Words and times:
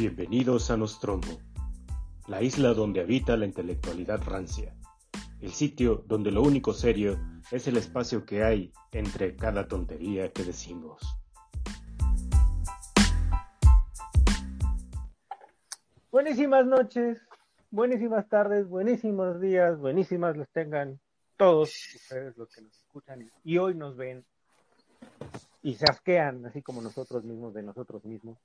Bienvenidos 0.00 0.70
a 0.70 0.78
Nostromo, 0.78 1.42
la 2.26 2.40
isla 2.40 2.72
donde 2.72 3.02
habita 3.02 3.36
la 3.36 3.44
intelectualidad 3.44 4.22
rancia, 4.24 4.74
el 5.42 5.50
sitio 5.50 6.06
donde 6.06 6.30
lo 6.30 6.42
único 6.42 6.72
serio 6.72 7.20
es 7.50 7.68
el 7.68 7.76
espacio 7.76 8.24
que 8.24 8.42
hay 8.42 8.72
entre 8.92 9.36
cada 9.36 9.68
tontería 9.68 10.32
que 10.32 10.42
decimos. 10.42 11.02
Buenísimas 16.10 16.64
noches, 16.64 17.20
buenísimas 17.70 18.26
tardes, 18.26 18.66
buenísimos 18.70 19.38
días, 19.38 19.78
buenísimas 19.78 20.34
los 20.34 20.48
tengan 20.48 20.98
todos 21.36 21.68
ustedes 21.94 22.38
los 22.38 22.48
que 22.48 22.62
nos 22.62 22.74
escuchan 22.74 23.30
y 23.44 23.58
hoy 23.58 23.74
nos 23.74 23.98
ven 23.98 24.24
y 25.62 25.74
se 25.74 25.84
asquean, 25.84 26.46
así 26.46 26.62
como 26.62 26.80
nosotros 26.80 27.22
mismos 27.22 27.52
de 27.52 27.62
nosotros 27.64 28.02
mismos. 28.06 28.38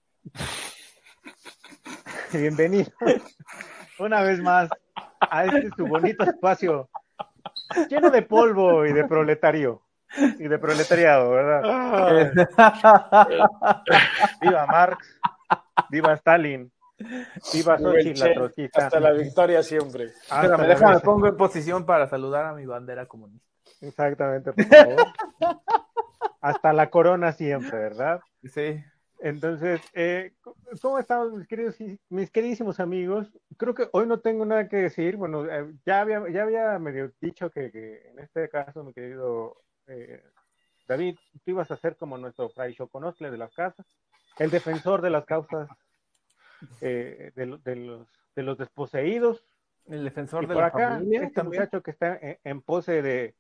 Bienvenidos 2.34 2.92
una 4.00 4.22
vez 4.22 4.42
más 4.42 4.70
a 5.20 5.46
este 5.46 5.70
su 5.76 5.86
bonito 5.86 6.24
espacio 6.24 6.90
lleno 7.90 8.10
de 8.10 8.22
polvo 8.22 8.86
y 8.86 8.94
de 8.94 9.06
proletario 9.06 9.82
y 10.18 10.48
de 10.48 10.60
proletariado, 10.60 11.32
¿verdad? 11.32 12.32
viva 14.42 14.66
Marx, 14.66 15.20
viva 15.90 16.14
Stalin, 16.14 16.72
viva 17.54 17.78
Xochitl, 17.78 18.20
la 18.20 18.34
trotskista. 18.34 18.86
Hasta 18.86 19.00
la 19.00 19.12
victoria 19.12 19.62
siempre. 19.62 20.14
La 20.30 20.58
déjame, 20.58 20.94
vez. 20.94 21.04
pongo 21.04 21.28
en 21.28 21.36
posición 21.36 21.86
para 21.86 22.08
saludar 22.08 22.46
a 22.46 22.54
mi 22.54 22.66
bandera 22.66 23.08
comunista. 23.08 23.46
Exactamente, 23.82 24.54
por 24.54 24.66
favor. 24.66 25.08
Hasta 26.42 26.72
la 26.74 26.90
corona 26.90 27.34
siempre, 27.34 27.78
¿verdad? 27.78 28.22
Sí. 28.44 28.82
Entonces, 29.26 29.82
eh, 29.94 30.34
¿cómo 30.84 31.00
estamos, 31.00 31.34
mis, 31.34 31.48
queridos, 31.48 31.76
mis 32.10 32.30
queridísimos 32.30 32.80
amigos? 32.80 33.28
Creo 33.58 33.74
que 33.74 33.90
hoy 33.92 34.06
no 34.06 34.20
tengo 34.20 34.46
nada 34.46 34.70
que 34.70 34.78
decir. 34.78 35.18
Bueno, 35.18 35.46
eh, 35.52 35.74
ya, 35.84 36.02
había, 36.02 36.30
ya 36.30 36.44
había 36.44 36.78
medio 36.78 37.12
dicho 37.20 37.50
que, 37.50 37.72
que 37.72 38.08
en 38.10 38.20
este 38.20 38.48
caso, 38.50 38.84
mi 38.84 38.94
querido 38.94 39.58
eh, 39.88 40.22
David, 40.88 41.16
tú 41.34 41.42
ibas 41.52 41.72
a 41.72 41.78
ser 41.78 41.96
como 41.98 42.20
nuestro 42.20 42.50
fray 42.50 42.76
Choconostle 42.76 43.32
de 43.32 43.38
las 43.40 43.52
casas, 43.56 43.88
el 44.38 44.52
defensor 44.52 45.02
de 45.02 45.10
las 45.10 45.26
causas 45.26 45.70
eh, 46.82 47.32
de, 47.36 47.46
lo- 47.48 47.58
de 47.58 47.76
los, 47.78 48.08
de 48.36 48.44
los 48.44 48.60
desposeídos. 48.60 49.44
El 49.88 50.04
defensor 50.04 50.44
Y 50.44 50.48
de 50.48 50.54
por 50.54 50.62
la 50.62 50.68
acá, 50.68 50.90
familia. 50.98 51.22
este 51.24 51.34
también. 51.34 51.62
muchacho 51.64 51.82
que 51.82 51.90
está 51.92 52.16
en, 52.22 52.38
en 52.44 52.62
pose 52.62 53.02
de. 53.02 53.34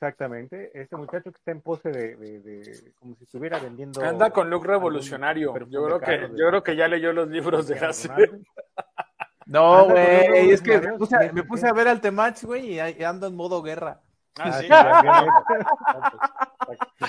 Exactamente, 0.00 0.70
este 0.80 0.94
muchacho 0.96 1.32
que 1.32 1.38
está 1.38 1.50
en 1.50 1.60
pose 1.60 1.90
de, 1.90 2.14
de- 2.14 2.38
de- 2.40 2.92
como 2.94 3.16
si 3.16 3.24
estuviera 3.24 3.58
vendiendo. 3.58 4.00
Anda 4.00 4.30
con 4.30 4.48
look 4.48 4.64
revolucionario. 4.64 5.52
Yo 5.66 5.86
creo 5.86 5.98
que, 5.98 6.10
de- 6.12 6.38
yo 6.38 6.48
creo 6.50 6.62
que 6.62 6.76
ya 6.76 6.86
leyó 6.86 7.12
los 7.12 7.28
libros 7.28 7.66
de 7.66 7.78
Hasse. 7.78 8.08
No, 9.46 9.86
güey, 9.86 10.50
es 10.50 10.60
que 10.60 10.78
me 10.78 10.92
puse, 10.98 11.16
a- 11.16 11.22
sí, 11.22 11.30
me 11.32 11.40
sí, 11.40 11.48
puse 11.48 11.62
sí. 11.62 11.68
a 11.68 11.72
ver 11.72 11.88
al 11.88 12.02
Temach, 12.02 12.44
güey, 12.44 12.74
y 12.74 13.02
ando 13.02 13.26
en 13.26 13.34
modo 13.34 13.62
guerra. 13.62 13.98
Ah, 14.38 14.52
sí. 14.52 14.68
Ah, 14.70 15.00
bien. 15.02 15.14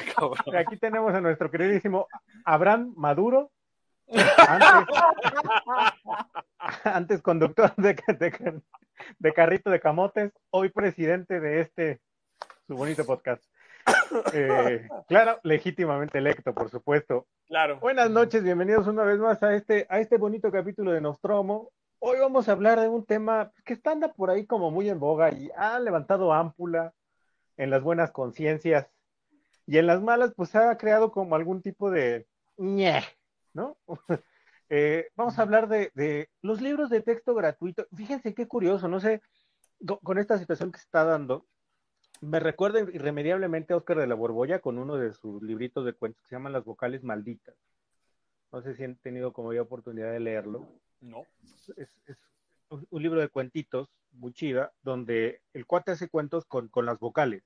cabrón. 0.16 0.56
Aquí 0.58 0.78
tenemos 0.78 1.14
a 1.14 1.20
nuestro 1.22 1.52
queridísimo 1.52 2.08
Abraham 2.46 2.94
Maduro, 2.96 3.52
antes, 4.48 4.96
antes 6.86 7.22
conductor 7.22 7.74
de, 7.76 7.94
de- 7.94 8.62
de 9.20 9.34
carrito 9.34 9.70
de 9.70 9.80
camotes, 9.82 10.32
hoy 10.50 10.70
presidente 10.70 11.40
de 11.42 11.60
este, 11.62 12.00
su 12.70 12.76
bonito 12.76 13.04
podcast. 13.04 13.44
Eh, 14.32 14.88
claro, 15.08 15.40
legítimamente 15.42 16.20
electo, 16.20 16.54
por 16.54 16.70
supuesto. 16.70 17.26
Claro. 17.48 17.80
Buenas 17.80 18.12
noches, 18.12 18.44
bienvenidos 18.44 18.86
una 18.86 19.02
vez 19.04 19.18
más 19.18 19.42
a 19.42 19.56
este, 19.56 19.88
a 19.90 20.00
este 20.00 20.18
bonito 20.18 20.52
capítulo 20.52 20.92
de 20.92 21.02
Nostromo. 21.02 21.72
Hoy 21.98 22.20
vamos 22.20 22.48
a 22.48 22.52
hablar 22.52 22.80
de 22.80 22.88
un 22.88 23.04
tema 23.08 23.52
que 23.66 23.74
está 23.74 23.90
anda 23.94 24.14
por 24.14 24.30
ahí 24.30 24.46
como 24.46 24.70
muy 24.70 24.88
en 24.88 25.00
boga 25.00 25.32
y 25.34 25.50
ha 25.58 25.80
levantado 25.80 26.32
ámpula 26.32 26.94
en 27.58 27.72
las 27.72 27.82
buenas 27.82 28.12
conciencias 28.12 28.88
y 29.66 29.80
en 29.80 29.88
las 29.88 30.00
malas 30.04 30.34
pues 30.36 30.56
ha 30.56 30.78
creado 30.78 31.12
como 31.12 31.36
algún 31.36 31.64
tipo 31.64 31.90
de 31.90 32.28
ñe, 32.58 33.02
¿no? 33.54 33.78
Eh, 34.72 35.10
vamos 35.16 35.40
a 35.40 35.42
hablar 35.42 35.68
de, 35.68 35.92
de 35.96 36.30
los 36.44 36.62
libros 36.62 36.92
de 36.92 37.02
texto 37.02 37.34
gratuito. 37.34 37.88
Fíjense 37.98 38.36
qué 38.36 38.48
curioso, 38.48 38.88
no 38.88 39.00
sé, 39.00 39.20
co- 39.88 40.00
con 40.02 40.20
esta 40.20 40.38
situación 40.38 40.72
que 40.72 40.78
se 40.78 40.84
está 40.84 41.04
dando, 41.04 41.48
me 42.22 42.40
recuerda 42.40 42.80
irremediablemente 42.80 43.74
a 43.74 43.78
Oscar 43.78 43.98
de 43.98 44.08
la 44.08 44.16
Borbolla 44.16 44.60
con 44.60 44.78
uno 44.78 44.98
de 44.98 45.14
sus 45.14 45.42
libritos 45.42 45.86
de 45.86 45.94
cuentos 45.94 46.22
que 46.22 46.30
se 46.30 46.36
llaman 46.36 46.54
Las 46.54 46.66
vocales 46.66 47.04
malditas. 47.04 47.56
No 48.52 48.62
sé 48.62 48.76
si 48.76 48.84
han 48.84 48.96
tenido 48.96 49.32
como 49.32 49.54
yo 49.54 49.64
oportunidad 49.64 50.12
de 50.12 50.20
leerlo. 50.20 50.68
No. 51.02 51.24
Es, 51.78 51.90
es 52.08 52.18
un 52.70 53.04
libro 53.04 53.20
de 53.22 53.30
cuentitos 53.30 53.90
muy 54.12 54.34
chida, 54.34 54.72
donde 54.82 55.42
el 55.54 55.66
cuate 55.66 55.92
hace 55.92 56.10
cuentos 56.10 56.46
con, 56.46 56.68
con 56.68 56.86
las 56.86 57.00
vocales. 57.00 57.44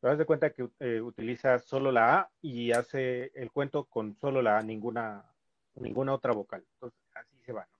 Te 0.00 0.08
das 0.08 0.18
de 0.18 0.26
cuenta 0.26 0.50
que 0.50 0.68
eh, 0.80 1.00
utiliza 1.00 1.58
solo 1.58 1.90
la 1.90 2.18
A 2.18 2.30
y 2.42 2.72
hace 2.72 3.30
el 3.34 3.50
cuento 3.50 3.84
con 3.84 4.16
solo 4.16 4.42
la 4.42 4.58
A, 4.58 4.62
ninguna, 4.62 5.24
ninguna 5.74 6.14
otra 6.14 6.32
vocal. 6.32 6.64
Entonces, 6.74 6.98
así 7.14 7.36
se 7.44 7.52
va. 7.52 7.66
¿no? 7.70 7.75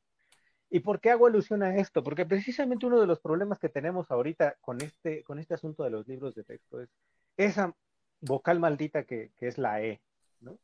¿Y 0.76 0.80
por 0.80 1.00
qué 1.00 1.10
hago 1.10 1.26
alusión 1.26 1.62
a 1.62 1.74
esto? 1.76 2.02
Porque 2.02 2.26
precisamente 2.26 2.84
uno 2.84 3.00
de 3.00 3.06
los 3.06 3.18
problemas 3.18 3.58
que 3.58 3.70
tenemos 3.70 4.10
ahorita 4.10 4.56
con 4.60 4.78
este, 4.82 5.24
con 5.24 5.38
este 5.38 5.54
asunto 5.54 5.84
de 5.84 5.88
los 5.90 6.06
libros 6.06 6.34
de 6.34 6.44
texto 6.44 6.82
es 6.82 6.90
esa 7.38 7.74
vocal 8.20 8.60
maldita 8.60 9.04
que, 9.04 9.30
que 9.38 9.48
es 9.48 9.56
la 9.56 9.80
E, 9.82 10.02
¿no? 10.40 10.58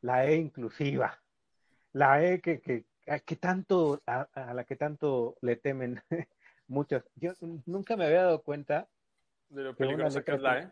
La 0.00 0.24
E 0.24 0.36
inclusiva, 0.36 1.20
la 1.92 2.24
E 2.24 2.40
que, 2.40 2.60
que, 2.62 2.86
a- 3.06 3.18
que 3.18 3.36
tanto, 3.36 4.00
a, 4.06 4.22
a 4.32 4.54
la 4.54 4.64
que 4.64 4.76
tanto 4.76 5.36
le 5.42 5.56
temen 5.56 6.00
muchos. 6.66 7.04
Yo 7.16 7.32
nunca 7.66 7.98
me 7.98 8.06
había 8.06 8.22
dado 8.22 8.40
cuenta 8.42 8.88
De 9.50 9.62
lo 9.62 9.76
peligrosa 9.76 10.22
que 10.24 10.32
es 10.32 10.40
la, 10.40 10.58
¿eh? 10.60 10.70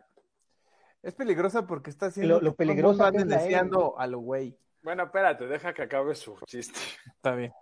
Es 1.03 1.15
peligrosa 1.15 1.67
porque 1.67 1.91
está 1.91 2.07
haciendo 2.07 2.41
Lo- 2.41 2.41
lo 2.41 2.57
mundo 2.65 3.11
que 3.13 3.19
es 3.19 3.27
la 3.27 3.35
E, 3.37 3.39
deseando 3.45 3.99
a 3.99 4.07
lo 4.07 4.21
güey. 4.21 4.59
Bueno, 4.81 5.03
espérate, 5.03 5.47
deja 5.47 5.75
que 5.75 5.83
acabe 5.83 6.15
su 6.15 6.39
chiste. 6.47 6.81
Está 7.17 7.35
bien. 7.35 7.53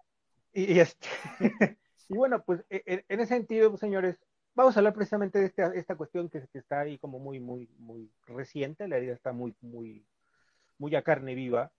Y, 0.56 0.72
y 0.72 0.81
este, 0.81 1.06
y 2.09 2.17
bueno, 2.17 2.43
pues 2.43 2.65
e- 2.71 2.83
e- 2.87 3.05
en 3.11 3.21
ese 3.21 3.34
sentido, 3.34 3.69
pues, 3.69 3.81
señores, 3.81 4.19
vamos 4.55 4.75
a 4.75 4.81
hablar 4.81 4.94
precisamente 4.94 5.39
de 5.39 5.44
esta, 5.44 5.67
esta 5.75 5.97
cuestión 5.97 6.31
que, 6.31 6.49
que 6.50 6.59
está 6.59 6.81
ahí 6.81 6.97
como 6.97 7.19
muy, 7.19 7.41
muy, 7.41 7.69
muy 7.78 8.11
reciente, 8.27 8.89
la 8.89 8.97
herida 8.97 9.12
está 9.12 9.33
muy, 9.33 9.55
muy, 9.61 10.06
muy 10.78 10.97
a 10.97 11.03
carne 11.03 11.34
viva. 11.34 11.71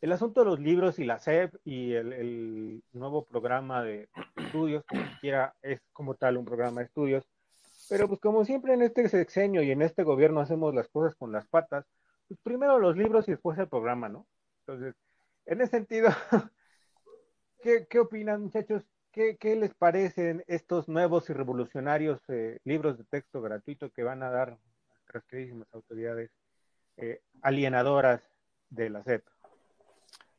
El 0.00 0.10
asunto 0.10 0.40
de 0.40 0.46
los 0.46 0.58
libros 0.58 0.98
y 0.98 1.04
la 1.04 1.20
SEP 1.20 1.54
y 1.64 1.92
el, 1.92 2.12
el 2.12 2.82
nuevo 2.92 3.24
programa 3.24 3.84
de 3.84 4.08
estudios, 4.34 4.84
ni 4.92 5.04
siquiera 5.14 5.54
es 5.62 5.80
como 5.92 6.16
tal 6.16 6.36
un 6.36 6.44
programa 6.44 6.80
de 6.80 6.86
estudios, 6.86 7.24
pero 7.88 8.08
pues 8.08 8.20
como 8.20 8.44
siempre 8.44 8.74
en 8.74 8.82
este 8.82 9.08
sexenio 9.08 9.62
y 9.62 9.70
en 9.70 9.80
este 9.80 10.02
gobierno 10.02 10.40
hacemos 10.40 10.74
las 10.74 10.88
cosas 10.88 11.14
con 11.14 11.30
las 11.30 11.46
patas, 11.46 11.86
pues 12.26 12.40
primero 12.42 12.80
los 12.80 12.96
libros 12.96 13.28
y 13.28 13.30
después 13.30 13.56
el 13.60 13.68
programa, 13.68 14.08
¿no? 14.08 14.26
Entonces, 14.66 14.96
en 15.46 15.60
ese 15.60 15.70
sentido, 15.70 16.08
¿Qué, 17.64 17.86
qué 17.88 17.98
opinan, 17.98 18.42
muchachos? 18.42 18.82
¿Qué, 19.10 19.38
qué 19.38 19.56
les 19.56 19.72
parecen 19.74 20.44
estos 20.48 20.86
nuevos 20.86 21.30
y 21.30 21.32
revolucionarios 21.32 22.20
eh, 22.28 22.58
libros 22.64 22.98
de 22.98 23.04
texto 23.04 23.40
gratuito 23.40 23.90
que 23.90 24.02
van 24.02 24.22
a 24.22 24.28
dar 24.28 24.58
nuestras 24.90 25.24
queridísimas 25.24 25.66
autoridades 25.72 26.30
eh, 26.98 27.22
alienadoras 27.40 28.20
de 28.68 28.90
la 28.90 29.02
SEP? 29.02 29.24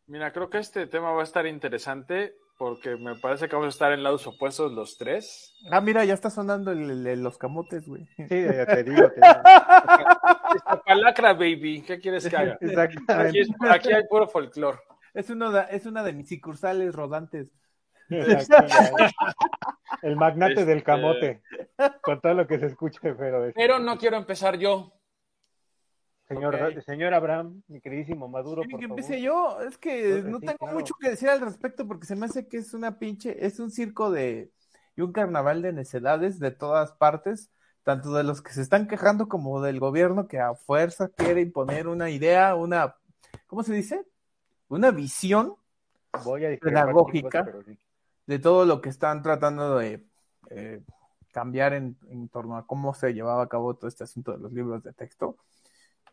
Mira, 0.06 0.32
creo 0.32 0.52
que 0.52 0.60
este 0.60 0.86
tema 0.86 1.14
va 1.14 1.22
a 1.22 1.24
estar 1.24 1.48
interesante 1.48 2.36
porque 2.60 2.96
me 2.96 3.16
parece 3.16 3.50
que 3.50 3.56
vamos 3.56 3.74
a 3.74 3.76
estar 3.76 3.92
en 3.92 4.04
lados 4.04 4.28
opuestos 4.28 4.72
los 4.72 4.96
tres. 5.00 5.52
Ah, 5.72 5.82
mira, 5.82 6.06
ya 6.06 6.14
está 6.14 6.30
sonando 6.30 6.72
el, 6.74 6.92
el- 6.92 7.08
el- 7.08 7.24
los 7.24 7.40
camotes, 7.40 7.88
güey. 7.88 8.06
Sí, 8.18 8.44
ya 8.44 8.68
te 8.68 8.84
digo. 8.84 9.10
te 9.10 9.16
digo. 9.22 10.80
Palacra, 10.86 11.34
baby. 11.34 11.82
¿Qué 11.82 12.00
quieres 12.00 12.30
que 12.30 12.38
haga? 12.38 12.60
Aquí, 13.08 13.40
es- 13.40 13.50
aquí 13.68 13.92
hay 13.92 14.04
puro 14.08 14.28
folclore. 14.28 14.78
Es, 15.16 15.30
uno 15.30 15.52
de- 15.52 15.66
es 15.72 15.86
una 15.86 16.04
de 16.04 16.14
mis 16.14 16.30
sucursales 16.30 16.94
rodantes. 16.94 17.52
El 20.02 20.16
magnate 20.16 20.54
Este- 20.54 20.66
del 20.66 20.84
camote, 20.84 21.42
con 22.02 22.22
todo 22.22 22.34
lo 22.34 22.46
que 22.48 22.60
se 22.60 22.68
escucha, 22.68 23.00
pero 23.02 23.46
es- 23.46 23.54
Pero 23.56 23.80
no 23.80 23.98
quiero 23.98 24.18
empezar 24.18 24.58
yo. 24.58 24.92
señor, 26.28 26.56
ok. 26.56 26.82
señor 26.82 27.14
Abraham, 27.14 27.62
mi 27.68 27.80
queridísimo 27.82 28.28
Maduro, 28.28 28.62
¿Quieren 28.64 28.72
por 28.72 28.80
que 28.80 28.88
favor. 28.88 29.00
empiece 29.00 29.22
yo? 29.24 29.60
Es 29.62 29.78
que 29.78 30.22
no 30.24 30.40
sí, 30.40 30.46
tengo 30.48 30.58
claro. 30.60 30.74
mucho 30.74 30.94
que 31.00 31.10
decir 31.10 31.30
al 31.30 31.40
respecto 31.42 31.88
porque 31.88 32.06
se 32.08 32.16
me 32.16 32.26
hace 32.26 32.48
que 32.48 32.58
es 32.58 32.74
una 32.74 32.98
pinche, 33.00 33.46
es 33.46 33.60
un 33.60 33.72
circo 33.72 34.12
de 34.12 34.52
y 34.98 35.02
un 35.02 35.12
carnaval 35.12 35.62
de 35.62 35.74
necedades 35.74 36.40
de 36.40 36.52
todas 36.52 36.94
partes, 36.94 37.52
tanto 37.84 38.14
de 38.14 38.24
los 38.24 38.42
que 38.42 38.54
se 38.54 38.62
están 38.62 38.88
quejando 38.88 39.28
como 39.28 39.62
del 39.62 39.80
gobierno 39.80 40.28
que 40.28 40.40
a 40.40 40.56
fuerza 40.56 41.10
quiere 41.10 41.42
imponer 41.42 41.88
una 41.88 42.10
idea, 42.10 42.56
una, 42.56 42.96
¿cómo 43.46 43.62
se 43.64 43.74
dice? 43.74 44.04
Una 44.68 44.92
visión 44.92 45.56
Voy 46.24 46.46
a 46.46 46.50
discrepar 46.50 46.86
pedagógica. 46.86 47.46
cosa, 47.46 47.64
sí. 47.66 47.78
de 48.26 48.40
todo 48.40 48.66
lo 48.66 48.82
que 48.82 48.90
están 48.90 49.22
tratando 49.22 49.78
de 49.78 50.06
eh, 50.50 50.82
cambiar 51.32 51.74
en, 51.74 51.98
en 52.08 52.30
torno 52.30 52.58
a 52.58 52.66
cómo 52.66 52.94
se 52.94 53.14
llevaba 53.14 53.44
a 53.44 53.50
cabo 53.50 53.76
todo 53.76 53.88
este 53.88 54.06
asunto 54.06 54.32
de 54.32 54.38
los 54.40 54.54
libros 54.54 54.84
de 54.84 54.94
texto. 54.94 55.38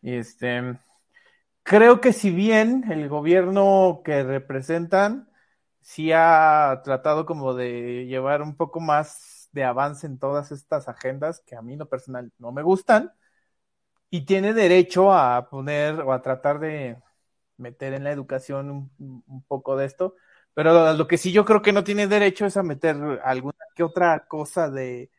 Y 0.01 0.15
este, 0.15 0.77
creo 1.63 2.01
que 2.01 2.13
si 2.13 2.29
bien 2.29 2.83
el 2.91 3.07
gobierno 3.07 4.01
que 4.03 4.23
representan 4.23 5.29
sí 5.81 6.11
ha 6.13 6.81
tratado 6.83 7.25
como 7.25 7.53
de 7.53 8.05
llevar 8.05 8.41
un 8.41 8.55
poco 8.55 8.79
más 8.79 9.49
de 9.51 9.63
avance 9.63 10.07
en 10.07 10.17
todas 10.17 10.51
estas 10.51 10.87
agendas 10.87 11.41
que 11.45 11.55
a 11.55 11.61
mí 11.61 11.75
no 11.75 11.85
personal 11.85 12.31
no 12.37 12.51
me 12.51 12.63
gustan 12.63 13.11
y 14.09 14.25
tiene 14.25 14.53
derecho 14.53 15.13
a 15.13 15.49
poner 15.49 16.01
o 16.01 16.13
a 16.13 16.21
tratar 16.21 16.59
de 16.59 16.97
meter 17.57 17.93
en 17.93 18.03
la 18.03 18.11
educación 18.11 18.69
un, 18.71 19.23
un 19.27 19.43
poco 19.43 19.77
de 19.77 19.85
esto, 19.85 20.15
pero 20.53 20.93
lo 20.93 21.07
que 21.07 21.17
sí 21.17 21.31
yo 21.31 21.45
creo 21.45 21.61
que 21.61 21.73
no 21.73 21.83
tiene 21.83 22.07
derecho 22.07 22.45
es 22.45 22.57
a 22.57 22.63
meter 22.63 22.95
alguna 23.23 23.57
que 23.75 23.83
otra 23.83 24.25
cosa 24.27 24.69
de, 24.69 25.09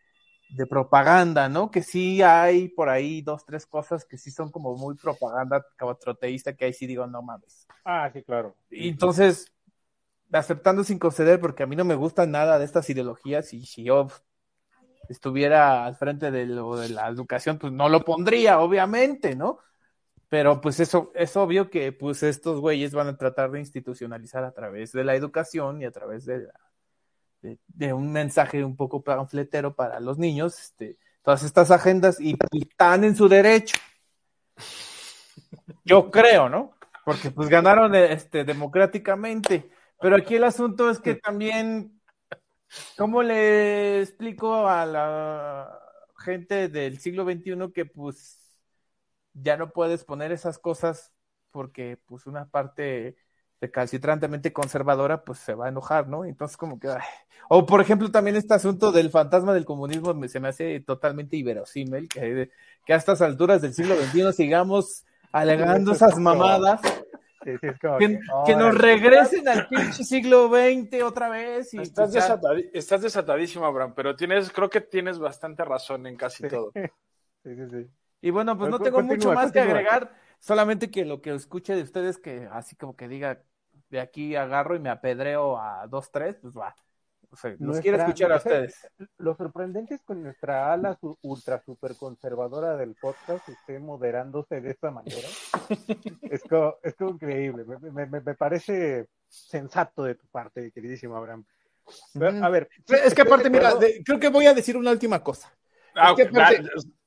de 0.51 0.67
propaganda, 0.67 1.49
¿no? 1.49 1.71
Que 1.71 1.83
sí 1.83 2.23
hay 2.23 2.69
por 2.69 2.89
ahí 2.89 3.23
dos, 3.23 3.45
tres 3.45 3.67
cosas 3.67 4.05
que 4.05 4.17
sí 4.17 4.31
son 4.31 4.51
como 4.51 4.77
muy 4.77 4.95
propaganda 4.95 5.65
troteísta, 6.01 6.55
que 6.55 6.67
ahí 6.67 6.73
sí 6.73 6.87
digo, 6.87 7.07
no 7.07 7.23
mames. 7.23 7.67
Ah, 7.85 8.11
sí, 8.13 8.23
claro. 8.23 8.55
Y 8.71 8.89
entonces, 8.89 9.53
aceptando 10.33 10.85
sin 10.85 10.99
conceder, 10.99 11.41
porque 11.41 11.65
a 11.65 11.67
mí 11.67 11.77
no 11.77 11.85
me 11.85 11.95
gustan 11.97 12.31
nada 12.31 12.59
de 12.59 12.65
estas 12.65 12.89
ideologías, 12.91 13.53
y 13.53 13.67
si 13.67 13.85
yo 13.85 14.09
estuviera 15.09 15.85
al 15.85 15.97
frente 15.97 16.31
de, 16.31 16.47
lo, 16.47 16.77
de 16.77 16.91
la 16.91 17.09
educación, 17.09 17.59
pues 17.59 17.73
no 17.73 17.89
lo 17.89 18.05
pondría, 18.05 18.61
obviamente, 18.61 19.35
¿no? 19.35 19.59
Pero 20.29 20.61
pues 20.61 20.81
eso 20.81 21.13
es 21.15 21.37
obvio 21.37 21.71
que 21.71 21.93
pues 21.93 22.23
estos 22.23 22.61
güeyes 22.61 22.93
van 22.93 23.09
a 23.09 23.17
tratar 23.17 23.51
de 23.51 23.61
institucionalizar 23.61 24.45
a 24.45 24.53
través 24.53 24.93
de 24.93 25.05
la 25.05 25.15
educación 25.15 25.83
y 25.83 25.85
a 25.85 25.93
través 25.93 26.25
de 26.25 26.49
de, 27.69 27.93
un 27.93 28.13
mensaje 28.13 28.65
un 28.65 28.77
poco 28.77 29.03
panfletero 29.03 29.75
para 29.75 30.01
los 30.01 30.19
niños, 30.19 30.59
este, 30.59 30.99
todas 31.23 31.43
estas 31.43 31.71
agendas 31.71 32.21
y, 32.21 32.37
están 32.53 33.05
en 33.05 33.17
su 33.17 33.29
derecho. 33.29 33.77
Yo 35.85 36.11
creo, 36.11 36.49
¿no? 36.49 36.75
Porque 37.05 37.31
pues 37.31 37.49
ganaron 37.49 37.95
este, 37.95 38.45
democráticamente. 38.45 39.71
Pero 40.01 40.17
aquí 40.17 40.37
el 40.37 40.45
asunto 40.45 40.91
es 40.91 40.99
que 40.99 41.15
también, 41.15 42.01
¿cómo 42.97 43.23
le 43.23 44.01
explico 44.01 44.67
a 44.67 44.87
la 44.87 45.79
gente 46.19 46.69
del 46.69 46.99
siglo 46.99 47.25
XXI 47.25 47.73
que 47.73 47.85
pues 47.85 48.44
ya 49.35 49.57
no 49.57 49.71
puedes 49.71 50.05
poner 50.05 50.33
esas 50.33 50.59
cosas 50.59 51.13
porque 51.51 51.99
pues 52.07 52.27
una 52.27 52.47
parte 52.47 53.17
recalcitrantemente 53.61 54.53
conservadora, 54.53 55.25
pues 55.25 55.39
se 55.39 55.55
va 55.55 55.67
a 55.67 55.69
enojar, 55.69 56.09
¿no? 56.09 56.25
Entonces, 56.25 56.57
como 56.57 56.79
que. 56.79 56.89
O, 57.49 57.67
por 57.67 57.81
ejemplo, 57.81 58.11
también 58.11 58.37
este 58.37 58.55
asunto 58.55 58.91
del 58.93 59.11
fantasma 59.11 59.53
del 59.53 59.65
comunismo 59.65 60.15
se 60.29 60.41
me 60.41 60.49
hace 60.49 60.81
totalmente 60.81 61.37
inverosímil, 61.37 62.09
que, 62.09 62.51
que 62.85 62.93
a 62.93 62.97
estas 62.97 63.21
alturas 63.23 63.63
del 63.63 63.75
siglo 63.75 63.97
XXI 63.97 64.33
sigamos 64.33 65.05
alegando 65.33 65.93
esas 65.93 66.19
mamadas. 66.19 66.81
que, 67.45 68.57
nos 68.57 68.75
regresen 68.75 69.47
al 69.49 69.69
pinche 69.69 70.05
siglo 70.05 70.49
XX 70.49 71.03
otra 71.03 71.29
vez. 71.29 71.75
Y 71.75 71.81
estás, 71.81 72.13
desatadísimo, 73.03 73.67
Abraham, 73.67 73.93
pero 73.95 74.17
tienes, 74.17 74.51
creo 74.51 74.71
que 74.71 74.81
tienes 74.81 75.19
bastante 75.19 75.65
razón 75.65 76.07
en 76.07 76.17
casi 76.17 76.49
todo. 76.49 76.73
Sí, 77.45 77.55
sí, 77.57 77.63
sí. 77.71 77.91
Y 78.25 78.31
bueno, 78.31 78.57
pues 78.57 78.71
no 78.71 78.79
tengo 78.79 79.03
mucho 79.03 79.35
más 79.35 79.53
que 79.53 79.61
agregar, 79.61 80.11
solamente 80.39 80.91
que 80.91 81.05
lo 81.05 81.21
que 81.21 81.35
escuche 81.35 81.77
de 81.77 81.83
ustedes, 81.83 82.17
que 82.17 82.49
así 82.51 82.75
como 82.75 82.97
que 82.97 83.07
diga, 83.07 83.43
de 83.91 84.01
aquí 84.01 84.35
agarro 84.35 84.75
y 84.75 84.79
me 84.79 84.89
apedreo 84.89 85.59
a 85.59 85.87
dos, 85.89 86.11
tres, 86.11 86.39
pues 86.41 86.57
va. 86.57 86.75
O 87.31 87.37
sea, 87.37 87.55
los 87.59 87.81
quiero 87.81 87.99
escuchar 87.99 88.33
a 88.33 88.37
ustedes. 88.37 88.89
Lo 89.19 89.37
sorprendente 89.37 89.97
es 89.97 90.03
que 90.07 90.15
nuestra 90.15 90.73
ala 90.73 90.99
ultra 91.21 91.63
super 91.67 91.97
conservadora 91.97 92.79
del 92.79 92.95
podcast 92.95 93.47
esté 93.47 93.79
moderándose 93.79 94.63
de 94.63 94.71
esta 94.71 94.91
manera. 94.91 95.29
es, 96.23 96.43
como, 96.45 96.77
es 96.83 96.95
como 96.95 97.11
increíble. 97.11 97.67
Me, 97.67 98.07
me, 98.07 98.21
me, 98.23 98.35
parece 98.35 99.09
sensato 99.29 100.05
de 100.05 100.15
tu 100.15 100.27
parte, 100.29 100.73
queridísimo 100.73 101.15
Abraham. 101.15 101.45
a 102.43 102.49
ver. 102.49 102.71
Es 102.87 103.15
que 103.15 103.21
aparte, 103.21 103.51
mira, 103.51 103.75
creo 104.03 104.19
que 104.19 104.31
voy 104.31 104.47
a 104.47 104.55
decir 104.55 104.79
una 104.79 104.93
última 104.93 105.23
cosa. 105.23 105.55
Ah, 105.95 106.15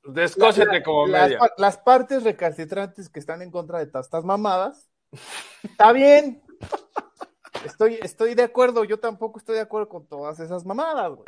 Descósete 0.07 0.83
como 0.83 1.05
media. 1.05 1.37
Las, 1.39 1.51
las, 1.57 1.77
partes 1.77 2.23
recalcitrantes 2.23 3.09
que 3.09 3.19
están 3.19 3.41
en 3.41 3.51
contra 3.51 3.79
de 3.79 3.85
estas 3.85 4.23
mamadas, 4.23 4.89
está 5.63 5.91
bien, 5.91 6.41
Estoy, 7.65 7.99
estoy 8.01 8.35
de 8.35 8.43
acuerdo, 8.43 8.83
yo 8.83 8.99
tampoco 8.99 9.39
estoy 9.39 9.55
de 9.55 9.61
acuerdo 9.61 9.89
con 9.89 10.07
todas 10.07 10.39
esas 10.39 10.65
mamadas, 10.65 11.11
güey. 11.11 11.25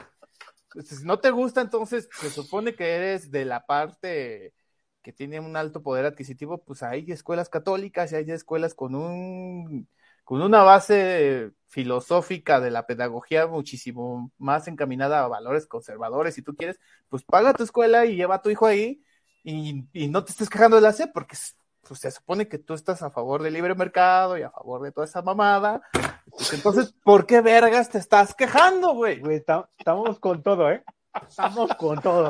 Si 0.85 1.03
no 1.03 1.19
te 1.19 1.31
gusta, 1.31 1.61
entonces 1.61 2.07
se 2.11 2.29
supone 2.29 2.75
que 2.75 2.95
eres 2.95 3.31
de 3.31 3.45
la 3.45 3.65
parte 3.65 4.53
que 5.01 5.11
tiene 5.11 5.39
un 5.39 5.55
alto 5.55 5.81
poder 5.81 6.05
adquisitivo, 6.05 6.63
pues 6.63 6.83
hay 6.83 7.11
escuelas 7.11 7.49
católicas 7.49 8.11
y 8.11 8.15
hay 8.15 8.31
escuelas 8.31 8.75
con 8.75 8.93
un 8.93 9.89
con 10.29 10.43
una 10.43 10.61
base 10.61 11.53
filosófica 11.69 12.59
de 12.59 12.69
la 12.69 12.85
pedagogía 12.85 13.47
muchísimo 13.47 14.31
más 14.37 14.67
encaminada 14.67 15.23
a 15.23 15.27
valores 15.27 15.65
conservadores, 15.65 16.35
si 16.35 16.43
tú 16.43 16.55
quieres, 16.55 16.79
pues 17.09 17.23
paga 17.23 17.55
tu 17.55 17.63
escuela 17.63 18.05
y 18.05 18.15
lleva 18.15 18.35
a 18.35 18.41
tu 18.43 18.51
hijo 18.51 18.67
ahí 18.67 19.03
y, 19.43 19.85
y 19.91 20.07
no 20.07 20.23
te 20.23 20.31
estés 20.31 20.47
quejando 20.47 20.75
de 20.75 20.83
la 20.83 20.93
SEP, 20.93 21.11
porque 21.15 21.35
pues 21.81 21.99
se 21.99 22.11
supone 22.11 22.47
que 22.47 22.59
tú 22.59 22.75
estás 22.75 23.01
a 23.01 23.09
favor 23.09 23.41
del 23.41 23.55
libre 23.55 23.73
mercado 23.73 24.37
y 24.37 24.43
a 24.43 24.51
favor 24.51 24.83
de 24.83 24.91
toda 24.91 25.07
esa 25.07 25.23
mamada. 25.23 25.81
Pues, 26.29 26.53
entonces, 26.53 26.93
¿por 27.03 27.25
qué 27.25 27.41
vergas 27.41 27.89
te 27.89 27.97
estás 27.97 28.35
quejando, 28.35 28.93
güey? 28.93 29.21
Güey, 29.21 29.37
estamos 29.79 30.19
con 30.19 30.43
todo, 30.43 30.69
¿eh? 30.69 30.83
Estamos 31.27 31.73
con 31.73 31.99
todo. 32.03 32.29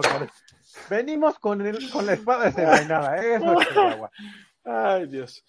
Venimos 0.90 1.38
con, 1.38 1.68
el, 1.68 1.92
con 1.92 2.06
la 2.06 2.14
espada 2.14 2.46
desenvainada, 2.46 3.18
¿eh? 3.18 3.36
Eso 3.36 3.60
es 3.60 3.78
agua. 3.78 4.10
Ay, 4.64 5.08
Dios. 5.08 5.44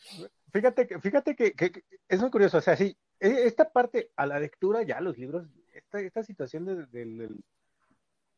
Fíjate 0.53 0.87
que, 0.87 0.99
fíjate 1.01 1.37
que, 1.37 1.53
que, 1.53 1.85
es 2.09 2.21
muy 2.21 2.31
curioso, 2.31 2.59
o 2.59 2.61
sea, 2.61 2.77
sí, 2.77 2.97
e, 3.19 3.47
esta 3.47 3.71
parte 3.71 4.11
a 4.17 4.27
la 4.27 4.39
lectura, 4.39 4.83
ya 4.83 5.01
los 5.01 5.19
libros, 5.19 5.47
esta, 5.73 6.01
esta 6.01 6.23
situación 6.23 6.65
de, 6.65 6.87
de, 6.87 7.29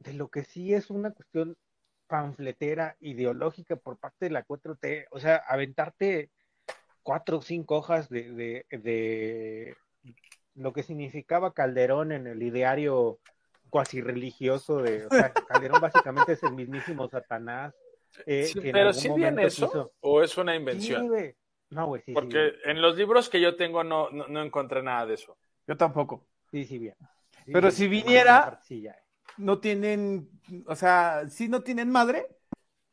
de 0.00 0.12
lo 0.14 0.28
que 0.28 0.44
sí 0.44 0.74
es 0.74 0.90
una 0.90 1.12
cuestión 1.12 1.56
panfletera 2.06 2.96
ideológica 3.00 3.76
por 3.76 3.96
parte 3.96 4.26
de 4.26 4.30
la 4.30 4.44
4T, 4.44 5.06
o 5.10 5.18
sea, 5.18 5.36
aventarte 5.36 6.30
cuatro 7.02 7.38
o 7.38 7.42
cinco 7.42 7.76
hojas 7.76 8.08
de, 8.08 8.64
de, 8.70 9.76
lo 10.54 10.72
que 10.72 10.82
significaba 10.82 11.54
Calderón 11.54 12.12
en 12.12 12.26
el 12.26 12.42
ideario 12.42 13.18
cuasi 13.70 14.00
religioso 14.00 14.82
de, 14.82 15.06
o 15.06 15.10
sea, 15.10 15.32
Calderón 15.48 15.80
básicamente 15.80 16.32
es 16.32 16.42
el 16.42 16.52
mismísimo 16.52 17.08
Satanás. 17.08 17.74
Eh, 18.26 18.50
pero 18.70 18.92
si 18.92 19.08
viene 19.08 19.46
eso 19.46 19.90
o 20.00 20.22
es 20.22 20.36
una 20.36 20.54
invención. 20.54 21.10
No, 21.72 21.86
güey, 21.86 22.02
sí. 22.02 22.12
Porque 22.12 22.52
en 22.64 22.82
los 22.82 22.96
libros 22.96 23.28
que 23.28 23.40
yo 23.40 23.56
tengo 23.56 23.82
no, 23.82 24.10
no, 24.10 24.42
encontré 24.42 24.82
nada 24.82 25.06
de 25.06 25.14
eso. 25.14 25.36
Yo 25.66 25.76
tampoco. 25.76 26.26
Sí, 26.50 26.64
sí, 26.64 26.78
bien. 26.78 26.96
pero 27.50 27.70
si 27.70 27.88
viniera, 27.88 28.60
no 29.38 29.58
tienen, 29.58 30.28
o 30.66 30.76
sea, 30.76 31.24
sí 31.28 31.48
no 31.48 31.62
tienen 31.62 31.90
madre, 31.90 32.28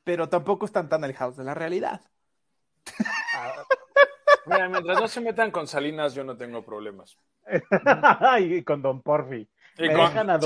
pero 0.05 0.29
tampoco 0.29 0.65
están 0.65 0.87
tan 0.87 1.03
alejados 1.03 1.35
de 1.35 1.43
la 1.43 1.53
realidad. 1.53 2.01
Ah, 3.35 3.63
mira, 4.45 4.69
mientras 4.69 5.01
no 5.01 5.07
se 5.09 5.19
metan 5.19 5.51
con 5.51 5.67
Salinas, 5.67 6.15
yo 6.15 6.23
no 6.23 6.37
tengo 6.37 6.63
problemas. 6.63 7.17
y 8.39 8.63
con 8.63 8.81
Don 8.81 9.01
Porfi. 9.01 9.47
Y 9.77 9.87
con 9.89 10.29
a, 10.29 10.41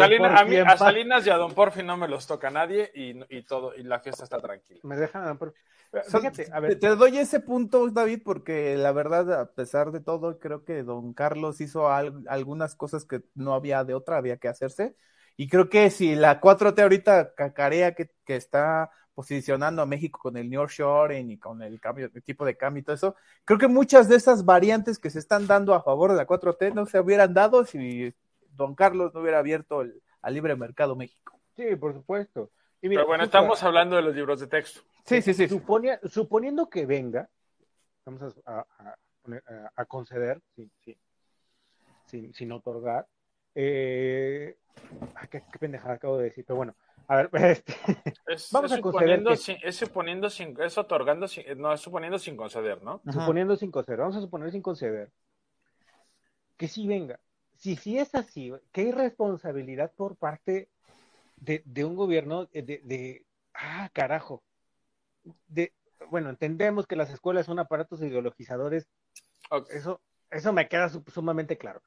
Salinas 0.78 1.26
y 1.26 1.30
a 1.30 1.38
Don 1.38 1.54
Porfi 1.54 1.84
no 1.84 1.98
me 1.98 2.08
los 2.08 2.26
toca 2.26 2.50
nadie 2.50 2.92
y, 2.94 3.44
todo, 3.44 3.76
y 3.76 3.84
la 3.84 4.00
fiesta 4.00 4.24
está 4.24 4.40
tranquila. 4.40 4.80
Me 4.84 4.96
dejan 4.96 5.24
a 5.24 5.28
Don 5.28 5.38
Porfi. 5.38 5.60
Fíjate, 6.02 6.48
a 6.52 6.60
ver. 6.60 6.80
Te, 6.80 6.96
doy 6.96 7.18
ese 7.18 7.40
punto, 7.40 7.88
David, 7.90 8.22
porque 8.24 8.76
la 8.78 8.92
verdad, 8.92 9.32
a 9.42 9.52
pesar 9.52 9.92
de 9.92 10.00
todo, 10.00 10.40
creo 10.40 10.64
que 10.64 10.84
Don 10.84 11.14
Carlos 11.14 11.62
hizo 11.62 11.90
algunas 11.90 12.76
cosas 12.76 13.06
que 13.06 13.22
no 13.36 13.54
había 13.54 13.84
de 13.84 13.94
otra, 13.94 14.18
había 14.18 14.38
que 14.38 14.48
hacerse. 14.48 14.96
Y 15.38 15.48
creo 15.48 15.70
que 15.70 15.90
si 15.90 16.16
la 16.16 16.42
4T 16.42 16.82
ahorita 16.82 17.36
cacarea 17.36 17.94
que, 17.94 18.12
que 18.26 18.36
está 18.36 18.92
posicionando 19.14 19.82
a 19.82 19.86
México 19.86 20.20
con 20.20 20.38
el 20.38 20.50
New 20.50 20.66
Shoring 20.66 21.30
y 21.32 21.38
con 21.38 21.62
el 21.62 21.80
cambio, 21.80 22.10
el 22.14 22.24
tipo 22.24 22.46
de 22.46 22.58
cambio 22.58 22.82
y 22.82 22.84
todo 22.84 22.96
eso, 22.96 23.16
creo 23.46 23.60
que 23.60 23.68
muchas 23.68 24.10
de 24.10 24.16
esas 24.16 24.46
variantes 24.46 24.98
que 24.98 25.10
se 25.10 25.20
están 25.20 25.46
dando 25.46 25.74
a 25.76 25.84
favor 25.84 26.12
de 26.12 26.18
la 26.18 26.26
4T 26.26 26.74
no 26.74 26.86
se 26.86 27.00
hubieran 27.00 27.34
dado 27.34 27.66
si 27.66 28.14
don 28.56 28.76
Carlos 28.76 29.14
no 29.14 29.22
hubiera 29.22 29.40
abierto 29.40 29.82
el, 29.82 30.02
al 30.22 30.34
libre 30.34 30.56
mercado 30.56 30.96
México. 30.96 31.40
Sí, 31.56 31.76
por 31.76 31.94
supuesto. 31.94 32.50
Pero 32.90 33.08
bueno, 33.08 33.24
estamos 33.24 33.64
hablando 33.64 33.96
de 33.96 34.02
los 34.02 34.14
libros 34.14 34.42
de 34.42 34.48
texto. 34.48 34.82
Sí, 35.06 35.22
sí, 35.22 35.34
sí. 35.34 35.48
suponiendo 35.48 36.70
que 36.70 36.86
venga, 36.86 37.30
vamos 38.06 38.36
a, 38.46 38.66
a, 39.76 39.86
conceder, 39.86 40.42
sin, 40.54 40.70
sin, 42.06 42.34
sin 42.34 42.52
otorgar, 42.52 43.08
eh, 43.56 44.58
qué, 45.30 45.42
pendejada 45.60 45.94
acabo 45.94 46.18
de 46.18 46.26
decir, 46.26 46.44
pero 46.46 46.58
bueno. 46.58 46.76
A 47.08 47.18
ver, 47.18 47.30
este, 47.34 47.74
vamos 48.52 48.72
a 48.72 48.78
suponiendo 48.78 49.36
sin, 49.38 49.58
es 49.62 49.78
suponiendo 49.78 50.30
sin, 50.30 50.60
es 50.62 50.78
otorgando 50.78 51.28
sin, 51.28 51.46
no, 51.58 51.72
es 51.72 51.80
suponiendo 51.80 52.20
sin 52.20 52.36
conceder, 52.36 52.82
¿no? 52.84 53.02
Suponiendo 53.12 53.56
sin 53.56 53.72
conceder, 53.72 54.00
vamos 54.00 54.18
a 54.18 54.22
suponer 54.22 54.52
sin 54.52 54.62
conceder. 54.62 55.10
Que 56.58 56.68
si 56.68 56.86
venga. 56.86 57.20
Si, 57.56 57.78
si 57.78 57.98
es 57.98 58.14
así, 58.14 58.52
¿qué 58.74 58.84
irresponsabilidad 58.84 59.94
por 59.96 60.18
parte 60.18 60.70
de, 61.44 61.62
de 61.66 61.84
un 61.86 61.96
gobierno 61.96 62.46
de, 62.46 62.62
de, 62.84 63.26
ah, 63.54 63.90
carajo. 63.94 64.44
De, 65.48 65.74
bueno, 66.10 66.30
entendemos 66.30 66.88
que 66.88 66.96
las 66.96 67.10
escuelas 67.10 67.46
son 67.46 67.60
aparatos 67.60 68.02
ideologizadores. 68.02 68.88
Eso, 69.70 70.00
eso 70.32 70.54
me 70.54 70.68
queda 70.68 70.90
sumamente 70.90 71.58
claro. 71.58 71.82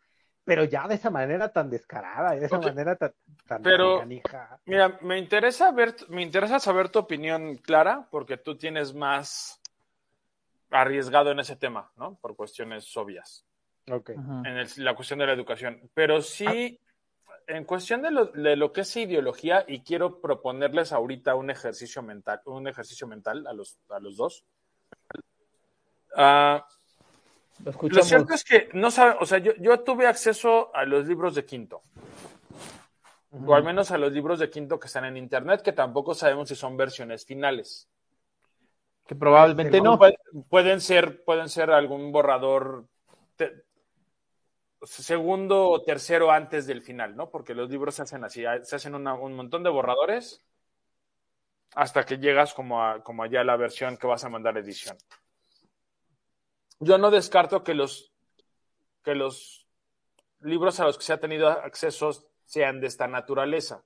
pero 0.45 0.63
ya 0.65 0.87
de 0.87 0.95
esa 0.95 1.11
manera 1.11 1.49
tan 1.53 1.69
descarada, 1.71 2.37
de 2.37 2.47
esa 2.47 2.59
manera 2.61 2.95
tan, 2.97 3.13
tan 3.49 3.63
Pero- 3.63 3.99
canija. 3.99 4.61
Mira, 4.65 4.97
me 5.03 5.19
interesa 5.19 5.73
ver, 5.73 5.97
me 6.09 6.23
interesa 6.23 6.61
saber 6.61 6.89
tu 6.89 7.01
opinión 7.01 7.57
clara, 7.57 8.07
porque 8.13 8.37
tú 8.37 8.57
tienes 8.57 8.95
más 8.95 9.61
arriesgado 10.71 11.31
en 11.33 11.41
ese 11.41 11.57
tema, 11.57 11.91
¿no? 11.97 12.15
Por 12.21 12.37
cuestiones 12.37 12.97
obvias. 12.97 13.45
Ok. 13.91 14.11
Ujú. 14.17 14.33
en 14.45 14.57
el- 14.59 14.69
la 14.85 14.95
cuestión 14.95 15.19
de 15.21 15.27
la 15.27 15.33
educación. 15.33 15.81
Pero 15.95 16.21
sí, 16.21 16.79
en 17.47 17.65
cuestión 17.65 18.03
de 18.03 18.11
lo, 18.11 18.27
de 18.27 18.57
lo 18.57 18.73
que 18.73 18.83
es 18.83 18.97
ideología, 18.97 19.65
y 19.69 19.81
quiero 19.81 20.21
proponerles 20.21 20.93
ahorita 20.93 21.35
un 21.35 21.51
ejercicio 21.51 22.03
mental, 22.03 22.41
un 22.47 22.67
ejercicio 22.69 23.07
mental 23.07 23.47
a 23.47 23.53
los, 23.53 23.79
a 23.89 24.01
los 24.01 24.17
dos. 24.17 24.45
Ah, 26.17 26.67
Lo 27.65 28.03
cierto 28.03 28.35
es 28.35 28.45
que 28.45 28.69
no 28.73 28.91
sabe, 28.91 29.17
o 29.21 29.27
sea, 29.27 29.39
yo, 29.39 29.53
yo 29.59 29.81
tuve 29.81 30.07
acceso 30.07 30.75
a 30.75 30.85
los 30.85 31.07
libros 31.07 31.35
de 31.35 31.45
quinto, 31.45 31.83
o 33.47 33.55
al 33.55 33.63
menos 33.65 33.91
a 33.91 33.99
los 33.99 34.13
libros 34.13 34.39
de 34.39 34.49
quinto 34.51 34.81
que 34.81 34.87
están 34.87 35.05
en 35.05 35.17
internet, 35.17 35.63
que 35.63 35.73
tampoco 35.73 36.15
sabemos 36.15 36.49
si 36.49 36.55
son 36.55 36.77
versiones 36.77 37.25
finales. 37.27 37.89
Que 39.07 39.15
probablemente 39.15 39.81
no. 39.81 39.99
Pu- 39.99 40.17
Pueden 40.49 40.81
ser, 40.81 41.23
pueden 41.23 41.49
ser 41.49 41.71
algún 41.71 42.11
borrador 42.11 42.87
te- 43.37 43.66
segundo 44.87 45.69
o 45.69 45.83
tercero 45.83 46.31
antes 46.31 46.67
del 46.67 46.81
final, 46.81 47.17
¿no? 47.17 47.31
Porque 47.31 47.55
los 47.55 47.69
libros 47.69 47.97
se 47.97 48.03
hacen 48.03 48.25
así, 48.25 48.45
se 48.63 48.77
hacen 48.77 48.95
un 48.95 49.35
montón 49.35 49.63
de 49.63 49.71
borradores 49.71 50.45
hasta 51.75 52.05
que 52.05 52.19
llegas 52.19 52.55
como 52.55 52.83
a, 52.83 53.03
como 53.03 53.23
a 53.23 53.29
ya 53.29 53.45
la 53.45 53.57
versión 53.57 53.97
que 53.97 54.07
vas 54.07 54.25
a 54.25 54.29
mandar 54.29 54.57
edición. 54.57 54.97
Yo 56.81 56.99
no 56.99 57.11
descarto 57.11 57.63
que 57.63 57.75
los, 57.75 58.13
que 59.03 59.15
los 59.15 59.67
libros 60.41 60.81
a 60.81 60.85
los 60.85 60.99
que 60.99 61.05
se 61.05 61.13
ha 61.13 61.21
tenido 61.21 61.49
acceso 61.49 62.11
sean 62.45 62.81
de 62.81 62.87
esta 62.87 63.09
naturaleza. 63.09 63.83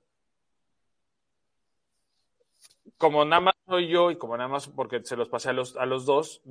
Como 2.97 3.25
nada 3.25 3.41
más 3.41 3.55
soy 3.67 3.89
yo 3.89 4.11
y 4.11 4.19
como 4.19 4.37
nada 4.37 4.49
más 4.49 4.69
porque 4.69 5.03
se 5.05 5.17
los 5.17 5.29
pasé 5.29 5.51
a 5.51 5.53
los, 5.53 5.77
a 5.77 5.87
los 5.87 6.05
dos, 6.05 6.43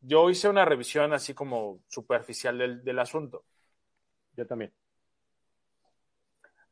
yo 0.00 0.30
hice 0.30 0.48
una 0.48 0.64
revisión 0.64 1.12
así 1.12 1.34
como 1.34 1.80
superficial 1.88 2.58
del, 2.58 2.84
del 2.84 2.98
asunto. 2.98 3.44
Yo 4.36 4.46
también. 4.46 4.72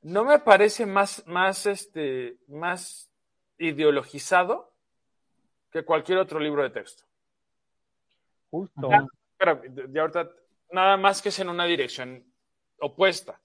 No 0.03 0.25
me 0.25 0.41
parece 0.41 0.85
más, 0.85 1.27
más, 1.27 1.67
este, 1.67 2.37
más 2.49 3.11
ideologizado 3.59 4.73
que 5.71 5.85
cualquier 5.85 6.19
otro 6.19 6.41
libro 6.41 6.63
de 6.63 6.71
texto. 6.71 7.05
Justo. 8.51 8.91
Ya, 8.91 9.07
espera, 9.31 9.63
ya 9.91 10.01
ahorita, 10.03 10.31
nada 10.73 10.97
más 10.97 11.23
que 11.23 11.29
es 11.29 11.39
en 11.39 11.49
una 11.49 11.65
dirección 11.65 12.25
opuesta. 12.81 13.41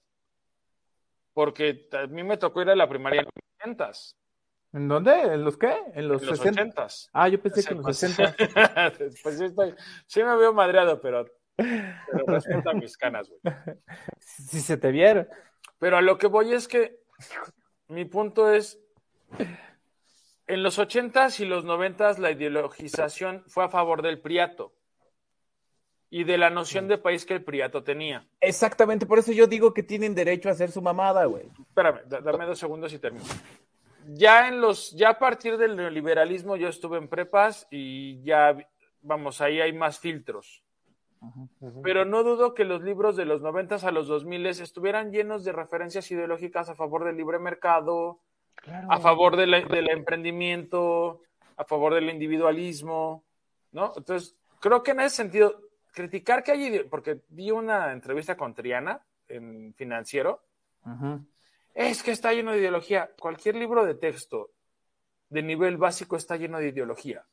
Porque 1.32 1.88
a 1.92 2.06
mí 2.08 2.24
me 2.24 2.36
tocó 2.36 2.62
ir 2.62 2.70
a 2.70 2.76
la 2.76 2.88
primaria 2.88 3.20
en 3.20 3.26
los 3.26 3.34
80 3.60 3.92
¿En 4.72 4.88
dónde? 4.88 5.12
¿En 5.12 5.44
los 5.44 5.56
qué? 5.56 5.74
En 5.94 6.08
los, 6.08 6.22
en 6.22 6.28
los 6.28 6.38
60. 6.38 6.62
80 6.62 6.86
Ah, 7.12 7.28
yo 7.28 7.40
pensé 7.40 7.64
que 7.64 7.74
en 7.74 7.82
los 7.82 7.96
60. 7.96 8.36
pues 9.22 9.38
sí, 9.38 9.44
estoy, 9.44 9.74
sí 10.06 10.22
me 10.22 10.36
veo 10.36 10.52
madreado, 10.52 11.00
pero, 11.00 11.24
pero 11.58 12.24
respeta 12.26 12.72
mis 12.72 12.96
canas, 12.96 13.28
güey. 13.28 13.40
Si 14.20 14.60
se 14.60 14.76
te 14.76 14.90
viera. 14.92 15.28
Pero 15.78 15.96
a 15.96 16.00
lo 16.02 16.16
que 16.18 16.26
voy 16.28 16.52
es 16.52 16.68
que 16.68 17.00
mi 17.88 18.04
punto 18.04 18.52
es, 18.52 18.78
en 20.46 20.62
los 20.62 20.78
80s 20.78 21.40
y 21.40 21.44
los 21.46 21.64
90s 21.64 22.18
la 22.18 22.30
ideologización 22.30 23.44
fue 23.48 23.64
a 23.64 23.68
favor 23.68 24.02
del 24.02 24.20
priato 24.20 24.72
y 26.10 26.24
de 26.24 26.38
la 26.38 26.48
noción 26.50 26.88
de 26.88 26.96
país 26.98 27.26
que 27.26 27.34
el 27.34 27.44
priato 27.44 27.82
tenía. 27.84 28.26
Exactamente, 28.40 29.04
por 29.04 29.18
eso 29.18 29.32
yo 29.32 29.46
digo 29.46 29.74
que 29.74 29.82
tienen 29.82 30.14
derecho 30.14 30.48
a 30.48 30.52
hacer 30.52 30.70
su 30.70 30.80
mamada, 30.80 31.26
güey. 31.26 31.50
Espérame, 31.68 32.00
da- 32.06 32.20
dame 32.20 32.46
dos 32.46 32.58
segundos 32.58 32.92
y 32.94 32.98
termino. 32.98 33.24
Ya 34.06 34.48
en 34.48 34.60
los, 34.60 34.92
ya 34.92 35.10
a 35.10 35.18
partir 35.18 35.58
del 35.58 35.76
neoliberalismo 35.76 36.56
yo 36.56 36.68
estuve 36.68 36.96
en 36.96 37.08
prepas 37.08 37.66
y 37.70 38.22
ya, 38.22 38.56
vamos, 39.02 39.40
ahí 39.42 39.60
hay 39.60 39.72
más 39.74 39.98
filtros. 39.98 40.62
Pero 41.82 42.04
no 42.04 42.22
dudo 42.22 42.54
que 42.54 42.64
los 42.64 42.82
libros 42.82 43.16
de 43.16 43.24
los 43.24 43.40
90 43.40 43.76
a 43.76 43.90
los 43.90 44.06
2000 44.08 44.46
estuvieran 44.46 45.10
llenos 45.10 45.44
de 45.44 45.52
referencias 45.52 46.10
ideológicas 46.10 46.68
a 46.68 46.74
favor 46.74 47.04
del 47.04 47.16
libre 47.16 47.38
mercado, 47.38 48.20
Claro. 48.54 48.88
a 48.90 48.98
favor 48.98 49.36
de 49.36 49.46
la- 49.46 49.60
del 49.62 49.88
emprendimiento, 49.90 51.22
a 51.56 51.64
favor 51.64 51.94
del 51.94 52.10
individualismo, 52.10 53.24
¿no? 53.72 53.92
Entonces, 53.96 54.36
creo 54.60 54.82
que 54.82 54.92
en 54.92 55.00
ese 55.00 55.16
sentido, 55.16 55.60
criticar 55.92 56.42
que 56.44 56.52
hay, 56.52 56.84
porque 56.90 57.20
vi 57.28 57.50
una 57.50 57.92
entrevista 57.92 58.36
con 58.36 58.54
Triana 58.54 59.00
en 59.28 59.74
Financiero, 59.74 60.42
es 61.74 62.02
que 62.02 62.12
está 62.12 62.32
lleno 62.32 62.52
de 62.52 62.58
ideología. 62.58 63.10
Cualquier 63.18 63.56
libro 63.56 63.84
de 63.84 63.94
texto 63.94 64.50
de 65.28 65.42
nivel 65.42 65.76
básico 65.76 66.16
está 66.16 66.36
lleno 66.36 66.58
de 66.58 66.68
ideología. 66.68 67.24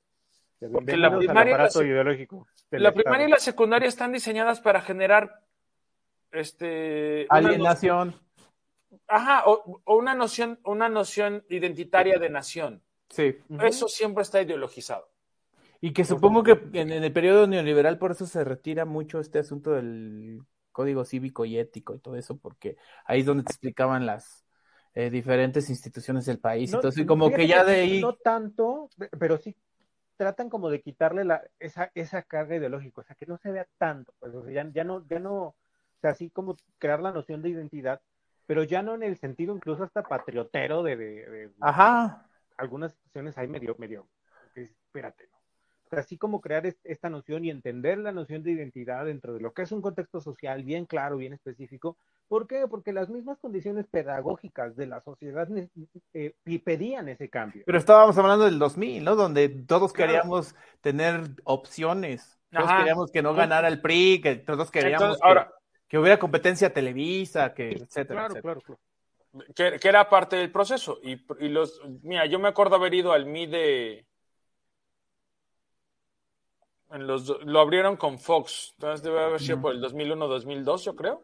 Bienvenidos 0.59 0.99
la 0.99 1.17
primaria 1.17 1.57
la 1.57 1.83
ideológico. 1.83 2.47
La 2.71 2.93
primaria 2.93 3.27
y 3.27 3.31
la 3.31 3.39
secundaria 3.39 3.87
están 3.87 4.11
diseñadas 4.11 4.61
para 4.61 4.81
generar 4.81 5.41
este 6.31 7.25
Alienación. 7.29 8.15
ajá, 9.07 9.43
o, 9.45 9.81
o 9.83 9.97
una 9.97 10.15
noción, 10.15 10.59
una 10.63 10.89
noción 10.89 11.43
identitaria 11.49 12.17
de 12.19 12.29
nación. 12.29 12.81
Sí. 13.09 13.35
Eso 13.61 13.87
siempre 13.87 14.23
está 14.23 14.41
ideologizado. 14.41 15.09
Y 15.81 15.93
que 15.93 16.03
supongo 16.05 16.43
que 16.43 16.51
en, 16.73 16.91
en 16.91 17.03
el 17.03 17.13
periodo 17.13 17.47
neoliberal 17.47 17.99
por 17.99 18.11
eso 18.11 18.25
se 18.25 18.43
retira 18.43 18.85
mucho 18.85 19.19
este 19.19 19.39
asunto 19.39 19.71
del 19.71 20.41
código 20.71 21.05
cívico 21.05 21.45
y 21.45 21.57
ético 21.57 21.95
y 21.95 21.99
todo 21.99 22.15
eso, 22.15 22.37
porque 22.37 22.77
ahí 23.05 23.19
es 23.19 23.25
donde 23.25 23.43
te 23.43 23.51
explicaban 23.51 24.05
las 24.05 24.45
eh, 24.93 25.09
diferentes 25.09 25.69
instituciones 25.69 26.25
del 26.25 26.39
país. 26.39 26.71
No, 26.71 26.77
Entonces, 26.79 27.05
como 27.05 27.29
que 27.29 27.45
ya 27.45 27.63
de 27.63 27.75
ahí... 27.81 28.01
No 28.01 28.13
tanto, 28.15 28.89
pe- 28.97 29.09
pero 29.19 29.37
sí 29.37 29.55
tratan 30.17 30.49
como 30.49 30.69
de 30.69 30.81
quitarle 30.81 31.25
la, 31.25 31.43
esa, 31.59 31.91
esa 31.95 32.23
carga 32.23 32.55
ideológica, 32.55 33.01
o 33.01 33.03
sea, 33.03 33.15
que 33.15 33.25
no 33.25 33.37
se 33.37 33.51
vea 33.51 33.67
tanto, 33.77 34.13
pues, 34.19 34.33
o 34.35 34.43
sea, 34.43 34.51
ya, 34.53 34.69
ya 34.71 34.83
no, 34.83 35.05
ya 35.07 35.19
no, 35.19 35.33
o 35.35 35.55
sea, 36.01 36.11
así 36.11 36.29
como 36.29 36.55
crear 36.77 37.01
la 37.01 37.11
noción 37.11 37.41
de 37.41 37.49
identidad, 37.49 38.01
pero 38.45 38.63
ya 38.63 38.81
no 38.81 38.95
en 38.95 39.03
el 39.03 39.17
sentido 39.17 39.55
incluso 39.55 39.83
hasta 39.83 40.03
patriotero 40.03 40.83
de, 40.83 40.95
de- 40.95 41.29
de 41.29 41.51
Ajá. 41.61 42.29
algunas 42.57 42.93
situaciones 42.93 43.37
ahí 43.37 43.47
medio, 43.47 43.75
medio, 43.77 44.07
espérate, 44.55 45.27
¿no? 45.31 45.37
O 45.85 45.89
sea, 45.89 45.99
así 45.99 46.17
como 46.17 46.41
crear 46.41 46.65
es- 46.65 46.79
esta 46.83 47.09
noción 47.09 47.45
y 47.45 47.49
entender 47.49 47.97
la 47.97 48.11
noción 48.11 48.43
de 48.43 48.51
identidad 48.51 49.05
dentro 49.05 49.33
de 49.33 49.39
lo 49.41 49.53
que 49.53 49.63
es 49.63 49.71
un 49.71 49.81
contexto 49.81 50.21
social 50.21 50.63
bien 50.63 50.85
claro, 50.85 51.17
bien 51.17 51.33
específico. 51.33 51.97
¿Por 52.27 52.47
qué? 52.47 52.65
Porque 52.67 52.91
las 52.91 53.09
mismas 53.09 53.37
condiciones 53.39 53.85
pedagógicas 53.87 54.75
de 54.75 54.87
la 54.87 55.01
sociedad 55.01 55.47
eh, 56.13 56.33
pedían 56.63 57.07
ese 57.07 57.29
cambio. 57.29 57.63
Pero 57.65 57.77
estábamos 57.77 58.17
hablando 58.17 58.45
del 58.45 58.57
2000, 58.57 59.03
¿no? 59.03 59.15
Donde 59.15 59.49
todos 59.49 59.93
Claro. 59.93 60.11
queríamos 60.11 60.55
tener 60.81 61.21
opciones. 61.43 62.39
Todos 62.51 62.65
Ajá. 62.69 62.77
queríamos 62.79 63.11
que 63.11 63.21
no 63.21 63.33
ganara 63.33 63.67
el 63.67 63.81
PRI, 63.81 64.21
que 64.21 64.35
todos 64.37 64.71
queríamos 64.71 65.01
Entonces, 65.01 65.21
que, 65.21 65.27
ahora, 65.27 65.53
que 65.87 65.97
hubiera 65.99 66.17
competencia 66.17 66.73
Televisa, 66.73 67.53
que 67.53 67.71
etcétera, 67.71 68.27
Claro, 68.27 68.33
etcétera. 68.33 68.41
claro, 68.41 68.61
claro. 68.61 68.79
que, 69.55 69.79
que 69.79 69.87
era 69.87 70.09
parte 70.09 70.35
del 70.37 70.51
proceso. 70.51 70.97
Y, 71.03 71.21
y 71.45 71.49
los, 71.49 71.81
mira, 72.01 72.25
yo 72.25 72.39
me 72.39 72.47
acuerdo 72.47 72.75
haber 72.75 72.93
ido 72.93 73.11
al 73.11 73.23
MI 73.27 73.45
de. 73.47 74.05
En 76.91 77.07
los, 77.07 77.27
lo 77.43 77.59
abrieron 77.59 77.97
con 77.97 78.19
Fox, 78.19 78.73
entonces 78.77 79.03
debe 79.03 79.19
haber 79.19 79.41
sido 79.41 79.59
por 79.61 79.73
el 79.73 79.81
2001-2002, 79.81 80.83
yo 80.85 80.95
creo. 80.95 81.23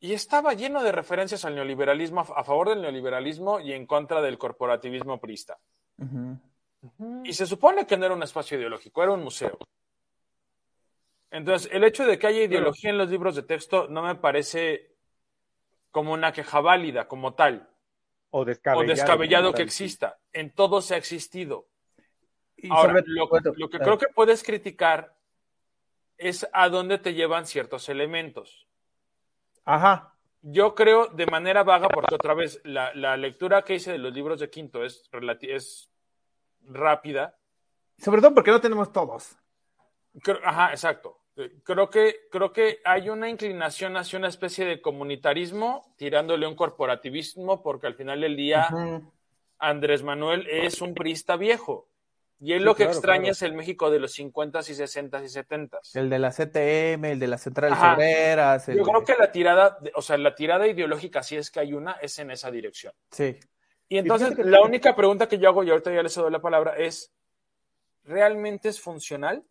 Y 0.00 0.12
estaba 0.12 0.54
lleno 0.54 0.82
de 0.82 0.92
referencias 0.92 1.44
al 1.44 1.54
neoliberalismo, 1.54 2.20
a, 2.20 2.44
favor 2.44 2.68
del 2.68 2.82
neoliberalismo 2.82 3.60
y 3.60 3.72
en 3.72 3.86
contra 3.86 4.20
del 4.20 4.38
corporativismo 4.38 5.18
prista. 5.20 5.58
Y 7.24 7.32
se 7.32 7.46
supone 7.46 7.86
que 7.86 7.96
no 7.96 8.04
era 8.04 8.14
un 8.14 8.22
espacio 8.22 8.58
ideológico, 8.58 9.02
era 9.02 9.12
un 9.12 9.24
museo. 9.24 9.58
Entonces, 11.30 11.70
el 11.72 11.84
hecho 11.84 12.06
de 12.06 12.18
que 12.18 12.26
haya 12.26 12.42
ideología 12.42 12.90
en 12.90 12.98
los 12.98 13.10
libros 13.10 13.34
de 13.34 13.42
texto 13.42 13.88
no 13.88 14.02
me 14.02 14.14
parece 14.14 14.94
como 15.90 16.12
una 16.12 16.32
queja 16.32 16.60
válida, 16.60 17.08
como 17.08 17.34
tal, 17.34 17.68
O 18.30 18.40
o 18.40 18.44
descabellado. 18.44 19.54
que 19.54 19.62
exista. 19.62 20.18
En 20.32 20.52
todo 20.52 20.82
se 20.82 20.94
ha 20.94 20.96
existido. 20.98 21.66
Y 22.56 22.70
Ahora, 22.70 23.00
sobre- 23.00 23.04
lo, 23.56 23.68
que 23.70 23.78
creo 23.78 23.98
que 23.98 24.08
puedes 24.08 24.42
criticar 24.42 25.14
es 26.18 26.46
a 26.52 26.68
dónde 26.68 26.98
te 26.98 27.14
llevan 27.14 27.46
ciertos 27.46 27.88
elementos. 27.88 28.66
Ajá. 29.64 30.14
Yo 30.42 30.74
creo 30.74 31.06
de 31.08 31.26
manera 31.26 31.62
vaga, 31.62 31.88
porque 31.88 32.14
otra 32.14 32.34
vez 32.34 32.60
la, 32.64 32.92
la 32.94 33.16
lectura 33.16 33.62
que 33.62 33.74
hice 33.76 33.92
de 33.92 33.98
los 33.98 34.12
libros 34.12 34.40
de 34.40 34.50
Quinto 34.50 34.84
es, 34.84 35.08
es 35.40 35.90
rápida. 36.62 37.36
Sobre 37.98 38.20
todo 38.20 38.34
porque 38.34 38.50
no 38.50 38.60
tenemos 38.60 38.92
todos. 38.92 39.36
Creo- 40.22 40.40
ajá, 40.44 40.70
exacto. 40.70 41.18
Eh, 41.36 41.60
Creo 41.64 41.88
que, 41.88 42.28
creo 42.30 42.52
que 42.52 42.80
hay 42.84 43.08
una 43.08 43.28
inclinación 43.28 43.96
hacia 43.96 44.18
una 44.18 44.28
especie 44.28 44.64
de 44.66 44.80
comunitarismo 44.82 45.94
tirándole 45.96 46.46
un 46.46 46.54
corporativismo, 46.54 47.62
porque 47.62 47.86
al 47.86 47.94
final 47.94 48.20
del 48.20 48.36
día. 48.36 48.68
Andrés 49.58 50.02
Manuel 50.02 50.46
es 50.50 50.82
un 50.82 50.94
priista 50.94 51.36
viejo. 51.36 51.88
Y 52.40 52.52
Sí, 52.52 52.58
lo 52.58 52.74
que 52.74 52.84
claro, 52.84 52.92
extraña 52.92 53.20
claro. 53.22 53.32
es 53.32 53.42
el 53.42 53.52
México 53.54 53.90
de 53.90 53.98
los 54.00 54.18
50s 54.18 54.68
y 54.68 54.74
60s 54.74 55.24
y 55.24 55.28
70s. 55.28 55.94
El 55.96 56.10
de 56.10 56.18
la 56.18 56.30
CTM, 56.30 57.12
el 57.12 57.18
de 57.18 57.26
las 57.28 57.42
centrales 57.42 57.78
obreras. 57.78 58.68
el 58.68 58.76
Yo 58.78 58.82
creo 58.84 59.04
que 59.04 59.14
la 59.14 59.30
tirada, 59.32 59.78
o 59.94 60.02
sea, 60.02 60.18
la 60.18 60.34
tirada 60.34 60.66
ideológica, 60.66 61.22
si 61.22 61.36
es 61.36 61.50
que 61.50 61.60
hay 61.60 61.72
una, 61.72 61.92
es 61.92 62.18
en 62.18 62.30
esa 62.30 62.50
dirección. 62.50 62.92
Sí. 63.10 63.38
Y 63.88 63.98
entonces, 63.98 64.36
la 64.38 64.60
única 64.62 64.94
pregunta 64.96 65.28
que 65.28 65.38
yo 65.38 65.48
hago, 65.48 65.62
y 65.62 65.70
ahorita 65.70 65.92
ya 65.94 66.02
les 66.02 66.14
doy 66.14 66.30
la 66.30 66.40
palabra, 66.42 66.76
es, 66.76 67.12
¿realmente 68.02 68.68
es 68.68 68.80
funcional? 68.80 69.44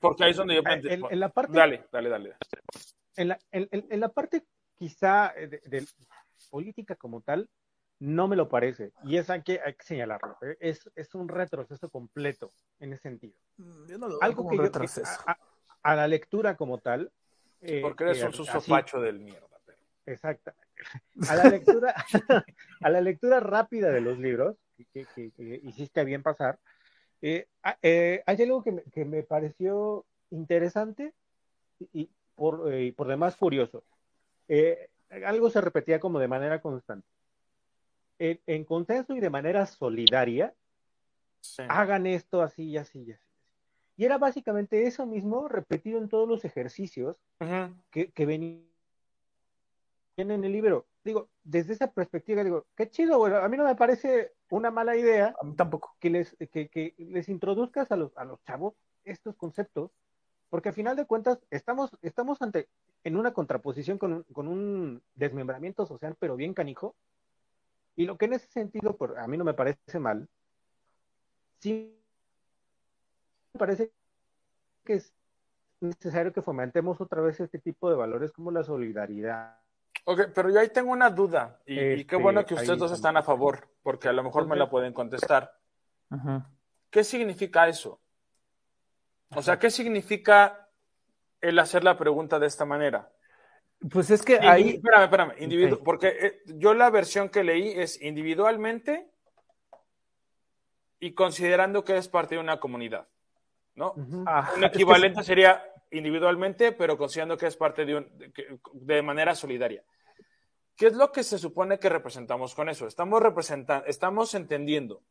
Porque 0.00 0.24
ahí 0.24 0.30
es 0.30 0.36
donde 0.36 0.54
yo 0.54 0.60
Ah, 0.64 0.70
planteo- 0.70 0.90
En, 0.92 1.04
en 1.12 1.20
la 1.20 1.28
parte, 1.28 1.52
Dale, 1.52 1.84
dale, 1.92 2.08
dale. 2.08 2.36
en 3.16 3.28
la, 3.28 3.38
en- 3.52 3.68
en- 3.70 3.86
en 3.90 4.00
la 4.00 4.08
parte 4.08 4.44
quizá 4.78 5.34
eh, 5.36 5.46
de, 5.48 5.60
de 5.66 5.86
política 6.50 6.94
como 6.96 7.20
tal, 7.20 7.48
no 8.00 8.26
me 8.28 8.34
lo 8.36 8.48
parece. 8.48 8.92
Y 9.04 9.16
es 9.18 9.30
hay 9.30 9.42
que, 9.42 9.60
hay 9.64 9.74
que 9.74 9.84
señalarlo. 9.84 10.36
¿eh? 10.42 10.56
Es, 10.60 10.90
es 10.96 11.14
un 11.14 11.28
retroceso 11.28 11.88
completo 11.90 12.52
en 12.80 12.92
ese 12.94 13.02
sentido. 13.02 13.34
Yo 13.86 13.98
no 13.98 14.08
lo 14.08 14.14
veo 14.18 14.22
Algo 14.22 14.36
como 14.38 14.50
que 14.50 14.56
un 14.56 14.58
yo, 14.58 14.64
retroceso. 14.64 15.20
a, 15.26 15.32
a- 15.32 15.38
a 15.82 15.96
la 15.96 16.08
lectura 16.08 16.56
como 16.56 16.78
tal. 16.78 17.10
eh, 17.62 17.80
Porque 17.82 18.04
eres 18.04 18.18
que 18.24 18.42
un 18.42 18.62
facho 18.62 19.00
del 19.00 19.18
mierda. 19.20 19.46
pero- 19.64 19.78
Exactamente. 20.06 20.66
A 21.28 21.36
la 21.36 21.44
lectura, 21.44 21.94
a 22.80 22.88
la 22.90 23.00
lectura 23.00 23.40
rápida 23.40 23.90
de 23.90 24.00
los 24.00 24.18
libros, 24.18 24.56
que, 24.76 24.86
que- 24.92 25.06
que- 25.14 25.30
que 25.32 25.60
hiciste 25.62 26.04
bien 26.04 26.22
pasar, 26.22 26.58
eh, 27.22 27.48
ah, 27.62 27.76
eh, 27.82 28.22
hay 28.26 28.42
algo 28.42 28.62
que 28.62 28.72
me, 28.72 28.82
que 28.84 29.04
me 29.04 29.22
pareció 29.22 30.06
interesante 30.30 31.12
y, 31.92 32.08
por, 32.34 32.72
eh, 32.72 32.94
por 32.96 33.08
demás 33.08 33.36
curioso. 33.36 33.84
Eh, 34.48 34.88
algo 35.26 35.50
se 35.50 35.60
repetía 35.60 36.00
como 36.00 36.18
de 36.18 36.28
manera 36.28 36.60
constante. 36.62 37.06
En, 38.20 38.38
en 38.46 38.64
consenso 38.64 39.14
y 39.16 39.20
de 39.20 39.30
manera 39.30 39.66
solidaria, 39.66 40.54
Sí. 41.42 41.62
hagan 41.70 42.06
esto 42.06 42.42
así 42.42 42.64
y 42.64 42.76
así 42.76 43.02
y 43.02 43.12
así. 43.12 43.24
Y 43.96 44.04
era 44.04 44.18
básicamente 44.18 44.86
eso 44.86 45.06
mismo 45.06 45.48
repetido 45.48 45.98
en 45.98 46.08
todos 46.10 46.28
los 46.28 46.44
ejercicios 46.44 47.16
que, 47.90 48.10
que 48.12 48.26
venían 48.26 48.66
en 50.18 50.44
el 50.44 50.52
libro. 50.52 50.86
Digo, 51.02 51.28
desde 51.42 51.72
esa 51.72 51.90
perspectiva, 51.90 52.44
digo, 52.44 52.66
qué 52.76 52.90
chido, 52.90 53.16
güey. 53.16 53.32
A 53.32 53.48
mí 53.48 53.56
no 53.56 53.64
me 53.64 53.74
parece 53.74 54.32
una 54.50 54.70
mala 54.70 54.96
idea 54.96 55.34
A 55.40 55.44
mí 55.44 55.54
tampoco. 55.56 55.96
que 55.98 56.10
les, 56.10 56.36
que, 56.52 56.68
que 56.68 56.94
les 56.98 57.28
introduzcas 57.30 57.90
a 57.90 57.96
los, 57.96 58.14
a 58.18 58.24
los 58.24 58.42
chavos 58.44 58.74
estos 59.04 59.34
conceptos, 59.36 59.90
porque 60.50 60.68
al 60.68 60.74
final 60.74 60.94
de 60.96 61.06
cuentas 61.06 61.38
estamos, 61.50 61.90
estamos 62.02 62.42
ante, 62.42 62.68
en 63.02 63.16
una 63.16 63.32
contraposición 63.32 63.96
con, 63.96 64.24
con 64.24 64.46
un 64.46 65.02
desmembramiento 65.14 65.86
social, 65.86 66.16
pero 66.18 66.36
bien 66.36 66.52
canijo. 66.52 66.94
Y 67.96 68.06
lo 68.06 68.16
que 68.16 68.26
en 68.26 68.34
ese 68.34 68.48
sentido, 68.48 68.96
por, 68.96 69.18
a 69.18 69.26
mí 69.26 69.36
no 69.36 69.44
me 69.44 69.54
parece 69.54 69.98
mal, 69.98 70.28
sí 71.58 71.96
me 73.52 73.58
parece 73.58 73.92
que 74.84 74.94
es 74.94 75.12
necesario 75.80 76.32
que 76.32 76.42
fomentemos 76.42 77.00
otra 77.00 77.20
vez 77.20 77.40
este 77.40 77.58
tipo 77.58 77.90
de 77.90 77.96
valores 77.96 78.32
como 78.32 78.50
la 78.50 78.62
solidaridad. 78.62 79.58
Ok, 80.04 80.28
pero 80.34 80.50
yo 80.50 80.60
ahí 80.60 80.68
tengo 80.68 80.92
una 80.92 81.10
duda, 81.10 81.60
y, 81.66 81.74
y 81.74 81.76
qué 81.76 82.00
Este, 82.00 82.16
bueno 82.16 82.44
que 82.46 82.54
ustedes 82.54 82.78
dos 82.78 82.92
están 82.92 83.16
a 83.16 83.22
favor, 83.22 83.68
porque 83.82 84.08
a 84.08 84.12
lo 84.12 84.22
mejor 84.22 84.46
me 84.46 84.56
la 84.56 84.70
pueden 84.70 84.92
contestar. 84.92 85.52
¿Qué 86.90 87.04
significa 87.04 87.68
eso? 87.68 88.00
O 89.34 89.42
sea, 89.42 89.58
¿qué 89.58 89.70
significa 89.70 90.68
el 91.40 91.58
hacer 91.58 91.84
la 91.84 91.96
pregunta 91.96 92.38
de 92.38 92.46
esta 92.46 92.64
manera? 92.64 93.12
Pues 93.88 94.10
es 94.10 94.22
que 94.22 94.38
ahí. 94.38 94.70
Espérame, 94.70 95.04
espérame. 95.04 95.34
individu-. 95.38 95.82
Porque 95.82 96.08
eh, 96.08 96.42
yo 96.46 96.74
la 96.74 96.90
versión 96.90 97.30
que 97.30 97.44
leí 97.44 97.70
es 97.70 98.00
individualmente 98.02 99.10
y 100.98 101.14
considerando 101.14 101.82
que 101.82 101.96
es 101.96 102.08
parte 102.08 102.34
de 102.34 102.40
una 102.40 102.60
comunidad, 102.60 103.08
¿no? 103.74 103.94
Ajá, 104.26 104.52
Un 104.54 104.64
es 104.64 104.70
que 104.70 104.76
equivalente 104.76 105.22
sería 105.22 105.64
individualmente, 105.90 106.72
pero 106.72 106.98
considerando 106.98 107.38
que 107.38 107.46
es 107.46 107.56
parte 107.56 107.86
de, 107.86 107.96
un, 107.96 108.32
de 108.72 109.02
manera 109.02 109.34
solidaria. 109.34 109.82
¿Qué 110.76 110.86
es 110.86 110.94
lo 110.94 111.10
que 111.10 111.22
se 111.22 111.38
supone 111.38 111.78
que 111.78 111.88
representamos 111.88 112.54
con 112.54 112.68
eso? 112.68 112.86
Estamos, 112.86 113.22
representando, 113.22 113.86
estamos 113.86 114.34
entendiendo 114.34 115.02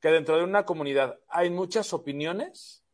que 0.00 0.08
dentro 0.08 0.36
de 0.36 0.44
una 0.44 0.64
comunidad 0.64 1.18
hay 1.28 1.50
muchas 1.50 1.92
opiniones 1.92 2.84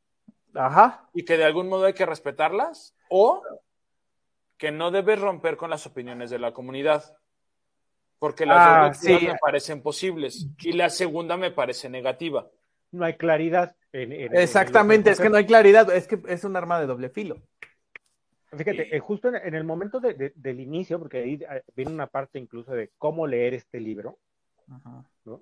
Ajá. 0.54 1.08
y 1.12 1.24
que 1.24 1.36
de 1.36 1.44
algún 1.44 1.68
modo 1.68 1.84
hay 1.84 1.94
que 1.94 2.06
respetarlas, 2.06 2.94
o 3.10 3.42
que 4.56 4.70
no 4.70 4.90
debes 4.90 5.20
romper 5.20 5.56
con 5.56 5.70
las 5.70 5.86
opiniones 5.86 6.30
de 6.30 6.38
la 6.38 6.52
comunidad. 6.52 7.16
Porque 8.18 8.46
las 8.46 8.58
Ah, 8.66 8.86
dos 8.88 8.98
sí. 8.98 9.26
me 9.26 9.36
parecen 9.40 9.82
posibles 9.82 10.46
y 10.60 10.72
la 10.72 10.88
segunda 10.88 11.36
me 11.36 11.50
parece 11.50 11.90
negativa. 11.90 12.48
No 12.92 13.04
hay 13.04 13.14
claridad. 13.16 13.76
En, 13.92 14.12
en- 14.12 14.20
en- 14.34 14.36
Exactamente, 14.36 15.10
en 15.10 15.12
es 15.14 15.20
que 15.20 15.28
no 15.28 15.36
hay 15.36 15.46
claridad, 15.46 15.90
es 15.94 16.06
que 16.06 16.20
es 16.28 16.42
un 16.44 16.56
arma 16.56 16.80
de 16.80 16.86
doble 16.86 17.10
filo. 17.10 17.42
Fíjate, 18.56 18.96
eh, 18.96 19.00
justo 19.00 19.28
en, 19.28 19.36
en 19.36 19.54
el 19.54 19.64
momento 19.64 19.98
de- 20.00 20.14
de- 20.14 20.32
del 20.36 20.60
inicio, 20.60 20.98
porque 20.98 21.18
ahí 21.18 21.34
eh, 21.34 21.62
viene 21.74 21.90
una 21.92 22.06
parte 22.06 22.38
incluso 22.38 22.72
de 22.72 22.92
cómo 22.98 23.26
leer 23.26 23.54
este 23.54 23.80
libro, 23.80 24.18
eh, 24.68 25.36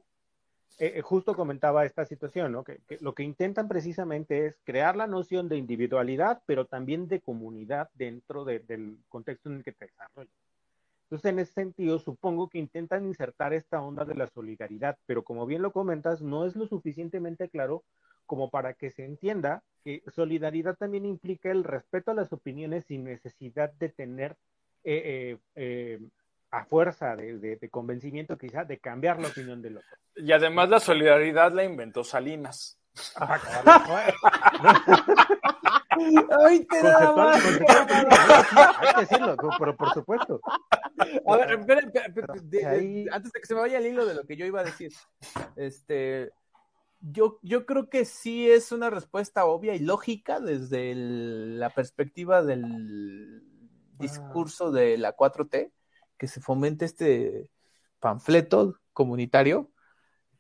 eh, 0.79 1.01
justo 1.03 1.35
comentaba 1.35 1.85
esta 1.85 2.05
situación, 2.05 2.53
¿no? 2.53 2.65
Lo 3.01 3.15
que 3.15 3.23
intentan 3.23 3.69
precisamente 3.69 4.47
es 4.47 4.57
crear 4.65 4.97
la 4.97 5.07
noción 5.07 5.49
de 5.49 5.57
individualidad, 5.57 6.43
pero 6.47 6.67
también 6.67 7.09
de 7.09 7.21
comunidad 7.21 7.91
dentro 7.95 8.45
de- 8.45 8.61
del 8.61 8.99
contexto 9.09 9.49
en 9.51 9.57
el 9.57 9.65
que 9.65 9.73
te 9.73 9.87
desarrollas. 9.87 10.33
Entonces, 11.05 11.31
en 11.31 11.39
ese 11.41 11.53
sentido, 11.53 11.99
supongo 11.99 12.49
que 12.49 12.59
intentan 12.59 13.05
insertar 13.05 13.53
esta 13.53 13.83
onda 13.83 14.05
de 14.07 14.15
la 14.15 14.27
solidaridad, 14.29 14.97
pero 15.05 15.23
como 15.23 15.45
bien 15.45 15.61
lo 15.61 15.71
comentas, 15.71 16.23
no 16.23 16.47
es 16.47 16.57
lo 16.57 16.67
suficientemente 16.67 17.49
claro 17.51 17.85
como 18.25 18.49
para 18.49 18.73
que 18.73 18.91
se 18.91 19.05
entienda 19.05 19.63
que 19.85 20.03
solidaridad 20.15 20.77
también 20.77 21.05
implica 21.05 21.51
el 21.51 21.65
respeto 21.65 22.13
a 22.13 22.15
las 22.15 22.33
opiniones 22.33 22.87
sin 22.87 23.05
necesidad 23.05 23.73
de 23.75 23.91
tener 23.91 24.37
eh, 24.85 25.03
eh, 25.05 25.39
eh, 25.55 26.01
a 26.51 26.65
fuerza 26.65 27.15
de, 27.15 27.39
de- 27.39 27.57
de 27.57 27.69
convencimiento 27.69 28.39
quizá 28.39 28.65
de 28.65 28.79
cambiar 28.79 29.21
la 29.21 29.29
opinión 29.29 29.61
del 29.61 29.79
otro. 29.79 29.91
Y 30.25 30.33
además 30.33 30.69
la 30.69 30.79
solidaridad 30.81 31.53
la 31.53 31.65
inventó 31.65 32.05
Salinas. 32.05 32.79
Ay, 36.45 36.65
te 36.67 36.83
da 36.83 37.13
más. 37.15 37.45
hay 37.45 38.95
que 38.95 39.01
decirlo, 39.01 39.37
pero 39.59 39.77
por 39.77 39.93
supuesto. 39.93 40.41
A 41.27 41.37
ver, 41.37 41.53
espera, 41.53 41.81
espera, 41.81 42.07
espera, 42.07 42.35
de- 42.35 42.41
de- 42.59 42.67
Ahí- 42.67 43.07
antes 43.11 43.33
de 43.33 43.41
que 43.41 43.47
se 43.47 43.55
me 43.55 43.61
vaya 43.61 43.79
el 43.79 43.87
hilo 43.87 44.07
de 44.07 44.15
lo 44.15 44.25
que 44.25 44.37
yo 44.37 44.47
iba 44.47 44.61
a 44.61 44.65
decir, 44.65 44.93
este, 45.57 46.31
yo, 47.01 47.39
yo 47.43 47.67
creo 47.67 47.89
que 47.89 48.05
sí 48.05 48.49
es 48.51 48.71
una 48.73 48.91
respuesta 48.91 49.45
obvia 49.45 49.75
y 49.75 49.81
lógica 49.81 50.39
desde 50.41 50.93
el- 50.93 51.59
la 51.59 51.71
perspectiva 51.71 52.43
del 52.43 53.43
discurso 53.99 54.71
de 54.71 54.99
la 54.99 55.13
4T, 55.17 55.73
que 56.17 56.29
se 56.29 56.41
fomente 56.41 56.85
este 56.85 57.51
panfleto 58.01 58.77
comunitario, 58.93 59.71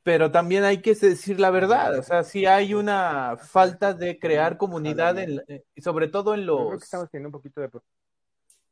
pero 0.02 0.30
también 0.30 0.64
hay 0.64 0.82
que 0.82 0.94
decir 0.94 1.38
la 1.38 1.50
verdad, 1.50 1.98
o 1.98 2.02
sea, 2.02 2.24
sí 2.24 2.46
hay 2.46 2.74
una 2.74 3.36
falta 3.36 3.94
de 3.94 4.18
crear 4.18 4.56
comunidad, 4.56 5.18
en, 5.18 5.42
eh, 5.48 5.64
sobre 5.80 6.08
todo 6.08 6.34
en 6.34 6.44
Yo 6.44 6.56
creo 6.56 6.66
que 6.68 6.74
los... 6.74 6.82
estamos 6.82 7.10
teniendo 7.10 7.28
un 7.28 7.32
poquito 7.32 7.60
de... 7.60 7.70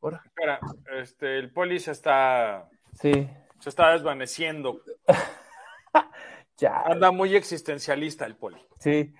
Ahora, 0.02 0.22
Espera, 0.24 0.58
este, 1.00 1.38
el 1.38 1.52
poli 1.52 1.78
se 1.78 1.92
está, 1.92 2.68
Sí, 3.00 3.28
se 3.60 3.68
está 3.68 3.92
desvaneciendo. 3.92 4.80
ya. 6.56 6.80
Anda 6.82 7.10
muy 7.10 7.36
existencialista 7.36 8.24
el 8.26 8.36
poli. 8.36 8.56
Sí. 8.78 9.12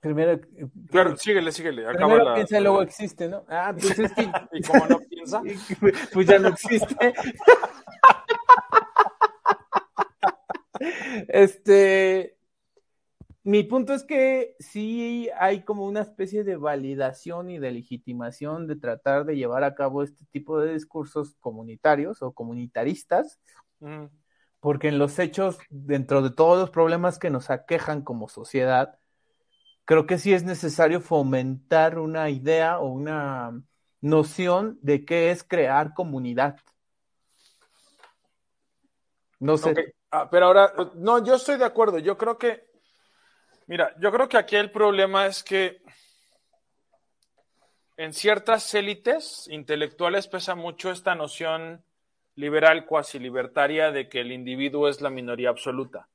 Primero, 0.00 0.40
Claro, 0.90 1.16
síguele, 1.16 1.50
síguele. 1.50 1.82
Acaba 1.82 2.06
primero 2.06 2.24
la- 2.24 2.34
piensa 2.36 2.58
y 2.58 2.62
luego 2.62 2.82
existe, 2.82 3.28
¿no? 3.28 3.44
Ah, 3.48 3.74
pues 3.76 3.98
es 3.98 4.12
que 4.12 4.22
Y 4.52 4.62
como 4.62 4.86
no 4.86 4.98
piensa, 5.00 5.42
pues 6.12 6.26
ya 6.26 6.38
no 6.38 6.48
existe. 6.48 7.14
Este, 11.28 12.38
mi 13.48 13.62
punto 13.62 13.94
es 13.94 14.04
que 14.04 14.56
sí 14.58 15.30
hay 15.38 15.64
como 15.64 15.86
una 15.86 16.02
especie 16.02 16.44
de 16.44 16.56
validación 16.56 17.48
y 17.48 17.58
de 17.58 17.72
legitimación 17.72 18.66
de 18.66 18.76
tratar 18.76 19.24
de 19.24 19.36
llevar 19.36 19.64
a 19.64 19.74
cabo 19.74 20.02
este 20.02 20.26
tipo 20.26 20.60
de 20.60 20.74
discursos 20.74 21.34
comunitarios 21.40 22.20
o 22.20 22.32
comunitaristas, 22.32 23.40
mm, 23.80 24.04
porque 24.60 24.88
en 24.88 24.98
los 24.98 25.18
hechos, 25.18 25.58
dentro 25.70 26.20
de 26.20 26.30
todos 26.30 26.58
los 26.58 26.68
problemas 26.68 27.18
que 27.18 27.30
nos 27.30 27.48
aquejan 27.48 28.02
como 28.02 28.28
sociedad, 28.28 28.98
creo 29.86 30.06
que 30.06 30.18
sí 30.18 30.34
es 30.34 30.44
necesario 30.44 31.00
fomentar 31.00 31.98
una 31.98 32.28
idea 32.28 32.78
o 32.78 32.88
una 32.88 33.62
noción 34.02 34.78
de 34.82 35.06
qué 35.06 35.30
es 35.30 35.42
crear 35.42 35.94
comunidad. 35.94 36.58
No 39.40 39.56
sé. 39.56 39.94
Ah, 40.10 40.28
pero 40.30 40.46
ahora, 40.46 40.72
no, 40.94 41.22
yo 41.24 41.34
estoy 41.34 41.58
de 41.58 41.64
acuerdo. 41.64 41.98
Yo 41.98 42.16
creo 42.16 42.38
que, 42.38 42.64
mira, 43.66 43.94
yo 44.00 44.10
creo 44.10 44.28
que 44.28 44.38
aquí 44.38 44.56
el 44.56 44.70
problema 44.70 45.26
es 45.26 45.42
que 45.42 45.82
en 47.96 48.12
ciertas 48.14 48.72
élites 48.74 49.48
intelectuales 49.50 50.28
pesa 50.28 50.54
mucho 50.54 50.90
esta 50.90 51.14
noción 51.14 51.82
liberal 52.36 52.86
cuasi 52.86 53.18
libertaria 53.18 53.90
de 53.90 54.08
que 54.08 54.20
el 54.20 54.32
individuo 54.32 54.88
es 54.88 55.00
la 55.00 55.10
minoría 55.10 55.50
absoluta. 55.50 56.08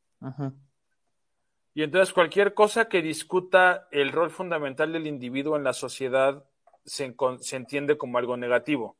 Y 1.75 1.83
entonces 1.83 2.13
cualquier 2.13 2.53
cosa 2.53 2.87
que 2.87 3.01
discuta 3.01 3.87
el 3.91 4.11
rol 4.11 4.31
fundamental 4.31 4.93
del 4.93 5.05
individuo 5.05 5.57
en 5.57 5.65
la 5.65 5.73
sociedad 5.73 6.45
se, 6.85 7.13
se 7.39 7.55
entiende 7.57 7.97
como 7.97 8.17
algo 8.17 8.37
negativo. 8.37 8.95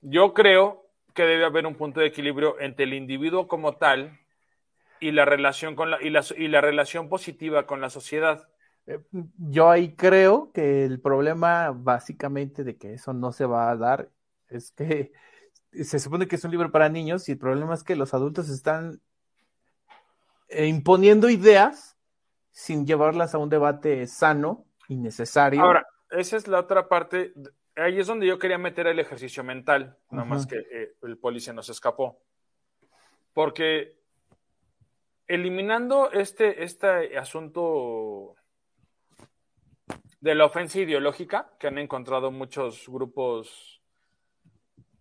Yo 0.00 0.34
creo 0.34 0.83
que 1.14 1.22
debe 1.22 1.44
haber 1.44 1.66
un 1.66 1.76
punto 1.76 2.00
de 2.00 2.06
equilibrio 2.06 2.60
entre 2.60 2.84
el 2.84 2.94
individuo 2.94 3.48
como 3.48 3.76
tal 3.76 4.18
y 5.00 5.12
la 5.12 5.24
relación 5.24 5.76
con 5.76 5.90
la, 5.90 6.02
y 6.02 6.10
la, 6.10 6.24
y 6.36 6.48
la 6.48 6.60
relación 6.60 7.08
positiva 7.08 7.66
con 7.66 7.80
la 7.80 7.90
sociedad. 7.90 8.48
Eh, 8.86 8.98
Yo 9.38 9.70
ahí 9.70 9.94
creo 9.94 10.50
que 10.52 10.84
el 10.84 11.00
problema 11.00 11.72
básicamente 11.74 12.64
de 12.64 12.76
que 12.76 12.94
eso 12.94 13.12
no 13.12 13.32
se 13.32 13.46
va 13.46 13.70
a 13.70 13.76
dar 13.76 14.10
es 14.48 14.72
que 14.72 15.12
se 15.72 15.98
supone 15.98 16.26
que 16.26 16.36
es 16.36 16.44
un 16.44 16.50
libro 16.50 16.70
para 16.70 16.88
niños 16.88 17.28
y 17.28 17.32
el 17.32 17.38
problema 17.38 17.74
es 17.74 17.84
que 17.84 17.96
los 17.96 18.14
adultos 18.14 18.48
están 18.48 19.00
eh, 20.48 20.66
imponiendo 20.66 21.28
ideas 21.28 21.96
sin 22.50 22.86
llevarlas 22.86 23.34
a 23.34 23.38
un 23.38 23.48
debate 23.48 24.06
sano 24.06 24.64
y 24.88 24.96
necesario. 24.96 25.60
Ahora, 25.62 25.86
esa 26.10 26.36
es 26.36 26.46
la 26.46 26.60
otra 26.60 26.88
parte. 26.88 27.32
Ahí 27.76 27.98
es 27.98 28.06
donde 28.06 28.26
yo 28.26 28.38
quería 28.38 28.58
meter 28.58 28.86
el 28.86 28.98
ejercicio 28.98 29.42
mental, 29.42 29.96
nada 30.10 30.24
Ajá. 30.24 30.34
más 30.34 30.46
que 30.46 30.58
eh, 30.58 30.94
el 31.02 31.18
poli 31.18 31.40
se 31.40 31.52
nos 31.52 31.68
escapó. 31.68 32.20
Porque 33.32 33.96
eliminando 35.26 36.10
este, 36.12 36.62
este 36.62 37.18
asunto 37.18 38.36
de 40.20 40.34
la 40.34 40.46
ofensa 40.46 40.78
ideológica 40.78 41.50
que 41.58 41.66
han 41.66 41.78
encontrado 41.78 42.30
muchos 42.30 42.88
grupos 42.88 43.82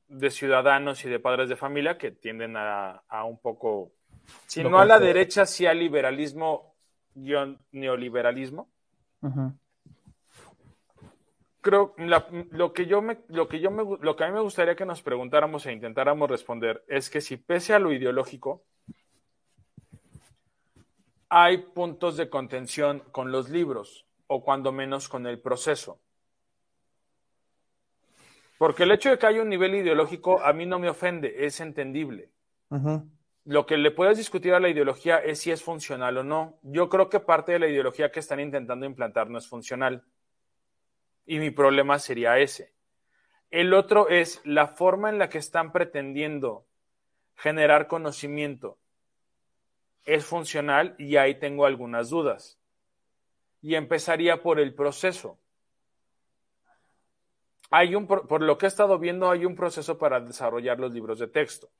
de 0.07 0.29
ciudadanos 0.29 1.03
y 1.05 1.09
de 1.09 1.19
padres 1.19 1.49
de 1.49 1.55
familia 1.55 1.97
que 1.97 2.11
tienden 2.11 2.57
a, 2.57 3.03
a 3.07 3.23
un 3.23 3.39
poco, 3.39 3.91
si 4.47 4.63
no 4.63 4.79
a 4.79 4.85
la 4.85 4.99
derecha, 4.99 5.45
sí 5.45 5.65
al 5.65 5.79
liberalismo, 5.79 6.75
guion 7.15 7.59
neoliberalismo. 7.71 8.69
Creo 11.63 11.95
la- 11.97 12.27
lo 12.51 12.73
que 12.73 12.85
yo 12.85 13.01
me 13.01 13.17
lo 13.29 13.47
que 13.47 13.59
yo 13.59 13.71
me 13.71 13.83
lo 14.01 14.15
que 14.15 14.23
a 14.23 14.27
mí 14.27 14.33
me 14.33 14.41
gustaría 14.41 14.75
que 14.75 14.85
nos 14.85 15.01
preguntáramos 15.01 15.65
e 15.65 15.71
intentáramos 15.71 16.29
responder 16.29 16.83
es 16.87 17.09
que 17.09 17.21
si 17.21 17.37
pese 17.37 17.73
a 17.73 17.79
lo 17.79 17.91
ideológico 17.91 18.63
hay 21.29 21.57
puntos 21.57 22.17
de 22.17 22.29
contención 22.29 22.99
con 23.11 23.31
los 23.31 23.49
libros 23.49 24.05
o 24.27 24.43
cuando 24.43 24.71
menos 24.71 25.09
con 25.09 25.25
el 25.25 25.39
proceso. 25.39 25.99
Porque 28.59 28.83
el 28.83 28.91
hecho 28.91 29.09
de 29.09 29.17
que 29.17 29.25
haya 29.25 29.41
un 29.41 29.49
nivel 29.49 29.73
ideológico 29.73 30.41
a 30.41 30.53
mí 30.53 30.65
no 30.67 30.77
me 30.77 30.89
ofende, 30.89 31.45
es 31.45 31.59
entendible. 31.59 32.29
Lo 33.45 33.65
que 33.65 33.77
le 33.77 33.91
puedes 33.91 34.17
discutir 34.17 34.53
a 34.53 34.59
la 34.59 34.69
ideología 34.69 35.17
es 35.17 35.39
si 35.39 35.51
es 35.51 35.63
funcional 35.63 36.17
o 36.17 36.23
no. 36.23 36.59
Yo 36.61 36.87
creo 36.87 37.09
que 37.09 37.19
parte 37.19 37.53
de 37.53 37.59
la 37.59 37.67
ideología 37.67 38.11
que 38.11 38.19
están 38.19 38.39
intentando 38.39 38.85
implantar 38.85 39.29
no 39.29 39.37
es 39.39 39.47
funcional. 39.47 40.03
Y 41.25 41.39
mi 41.39 41.51
problema 41.51 41.99
sería 41.99 42.37
ese. 42.39 42.73
El 43.49 43.73
otro 43.73 44.09
es 44.09 44.41
la 44.43 44.67
forma 44.67 45.09
en 45.09 45.19
la 45.19 45.29
que 45.29 45.37
están 45.37 45.71
pretendiendo 45.71 46.65
generar 47.35 47.87
conocimiento. 47.87 48.77
Es 50.05 50.25
funcional 50.25 50.95
y 50.97 51.17
ahí 51.17 51.39
tengo 51.39 51.65
algunas 51.65 52.09
dudas. 52.09 52.59
Y 53.61 53.75
empezaría 53.75 54.41
por 54.41 54.59
el 54.59 54.73
proceso. 54.73 55.39
Hay 57.69 57.95
un, 57.95 58.05
por 58.07 58.41
lo 58.41 58.57
que 58.57 58.65
he 58.65 58.69
estado 58.69 58.99
viendo, 58.99 59.31
hay 59.31 59.45
un 59.45 59.55
proceso 59.55 59.97
para 59.97 60.19
desarrollar 60.19 60.79
los 60.79 60.93
libros 60.93 61.19
de 61.19 61.27
texto 61.27 61.71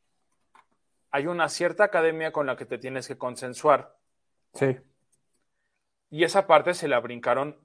hay 1.14 1.28
una 1.28 1.48
cierta 1.48 1.84
academia 1.84 2.32
con 2.32 2.48
la 2.48 2.56
que 2.56 2.66
te 2.66 2.80
tienes 2.80 3.08
que 3.08 3.20
consensuar. 3.20 3.96
Sí. 4.56 4.80
Y 6.10 6.24
esa 6.24 6.48
parte 6.48 6.74
se 6.74 6.88
la 6.88 7.00
brincaron 7.00 7.62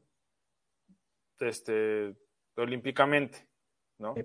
este, 1.40 2.14
olímpicamente, 2.56 3.48
¿no? 3.98 4.14
Sí. 4.14 4.24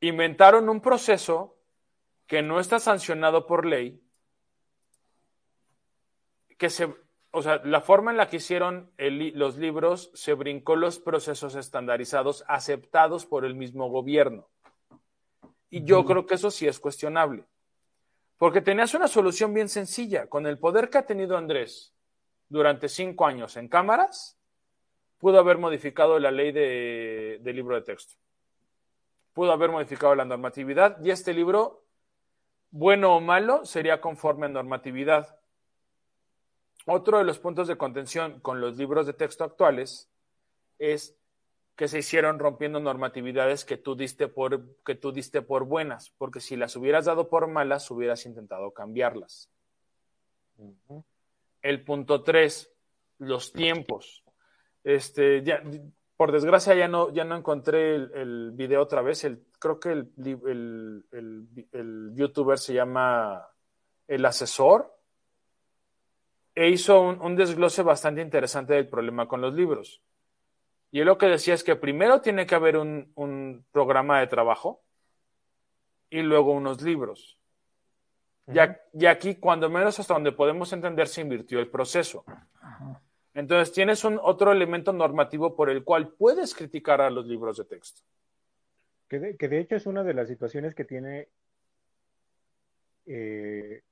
Inventaron 0.00 0.68
un 0.68 0.80
proceso 0.80 1.58
que 2.26 2.42
no 2.42 2.60
está 2.60 2.78
sancionado 2.78 3.46
por 3.46 3.66
ley, 3.66 4.02
que 6.56 6.70
se, 6.70 6.94
o 7.32 7.42
sea, 7.42 7.60
la 7.64 7.80
forma 7.80 8.10
en 8.10 8.16
la 8.16 8.28
que 8.28 8.36
hicieron 8.36 8.92
el 8.98 9.38
los 9.38 9.56
libros 9.58 10.10
se 10.14 10.34
brincó 10.34 10.76
los 10.76 10.98
procesos 10.98 11.54
estandarizados 11.54 12.44
aceptados 12.48 13.26
por 13.26 13.44
el 13.44 13.54
mismo 13.54 13.88
gobierno. 13.88 14.48
Y 15.70 15.84
yo 15.84 16.04
creo 16.04 16.26
que 16.26 16.34
eso 16.34 16.50
sí 16.50 16.66
es 16.66 16.80
cuestionable. 16.80 17.46
Porque 18.36 18.60
tenías 18.60 18.94
una 18.94 19.06
solución 19.06 19.54
bien 19.54 19.68
sencilla. 19.68 20.26
Con 20.26 20.46
el 20.46 20.58
poder 20.58 20.90
que 20.90 20.98
ha 20.98 21.06
tenido 21.06 21.36
Andrés 21.36 21.94
durante 22.48 22.88
cinco 22.88 23.26
años 23.26 23.56
en 23.56 23.68
cámaras, 23.68 24.39
pudo 25.20 25.38
haber 25.38 25.58
modificado 25.58 26.18
la 26.18 26.32
ley 26.32 26.50
de, 26.50 27.38
de 27.40 27.52
libro 27.52 27.76
de 27.76 27.82
texto. 27.82 28.14
Pudo 29.32 29.52
haber 29.52 29.70
modificado 29.70 30.14
la 30.16 30.24
normatividad 30.24 31.00
y 31.04 31.10
este 31.10 31.32
libro, 31.32 31.84
bueno 32.70 33.14
o 33.14 33.20
malo, 33.20 33.64
sería 33.64 34.00
conforme 34.00 34.46
a 34.46 34.48
normatividad. 34.48 35.38
Otro 36.86 37.18
de 37.18 37.24
los 37.24 37.38
puntos 37.38 37.68
de 37.68 37.76
contención 37.76 38.40
con 38.40 38.60
los 38.60 38.76
libros 38.76 39.06
de 39.06 39.12
texto 39.12 39.44
actuales 39.44 40.10
es 40.78 41.14
que 41.76 41.88
se 41.88 41.98
hicieron 41.98 42.38
rompiendo 42.38 42.80
normatividades 42.80 43.64
que 43.64 43.76
tú 43.76 43.94
diste 43.94 44.28
por, 44.28 44.76
que 44.84 44.94
tú 44.94 45.12
diste 45.12 45.42
por 45.42 45.64
buenas, 45.64 46.10
porque 46.18 46.40
si 46.40 46.56
las 46.56 46.76
hubieras 46.76 47.04
dado 47.04 47.28
por 47.28 47.46
malas, 47.46 47.90
hubieras 47.90 48.26
intentado 48.26 48.72
cambiarlas. 48.72 49.50
El 51.62 51.84
punto 51.84 52.22
tres, 52.22 52.72
los 53.18 53.52
tiempos. 53.52 54.24
Este, 54.84 55.42
ya, 55.42 55.62
por 56.16 56.32
desgracia 56.32 56.74
ya 56.74 56.88
no, 56.88 57.10
ya 57.12 57.24
no 57.24 57.36
encontré 57.36 57.94
el, 57.94 58.10
el 58.14 58.50
video 58.52 58.82
otra 58.82 59.02
vez. 59.02 59.24
El, 59.24 59.44
creo 59.58 59.78
que 59.80 59.92
el, 59.92 60.12
el, 60.18 61.04
el, 61.12 61.68
el 61.72 62.12
youtuber 62.14 62.58
se 62.58 62.74
llama 62.74 63.46
El 64.08 64.24
Asesor 64.24 64.94
e 66.54 66.68
hizo 66.68 67.00
un, 67.00 67.20
un 67.20 67.36
desglose 67.36 67.82
bastante 67.82 68.20
interesante 68.20 68.74
del 68.74 68.88
problema 68.88 69.28
con 69.28 69.40
los 69.40 69.54
libros. 69.54 70.02
Y 70.90 71.00
él 71.00 71.06
lo 71.06 71.18
que 71.18 71.26
decía 71.26 71.54
es 71.54 71.62
que 71.62 71.76
primero 71.76 72.20
tiene 72.20 72.46
que 72.46 72.54
haber 72.54 72.76
un, 72.76 73.12
un 73.14 73.64
programa 73.70 74.20
de 74.20 74.26
trabajo 74.26 74.82
y 76.10 76.22
luego 76.22 76.52
unos 76.52 76.82
libros. 76.82 77.38
Y 78.92 79.06
aquí, 79.06 79.36
cuando 79.36 79.70
menos 79.70 80.00
hasta 80.00 80.14
donde 80.14 80.32
podemos 80.32 80.72
entender, 80.72 81.06
se 81.06 81.20
invirtió 81.20 81.60
el 81.60 81.70
proceso. 81.70 82.24
Entonces, 83.34 83.72
tienes 83.72 84.04
un 84.04 84.18
otro 84.22 84.50
elemento 84.52 84.92
normativo 84.92 85.54
por 85.54 85.70
el 85.70 85.84
cual 85.84 86.08
puedes 86.08 86.54
criticar 86.54 87.00
a 87.00 87.10
los 87.10 87.26
libros 87.26 87.56
de 87.58 87.64
texto. 87.64 88.02
Que 89.08 89.18
de, 89.18 89.36
que 89.36 89.48
de 89.48 89.60
hecho 89.60 89.76
es 89.76 89.86
una 89.86 90.02
de 90.04 90.14
las 90.14 90.28
situaciones 90.28 90.74
que 90.74 90.84
tiene 90.84 91.28
eh, 93.06 93.82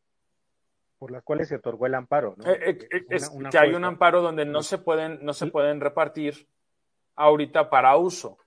por 0.98 1.10
las 1.10 1.22
cuales 1.22 1.48
se 1.48 1.56
otorgó 1.56 1.86
el 1.86 1.94
amparo, 1.94 2.34
¿no? 2.36 2.50
Eh, 2.50 2.58
eh, 2.90 3.04
Una- 3.06 3.16
es 3.16 3.28
una 3.32 3.50
que 3.50 3.58
hay 3.58 3.74
un 3.74 3.84
amparo 3.84 4.20
donde 4.20 4.44
no 4.44 4.62
se 4.62 4.78
pueden, 4.78 5.24
no 5.24 5.32
se 5.32 5.46
pueden 5.46 5.80
repartir 5.80 6.48
ahorita 7.14 7.70
para 7.70 7.96
uso. 7.96 8.38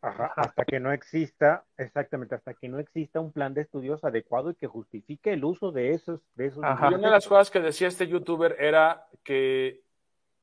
Ajá, 0.00 0.32
hasta 0.36 0.64
que 0.64 0.78
no 0.78 0.92
exista, 0.92 1.64
exactamente, 1.76 2.36
hasta 2.36 2.54
que 2.54 2.68
no 2.68 2.78
exista 2.78 3.18
un 3.18 3.32
plan 3.32 3.52
de 3.52 3.62
estudios 3.62 4.04
adecuado 4.04 4.50
y 4.50 4.54
que 4.54 4.68
justifique 4.68 5.32
el 5.32 5.44
uso 5.44 5.72
de 5.72 5.92
esos, 5.92 6.20
de 6.36 6.46
esos 6.46 6.62
Ajá. 6.62 6.88
Y 6.90 6.94
una 6.94 7.08
de 7.08 7.14
las 7.14 7.26
cosas 7.26 7.50
que 7.50 7.58
decía 7.60 7.88
este 7.88 8.06
youtuber 8.06 8.54
era 8.60 9.08
que 9.24 9.82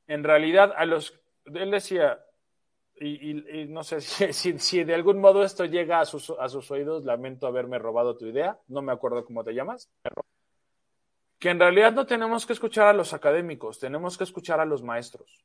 en 0.08 0.24
realidad 0.24 0.74
a 0.76 0.86
los, 0.86 1.20
él 1.46 1.72
decía, 1.72 2.20
y, 2.98 3.32
y- 3.32 3.62
y 3.62 3.66
no 3.68 3.84
sé 3.84 4.00
si, 4.02 4.34
si- 4.34 4.60
si 4.60 4.84
de 4.84 4.96
algún 4.96 5.20
modo 5.20 5.44
esto 5.44 5.66
llega 5.66 6.00
a 6.00 6.06
sus, 6.06 6.30
a 6.32 6.48
sus 6.50 6.70
oídos, 6.72 7.04
lamento 7.06 7.48
haberme 7.48 7.80
robado 7.80 8.18
tu 8.18 8.26
idea, 8.26 8.60
no 8.68 8.82
me 8.82 8.92
acuerdo 8.92 9.26
cómo 9.26 9.44
te 9.44 9.54
llamas, 9.54 9.90
que 11.40 11.50
en 11.50 11.60
realidad 11.60 11.92
no 11.94 12.06
tenemos 12.06 12.46
que 12.46 12.54
escuchar 12.54 12.88
a 12.88 12.94
los 12.94 13.14
académicos, 13.14 13.80
tenemos 13.80 14.18
que 14.18 14.24
escuchar 14.24 14.60
a 14.60 14.66
los 14.66 14.82
maestros. 14.84 15.44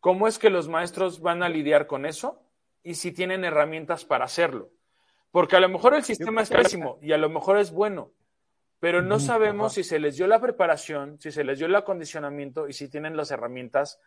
¿Cómo 0.00 0.28
es 0.28 0.38
que 0.38 0.50
los 0.50 0.68
maestros 0.68 1.20
van 1.20 1.42
a 1.42 1.48
lidiar 1.48 1.86
con 1.86 2.06
eso? 2.06 2.40
Y 2.82 2.94
si 2.94 3.10
tienen 3.12 3.44
herramientas 3.44 4.04
para 4.04 4.24
hacerlo. 4.26 4.70
Porque 5.32 5.56
a 5.56 5.60
lo 5.60 5.68
mejor 5.68 5.94
el 5.94 6.04
sistema 6.04 6.42
es 6.42 6.50
pésimo 6.50 6.98
y 7.02 7.12
a 7.12 7.18
lo 7.18 7.28
mejor 7.28 7.58
es 7.58 7.72
bueno, 7.72 8.10
pero 8.78 9.02
no 9.02 9.18
sabemos 9.18 9.74
si 9.74 9.84
se 9.84 9.98
les 9.98 10.16
dio 10.16 10.26
la 10.26 10.40
preparación, 10.40 11.18
si 11.20 11.32
se 11.32 11.44
les 11.44 11.58
dio 11.58 11.66
el 11.66 11.74
acondicionamiento 11.74 12.68
y 12.68 12.72
si 12.72 12.88
tienen 12.88 13.16
las 13.16 13.30
herramientas 13.30 14.00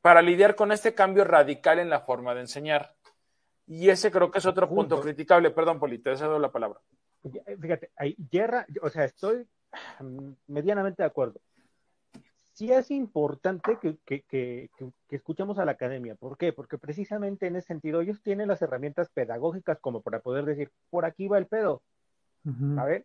para 0.00 0.22
lidiar 0.22 0.54
con 0.54 0.72
este 0.72 0.94
cambio 0.94 1.24
radical 1.24 1.78
en 1.78 1.90
la 1.90 2.00
forma 2.00 2.34
de 2.34 2.40
enseñar. 2.40 2.94
Y 3.66 3.90
ese 3.90 4.10
creo 4.10 4.30
que 4.30 4.38
es 4.38 4.46
otro 4.46 4.68
punto 4.68 4.96
Punto. 4.96 5.02
criticable. 5.02 5.50
Perdón, 5.50 5.78
Poli, 5.78 5.98
te 5.98 6.12
he 6.12 6.16
dado 6.16 6.38
la 6.38 6.50
palabra. 6.50 6.80
Ya, 7.22 7.42
Fíjate, 7.60 7.90
ahí, 7.96 8.16
yerra, 8.30 8.66
o 8.80 8.88
sea, 8.88 9.04
estoy 9.04 9.46
mm, 10.00 10.30
medianamente 10.46 11.02
de 11.02 11.06
acuerdo. 11.06 11.40
sí 12.52 12.72
es 12.72 12.90
importante 12.90 13.78
que, 13.80 13.98
que, 14.04 14.22
que, 14.22 14.70
que, 15.08 15.16
escuchemos 15.16 15.58
a 15.58 15.64
la 15.64 15.72
academia. 15.72 16.14
¿Por 16.14 16.38
qué? 16.38 16.52
Porque 16.52 16.78
precisamente 16.78 17.46
en 17.46 17.56
ese 17.56 17.68
sentido 17.68 18.00
ellos 18.00 18.22
tienen 18.22 18.48
las 18.48 18.62
herramientas 18.62 19.10
pedagógicas 19.10 19.78
como 19.80 20.00
para 20.00 20.20
poder 20.20 20.44
decir, 20.44 20.70
por 20.90 21.04
aquí 21.04 21.28
va 21.28 21.38
el 21.38 21.46
pedo. 21.46 21.82
A 22.78 22.84
ver. 22.86 23.04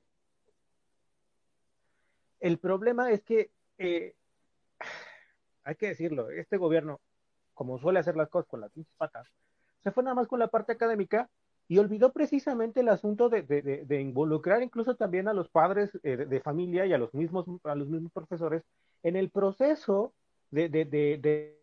El 2.44 2.58
problema 2.58 3.10
es 3.10 3.24
que, 3.24 3.52
eh, 3.78 4.16
hay 5.64 5.76
que 5.76 5.88
decirlo, 5.88 6.30
este 6.30 6.58
gobierno, 6.58 7.00
como 7.54 7.80
suele 7.80 8.00
hacer 8.00 8.18
las 8.18 8.28
cosas 8.28 8.50
con 8.50 8.60
las 8.60 8.70
pinches 8.70 8.94
patas, 8.98 9.26
se 9.82 9.92
fue 9.92 10.04
nada 10.04 10.14
más 10.14 10.28
con 10.28 10.40
la 10.40 10.50
parte 10.50 10.74
académica 10.74 11.30
y 11.70 11.78
olvidó 11.78 12.12
precisamente 12.12 12.82
el 12.82 12.90
asunto 12.90 13.30
de, 13.30 13.88
involucrar 14.02 14.62
incluso 14.62 14.96
también 14.96 15.30
a 15.30 15.34
los 15.34 15.48
padres 15.48 15.98
eh, 16.04 16.18
de, 16.18 16.42
familia 16.42 16.86
y 16.86 16.92
a 16.92 16.98
los 16.98 17.14
mismos 17.14 17.46
a 17.64 17.76
los 17.76 17.88
mismos 17.88 18.12
profesores 18.12 18.64
en 19.04 19.16
el 19.16 19.30
proceso 19.30 20.14
de, 20.52 21.58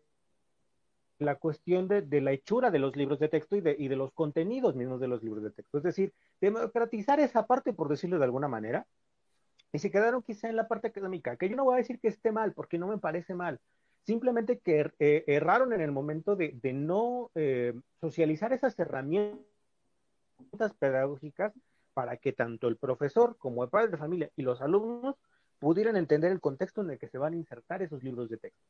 la 1.19 1.35
cuestión 1.35 1.87
de, 1.87 2.21
la 2.21 2.31
hechura 2.31 2.71
de 2.71 2.79
los 2.79 2.95
libros 2.95 3.19
de 3.19 3.29
texto 3.29 3.55
y 3.55 3.61
de, 3.61 3.75
y 3.77 3.87
de 3.87 3.97
los 3.97 4.11
contenidos 4.13 4.75
mismos 4.75 4.99
de 4.99 5.07
los 5.07 5.21
libros 5.21 5.43
de 5.43 5.51
texto. 5.51 5.77
Es 5.77 5.83
decir, 5.83 6.11
democratizar 6.39 7.19
esa 7.19 7.45
parte, 7.45 7.71
por 7.71 7.87
decirlo 7.87 8.17
de 8.17 8.25
alguna 8.25 8.47
manera, 8.47 8.87
y 9.73 9.79
se 9.79 9.91
quedaron 9.91 10.21
quizá 10.21 10.49
en 10.49 10.55
la 10.55 10.67
parte 10.67 10.87
académica, 10.87 11.37
que 11.37 11.49
yo 11.49 11.55
no 11.55 11.63
voy 11.63 11.75
a 11.75 11.77
decir 11.77 11.99
que 11.99 12.09
esté 12.09 12.31
mal, 12.31 12.53
porque 12.53 12.77
no 12.77 12.87
me 12.87 12.97
parece 12.97 13.33
mal, 13.33 13.59
simplemente 14.03 14.59
que 14.59 14.91
eh, 14.99 15.23
erraron 15.27 15.73
en 15.73 15.81
el 15.81 15.91
momento 15.91 16.35
de, 16.35 16.59
no 16.73 17.31
eh, 17.35 17.73
socializar 17.99 18.53
esas 18.53 18.77
herramientas 18.79 19.45
pedagógicas 20.79 21.53
para 21.93 22.17
que 22.17 22.33
tanto 22.33 22.67
el 22.67 22.77
profesor 22.77 23.37
como 23.37 23.63
el 23.63 23.69
padre 23.69 23.89
de 23.89 23.97
familia 23.97 24.31
y 24.35 24.41
los 24.43 24.61
alumnos 24.61 25.15
pudieran 25.59 25.95
entender 25.95 26.31
el 26.31 26.41
contexto 26.41 26.81
en 26.81 26.91
el 26.91 26.99
que 26.99 27.07
se 27.07 27.17
van 27.17 27.33
a 27.33 27.37
insertar 27.37 27.81
esos 27.81 28.03
libros 28.03 28.29
de 28.29 28.37
texto. 28.37 28.65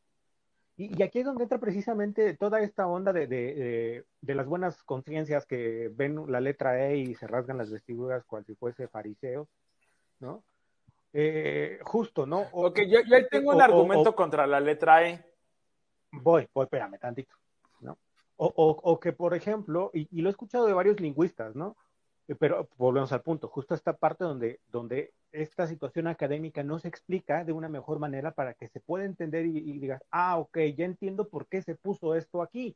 Y, 0.78 1.04
aquí 1.04 1.20
es 1.20 1.26
donde 1.26 1.44
entra 1.44 1.60
precisamente 1.60 2.36
toda 2.36 2.60
esta 2.62 2.88
onda 2.88 3.14
de, 3.14 3.28
de, 3.28 4.06
de, 4.22 4.36
las 4.36 4.48
buenas 4.48 4.82
conciencias 4.84 5.46
que 5.46 5.92
ven 5.94 6.32
la 6.32 6.42
letra 6.42 6.88
E 6.88 6.98
y 6.98 7.16
se 7.16 7.28
rasgan 7.28 7.58
las 7.58 7.70
vestiduras 7.70 8.26
cual 8.26 8.46
si 8.46 8.56
fuese 8.56 8.88
fariseos, 8.88 9.48
¿no? 10.20 10.44
Eh, 11.14 11.80
justo, 11.84 12.26
¿no? 12.26 12.48
ok, 12.52 12.80
yo, 12.88 13.00
yo 13.02 13.28
tengo 13.28 13.52
un 13.52 13.62
argumento 13.62 14.16
contra 14.16 14.48
la 14.48 14.60
letra 14.60 15.08
E. 15.08 15.24
Voy, 16.12 16.48
voy, 16.54 16.64
espérame 16.64 16.98
tantito, 17.00 17.36
¿no? 17.82 17.98
O, 18.38 18.48
o 18.56 19.00
que, 19.00 19.14
por 19.14 19.34
ejemplo, 19.34 19.92
y, 19.94 20.08
y, 20.18 20.22
lo 20.22 20.30
he 20.30 20.32
escuchado 20.32 20.66
de 20.66 20.74
varios 20.74 21.00
lingüistas, 21.00 21.56
¿no? 21.56 21.76
Pero 22.40 22.70
volvemos 22.78 23.12
al 23.12 23.22
punto, 23.22 23.48
justo 23.48 23.76
esta 23.76 23.94
parte 23.94 24.24
donde, 24.24 24.60
donde 24.72 25.14
esta 25.32 25.68
situación 25.68 26.08
académica 26.08 26.64
no 26.64 26.80
se 26.80 26.88
explica 26.88 27.44
de 27.44 27.52
una 27.52 27.70
mejor 27.70 28.00
manera 28.00 28.32
para 28.32 28.54
que 28.54 28.68
se 28.68 28.80
pueda 28.80 29.06
entender 29.06 29.46
y, 29.46 29.80
digas, 29.80 30.02
ah, 30.12 30.38
ok, 30.38 30.58
ya 30.76 30.86
entiendo 30.86 31.28
por 31.28 31.48
qué 31.48 31.62
se 31.62 31.76
puso 31.76 32.16
esto 32.16 32.42
aquí, 32.42 32.76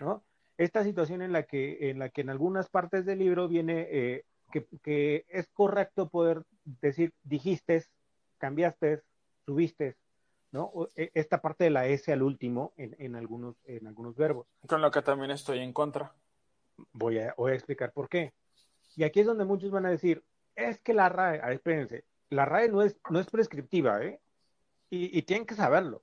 ¿no? 0.00 0.22
Esta 0.58 0.84
situación 0.84 1.20
en 1.20 1.32
la 1.32 1.42
que 1.42 1.90
en, 1.90 1.98
la 1.98 2.08
que 2.08 2.22
en 2.22 2.30
algunas 2.30 2.70
partes 2.70 3.04
del 3.04 3.18
libro 3.18 3.46
viene 3.46 3.88
eh, 3.90 4.24
que, 4.50 5.24
es 5.28 5.48
correcto 5.48 6.08
poder 6.08 6.42
decir, 6.64 7.12
dijiste, 7.22 7.84
cambiaste, 8.38 9.02
subiste, 9.44 9.96
¿no? 10.52 10.72
E, 10.94 11.10
esta 11.14 11.40
parte 11.40 11.64
de 11.64 11.70
la 11.70 11.86
S 11.86 12.12
al 12.12 12.22
último 12.22 12.72
en, 12.76 12.96
en, 12.98 13.16
algunos, 13.16 13.56
en 13.64 13.86
algunos 13.86 14.16
verbos. 14.16 14.46
Con 14.66 14.82
lo 14.82 14.90
que 14.90 15.02
también 15.02 15.30
estoy 15.30 15.58
en 15.58 15.72
contra. 15.72 16.14
Voy 16.92 17.18
a, 17.18 17.34
voy 17.36 17.52
a 17.52 17.54
explicar 17.54 17.92
por 17.92 18.08
qué. 18.08 18.32
Y 18.96 19.04
aquí 19.04 19.20
es 19.20 19.26
donde 19.26 19.44
muchos 19.44 19.70
van 19.70 19.86
a 19.86 19.90
decir, 19.90 20.24
es 20.54 20.80
que 20.80 20.94
la 20.94 21.08
RAE, 21.08 21.40
a 21.40 21.46
ver, 21.46 21.54
espérense, 21.56 22.04
la 22.30 22.44
RAE 22.44 22.68
no 22.68 22.82
es, 22.82 22.96
no 23.10 23.20
es 23.20 23.26
prescriptiva, 23.28 24.02
¿eh? 24.02 24.20
Y, 24.88 25.16
y, 25.18 25.22
tienen 25.22 25.46
que 25.46 25.54
saberlo. 25.54 26.02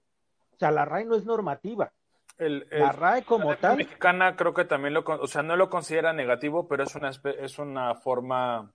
O 0.51 0.57
sea, 0.57 0.69
la 0.71 0.85
RAE 0.85 1.05
no 1.05 1.15
es 1.15 1.25
normativa. 1.25 1.93
El, 2.37 2.67
la 2.71 2.91
RAE 2.91 3.23
como 3.23 3.51
la 3.51 3.57
tal. 3.57 3.77
mexicana 3.77 4.35
creo 4.35 4.53
que 4.53 4.65
también 4.65 4.93
lo, 4.93 5.03
o 5.05 5.27
sea, 5.27 5.43
no 5.43 5.55
lo 5.55 5.69
considera 5.69 6.13
negativo, 6.13 6.67
pero 6.67 6.83
es 6.83 6.95
una, 6.95 7.11
es 7.39 7.59
una 7.59 7.95
forma. 7.95 8.73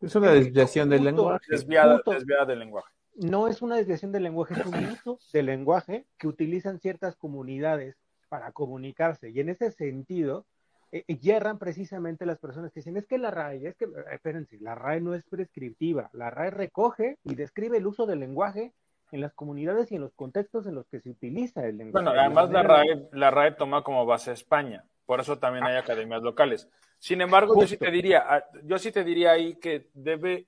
Es 0.00 0.14
una 0.14 0.32
desviación 0.32 0.90
del 0.90 1.04
lenguaje. 1.04 1.46
Desviada, 1.48 2.00
desviada 2.04 2.44
del 2.44 2.58
lenguaje. 2.58 2.92
No 3.14 3.48
es 3.48 3.62
una 3.62 3.76
desviación 3.76 4.12
del 4.12 4.24
lenguaje, 4.24 4.54
es 4.54 4.66
un 4.66 4.74
uso 4.74 5.18
del 5.32 5.46
lenguaje 5.46 6.06
que 6.18 6.28
utilizan 6.28 6.80
ciertas 6.80 7.16
comunidades 7.16 7.96
para 8.28 8.52
comunicarse. 8.52 9.30
Y 9.30 9.40
en 9.40 9.48
ese 9.48 9.70
sentido, 9.70 10.44
eh, 10.92 11.04
eh, 11.08 11.18
yerran 11.18 11.58
precisamente 11.58 12.26
las 12.26 12.38
personas 12.38 12.72
que 12.72 12.80
dicen, 12.80 12.96
es 12.96 13.06
que 13.06 13.18
la 13.18 13.30
RAE, 13.30 13.68
es 13.68 13.76
que, 13.76 13.86
eh, 13.86 13.88
espérense, 14.12 14.58
la 14.60 14.74
RAE 14.74 15.00
no 15.00 15.14
es 15.14 15.24
prescriptiva, 15.24 16.10
la 16.12 16.30
RAE 16.30 16.50
recoge 16.50 17.18
y 17.24 17.34
describe 17.34 17.78
el 17.78 17.86
uso 17.86 18.06
del 18.06 18.20
lenguaje 18.20 18.72
en 19.12 19.20
las 19.20 19.32
comunidades 19.32 19.90
y 19.92 19.96
en 19.96 20.02
los 20.02 20.12
contextos 20.14 20.66
en 20.66 20.74
los 20.74 20.86
que 20.86 21.00
se 21.00 21.10
utiliza 21.10 21.64
el 21.66 21.78
lenguaje. 21.78 22.04
Bueno, 22.04 22.20
además 22.20 22.50
la 22.50 22.62
RAE, 22.62 23.08
la 23.12 23.30
RAE 23.30 23.52
toma 23.52 23.82
como 23.82 24.04
base 24.04 24.32
España, 24.32 24.84
por 25.04 25.20
eso 25.20 25.38
también 25.38 25.64
hay 25.64 25.76
ah. 25.76 25.80
academias 25.80 26.22
locales. 26.22 26.68
Sin 26.98 27.20
embargo, 27.20 27.60
yo 27.60 27.66
sí 27.66 27.76
te 27.76 27.90
diría, 27.90 28.24
ah, 28.26 28.44
yo 28.64 28.78
sí 28.78 28.90
te 28.90 29.04
diría 29.04 29.32
ahí 29.32 29.56
que 29.56 29.90
debe, 29.94 30.46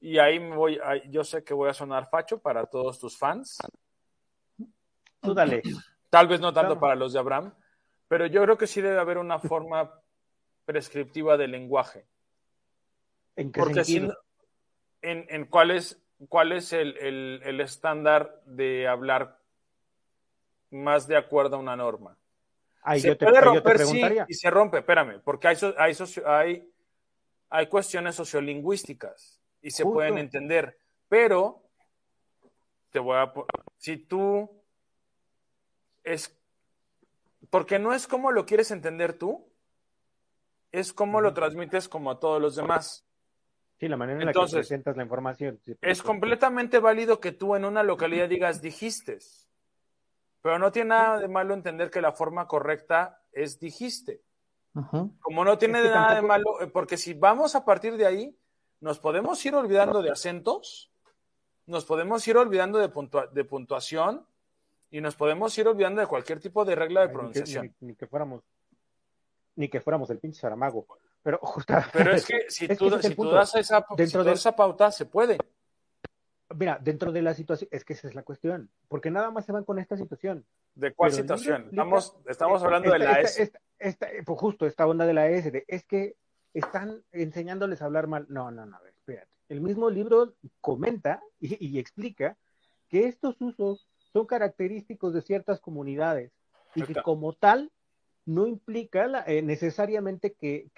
y 0.00 0.18
ahí 0.18 0.40
me 0.40 0.56
voy, 0.56 0.80
yo 1.10 1.22
sé 1.24 1.44
que 1.44 1.54
voy 1.54 1.70
a 1.70 1.74
sonar 1.74 2.08
facho 2.08 2.38
para 2.38 2.66
todos 2.66 2.98
tus 2.98 3.16
fans. 3.16 3.58
Tú 5.20 5.34
dale. 5.34 5.62
Tal 6.10 6.26
vez 6.26 6.40
no 6.40 6.52
tanto 6.52 6.78
para 6.80 6.94
los 6.94 7.12
de 7.12 7.20
Abraham, 7.20 7.54
pero 8.08 8.26
yo 8.26 8.42
creo 8.42 8.58
que 8.58 8.66
sí 8.66 8.80
debe 8.80 8.98
haber 8.98 9.18
una 9.18 9.38
forma 9.38 9.92
prescriptiva 10.64 11.36
del 11.36 11.52
lenguaje. 11.52 12.06
¿En 13.36 13.50
qué 13.50 13.60
Porque 13.60 13.84
sentido? 13.84 14.18
en, 15.00 15.26
en, 15.28 15.46
cuál 15.46 15.70
es, 15.70 16.01
cuál 16.28 16.52
es 16.52 16.72
el, 16.72 16.96
el, 16.98 17.60
estándar 17.60 18.40
de 18.46 18.86
hablar 18.88 19.38
más 20.70 21.06
de 21.06 21.16
acuerdo 21.16 21.56
a 21.56 21.58
una 21.58 21.76
norma. 21.76 22.16
se 22.98 23.16
puede 23.16 23.40
romper, 23.40 23.78
sí, 23.80 24.02
y 24.28 24.34
se 24.34 24.50
rompe, 24.50 24.78
espérame, 24.78 25.20
porque 25.22 25.48
hay, 25.48 25.56
hay, 25.76 25.94
hay, 26.26 26.72
hay 27.50 27.66
cuestiones 27.66 28.14
sociolingüísticas 28.14 29.40
y 29.60 29.70
se 29.70 29.84
pueden 29.84 30.18
entender, 30.18 30.78
pero 31.08 31.62
te 32.90 32.98
voy 32.98 33.16
a 33.16 33.32
si 33.78 33.96
tú 33.96 34.50
es 36.04 36.36
porque 37.50 37.78
no 37.78 37.92
es 37.92 38.06
como 38.06 38.32
lo 38.32 38.46
quieres 38.46 38.70
entender 38.70 39.18
tú, 39.18 39.46
es 40.70 40.92
como 40.92 41.20
lo 41.20 41.34
transmites 41.34 41.88
como 41.88 42.10
a 42.10 42.18
todos 42.18 42.40
los 42.40 42.56
demás. 42.56 43.04
Sí, 43.82 43.88
la 43.88 43.96
manera 43.96 44.20
en 44.20 44.26
la 44.26 44.32
que 44.32 44.46
presentas 44.48 44.96
la 44.96 45.02
información. 45.02 45.58
es 45.80 46.02
completamente 46.04 46.78
válido 46.78 47.18
que 47.18 47.32
tú 47.32 47.56
en 47.56 47.64
una 47.64 47.82
localidad 47.82 48.28
digas 48.28 48.62
dijiste, 48.62 49.18
pero 50.40 50.60
no 50.60 50.70
tiene 50.70 50.90
nada 50.90 51.18
de 51.18 51.26
malo 51.26 51.52
entender 51.52 51.90
que 51.90 52.00
la 52.00 52.12
forma 52.12 52.46
correcta 52.46 53.20
es 53.32 53.58
dijiste. 53.58 54.22
Como 54.72 55.44
no 55.44 55.58
tiene 55.58 55.82
nada 55.82 56.14
de 56.14 56.22
malo, 56.22 56.60
eh, 56.60 56.68
porque 56.68 56.96
si 56.96 57.12
vamos 57.14 57.56
a 57.56 57.64
partir 57.64 57.96
de 57.96 58.06
ahí, 58.06 58.38
nos 58.78 59.00
podemos 59.00 59.44
ir 59.44 59.56
olvidando 59.56 60.00
de 60.00 60.12
acentos, 60.12 60.92
nos 61.66 61.84
podemos 61.84 62.24
ir 62.28 62.36
olvidando 62.36 62.78
de, 62.78 62.88
de 63.32 63.44
puntuación, 63.44 64.24
y 64.92 65.00
nos 65.00 65.16
podemos 65.16 65.58
ir 65.58 65.66
olvidando 65.66 66.00
de 66.00 66.06
cualquier 66.06 66.38
tipo 66.38 66.64
de 66.64 66.76
regla 66.76 67.00
de 67.00 67.08
pronunciación. 67.08 67.74
Ni 67.80 67.96
que, 67.96 68.06
fuéramos 68.06 68.44
ni 69.56 69.68
que 69.68 69.80
fuéramos 69.80 70.08
el 70.10 70.20
pinche 70.20 70.40
Saramago. 70.40 70.86
Pero, 71.22 71.40
Pero 71.92 72.14
es 72.14 72.26
que 72.26 72.46
si, 72.48 72.68
tú, 72.68 72.90
si 73.00 73.14
tú, 73.14 73.30
das 73.30 73.54
esa, 73.54 73.84
dentro 73.96 74.24
de 74.24 74.32
esa 74.32 74.54
pauta, 74.54 74.90
se 74.90 75.06
puede. 75.06 75.38
Mira, 76.54 76.78
dentro 76.82 77.12
de 77.12 77.22
la 77.22 77.32
situación, 77.32 77.68
es 77.72 77.84
que 77.84 77.94
esa 77.94 78.08
es 78.08 78.14
la 78.14 78.24
cuestión, 78.24 78.70
porque 78.88 79.10
nada 79.10 79.30
más 79.30 79.46
se 79.46 79.52
van 79.52 79.64
con 79.64 79.78
esta 79.78 79.96
situación. 79.96 80.44
¿De 80.74 80.92
cuál 80.92 81.12
situación? 81.12 81.68
Estamos, 81.70 82.16
estamos 82.26 82.62
hablando 82.62 82.92
de 82.92 82.98
la 82.98 83.20
S. 83.20 83.52
Esta, 83.78 84.08
pues 84.24 84.38
justo 84.38 84.66
esta 84.66 84.86
onda 84.86 85.06
de 85.06 85.14
la 85.14 85.28
S, 85.28 85.50
de, 85.50 85.64
es 85.66 85.84
que 85.84 86.16
están 86.52 87.02
enseñándoles 87.12 87.80
a 87.80 87.86
hablar 87.86 88.06
mal. 88.06 88.26
No, 88.28 88.50
no, 88.50 88.66
no, 88.66 88.78
espérate. 88.86 89.30
El 89.48 89.60
mismo 89.60 89.90
libro 89.90 90.34
comenta 90.60 91.22
y 91.38 91.78
explica 91.78 92.36
que 92.88 93.06
estos 93.06 93.40
usos 93.40 93.88
son 94.12 94.26
característicos 94.26 95.14
de 95.14 95.22
ciertas 95.22 95.60
comunidades 95.60 96.32
y 96.74 96.82
que 96.82 96.94
como 97.02 97.32
tal 97.32 97.70
no 98.24 98.46
implica 98.46 99.24
eh, 99.26 99.42
necesariamente 99.42 100.32
que, 100.34 100.70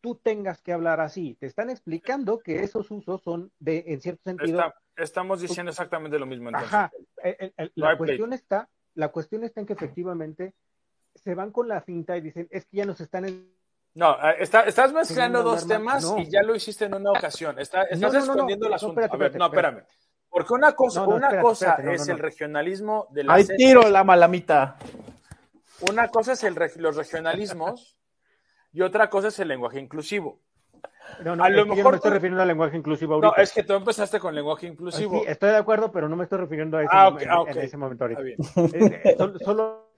tú 0.00 0.16
tengas 0.16 0.60
que 0.62 0.72
hablar 0.72 1.00
así. 1.00 1.36
Te 1.38 1.46
están 1.46 1.70
explicando 1.70 2.38
que 2.38 2.62
esos 2.62 2.90
usos 2.90 3.22
son 3.22 3.52
de, 3.58 3.84
en 3.86 4.00
cierto 4.00 4.22
sentido. 4.24 4.62
estamos 4.96 5.40
diciendo 5.40 5.70
exactamente 5.70 6.18
lo 6.18 6.26
mismo. 6.26 6.48
Entonces. 6.48 6.72
Ajá. 6.72 6.92
la, 7.74 7.96
cuestión 7.96 8.32
está, 8.32 8.68
la 8.94 9.08
cuestión 9.08 9.44
está 9.44 9.60
en 9.60 9.66
que 9.66 9.74
efectivamente 9.74 10.54
se 11.14 11.34
van 11.34 11.50
con 11.50 11.68
la 11.68 11.80
finta 11.80 12.16
y 12.16 12.20
dicen, 12.20 12.48
es 12.50 12.66
que 12.66 12.78
ya 12.78 12.86
nos 12.86 13.00
están... 13.00 13.26
No, 13.92 14.12
eh, 14.28 14.36
estás 14.40 14.92
mezclando 14.92 15.42
dos 15.42 15.66
temas 15.66 16.14
y 16.18 16.30
ya 16.30 16.42
lo 16.42 16.54
hiciste 16.54 16.84
en 16.84 16.94
una 16.94 17.10
ocasión. 17.10 17.58
estás 17.58 17.88
escondiendo 17.90 18.66
el 18.66 18.74
asunto. 18.74 19.00
a 19.00 19.16
ver, 19.16 19.36
no, 19.36 19.46
espérame. 19.46 19.84
Porque 20.28 20.54
una 20.54 20.72
cosa, 20.72 21.02
una 21.02 21.40
cosa 21.40 21.74
es 21.92 22.06
el 22.06 22.20
regionalismo 22.20 23.08
de 23.10 23.24
la. 23.24 23.34
¡Ay, 23.34 23.48
tiro 23.56 23.88
la 23.90 24.04
malamita! 24.04 24.76
Una 25.90 26.06
cosa 26.08 26.34
es 26.34 26.44
el, 26.44 26.54
los 26.76 26.94
regionalismos 26.94 27.96
y 28.72 28.82
otra 28.82 29.10
cosa 29.10 29.28
es 29.28 29.38
el 29.40 29.48
lenguaje 29.48 29.78
inclusivo. 29.80 30.40
No, 31.24 31.34
no, 31.36 31.44
A 31.44 31.48
lo 31.50 31.54
que 31.54 31.60
yo 31.60 31.64
no 31.66 31.74
mejor 31.76 31.92
me 31.92 31.96
estoy 31.96 32.10
refiriendo 32.12 32.42
al 32.42 32.48
lenguaje 32.48 32.76
inclusivo 32.76 33.20
No, 33.20 33.28
ahorita. 33.28 33.42
es 33.42 33.52
que 33.52 33.62
tú 33.64 33.72
empezaste 33.74 34.20
con 34.20 34.34
lenguaje 34.34 34.66
Ah, 34.66 34.70
inclusivo. 34.70 35.22
Sí, 35.22 35.24
estoy 35.28 35.50
de 35.50 35.56
acuerdo, 35.56 35.90
pero 35.90 36.08
no 36.08 36.16
me 36.16 36.24
estoy 36.24 36.38
refiriendo 36.38 36.76
a 36.78 36.82
ese, 36.84 36.90
Ah, 36.92 37.10
momen- 37.10 37.16
ok, 37.16 37.22
en, 37.22 37.30
ah, 37.30 37.44
en 37.50 37.58
ese 37.58 37.76
momento 37.76 38.04
ahorita. 38.04 38.22
Eh, 38.22 38.40
eh, 38.72 39.14
sol- 39.18 39.40
solo 39.40 39.90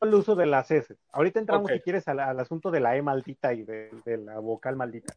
el 0.00 0.14
uso 0.14 0.34
de 0.34 0.46
las 0.46 0.70
S. 0.70 0.96
Ahorita 1.12 1.38
entramos, 1.38 1.70
si 1.70 1.80
quieres, 1.80 2.06
al, 2.08 2.20
al 2.20 2.38
asunto 2.40 2.70
de 2.70 2.80
la 2.80 2.96
E 2.96 3.02
maldita 3.02 3.52
y 3.54 3.62
de, 3.62 3.90
de 4.04 4.16
la 4.18 4.38
vocal 4.40 4.76
maldita. 4.76 5.14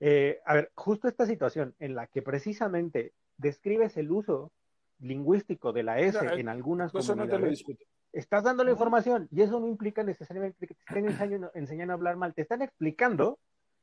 Eh, 0.00 0.40
a 0.44 0.54
ver, 0.54 0.70
justo 0.74 1.08
esta 1.08 1.24
situación 1.26 1.74
en 1.78 1.94
la 1.94 2.06
que 2.06 2.22
precisamente 2.22 3.12
describes 3.38 3.96
el 3.96 4.10
uso 4.10 4.52
lingüístico 4.98 5.72
de 5.72 5.82
la 5.82 6.00
S 6.00 6.22
No, 6.22 6.32
en 6.32 6.48
algunas 6.48 6.94
Eso 6.94 7.14
no 7.14 7.22
te 7.24 7.32
lo 7.32 7.38
comunidades, 7.38 7.50
discuto. 7.58 7.84
Estás 8.12 8.44
dando 8.44 8.64
la 8.64 8.70
información 8.70 9.28
y 9.30 9.42
eso 9.42 9.60
no 9.60 9.66
implica 9.66 10.02
necesariamente 10.02 10.66
que 10.66 10.74
te 10.74 10.80
estén 10.80 11.06
enseñando, 11.10 11.50
enseñando 11.54 11.92
a 11.92 11.96
hablar 11.96 12.16
mal, 12.16 12.34
te 12.34 12.42
están 12.42 12.62
explicando 12.62 13.38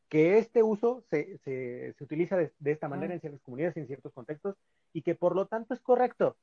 que 0.09 0.37
este 0.37 0.61
uso 0.61 1.03
se, 1.09 1.37
se, 1.39 1.93
se 1.97 2.03
utiliza 2.03 2.37
de, 2.37 2.53
de 2.59 2.71
esta 2.71 2.87
manera 2.87 3.13
en 3.13 3.19
ciertas 3.19 3.41
comunidades 3.41 3.77
en 3.77 3.87
ciertos 3.87 4.13
contextos 4.13 4.55
y 4.93 5.01
que 5.01 5.15
por 5.15 5.35
lo 5.35 5.47
tanto 5.47 5.73
es 5.73 5.79
correcto. 5.81 6.37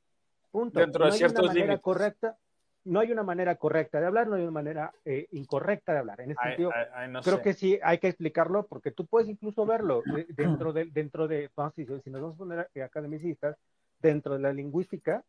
Punto. 0.51 0.81
Dentro 0.81 1.05
de 1.05 1.11
no 1.11 1.15
hay 1.15 1.19
ciertos 1.19 1.45
una 1.45 1.49
manera 1.49 1.67
límites. 1.67 1.83
correcta, 1.83 2.37
no 2.85 3.01
hay 3.01 3.13
una 3.13 3.23
manera 3.23 3.55
correcta 3.57 4.01
de 4.01 4.07
hablar, 4.07 4.27
no 4.27 4.37
hay 4.37 4.43
una 4.43 4.51
manera 4.51 4.93
eh, 5.05 5.29
incorrecta 5.33 5.93
de 5.93 5.99
hablar. 5.99 6.21
En 6.21 6.33
este 6.33 6.43
sentido, 6.43 6.73
no 7.11 7.21
creo 7.23 7.37
sé. 7.37 7.43
que 7.43 7.55
sí 7.55 7.79
hay 7.83 7.99
que 7.99 8.09
explicarlo 8.09 8.67
porque 8.67 8.91
tú 8.91 9.07
puedes 9.07 9.29
incluso 9.29 9.65
verlo 9.67 10.03
eh, 10.17 10.27
dentro 10.37 10.73
de, 10.73 10.87
dentro 10.87 11.29
de, 11.29 11.51
vamos 11.55 11.75
a 11.77 11.81
decir, 11.81 12.01
si 12.03 12.11
nos 12.11 12.23
vamos 12.23 12.35
a 12.37 12.39
poner 12.39 12.71
eh, 12.75 12.83
academicistas, 12.83 13.57
dentro 14.01 14.35
de 14.35 14.41
la 14.41 14.53
lingüística, 14.53 15.23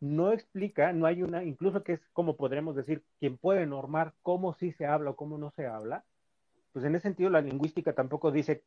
no 0.00 0.32
explica, 0.32 0.92
no 0.92 1.06
hay 1.06 1.22
una, 1.22 1.44
incluso 1.44 1.82
que 1.82 1.94
es 1.94 2.00
como 2.12 2.36
podremos 2.36 2.76
decir, 2.76 3.02
quien 3.18 3.38
puede 3.38 3.66
normar 3.66 4.12
cómo 4.22 4.54
sí 4.54 4.72
se 4.72 4.86
habla 4.86 5.10
o 5.10 5.16
cómo 5.16 5.38
no 5.38 5.50
se 5.52 5.66
habla, 5.66 6.04
pues 6.72 6.84
en 6.84 6.94
ese 6.94 7.04
sentido 7.04 7.30
la 7.30 7.40
lingüística 7.40 7.92
tampoco 7.94 8.30
dice 8.30 8.62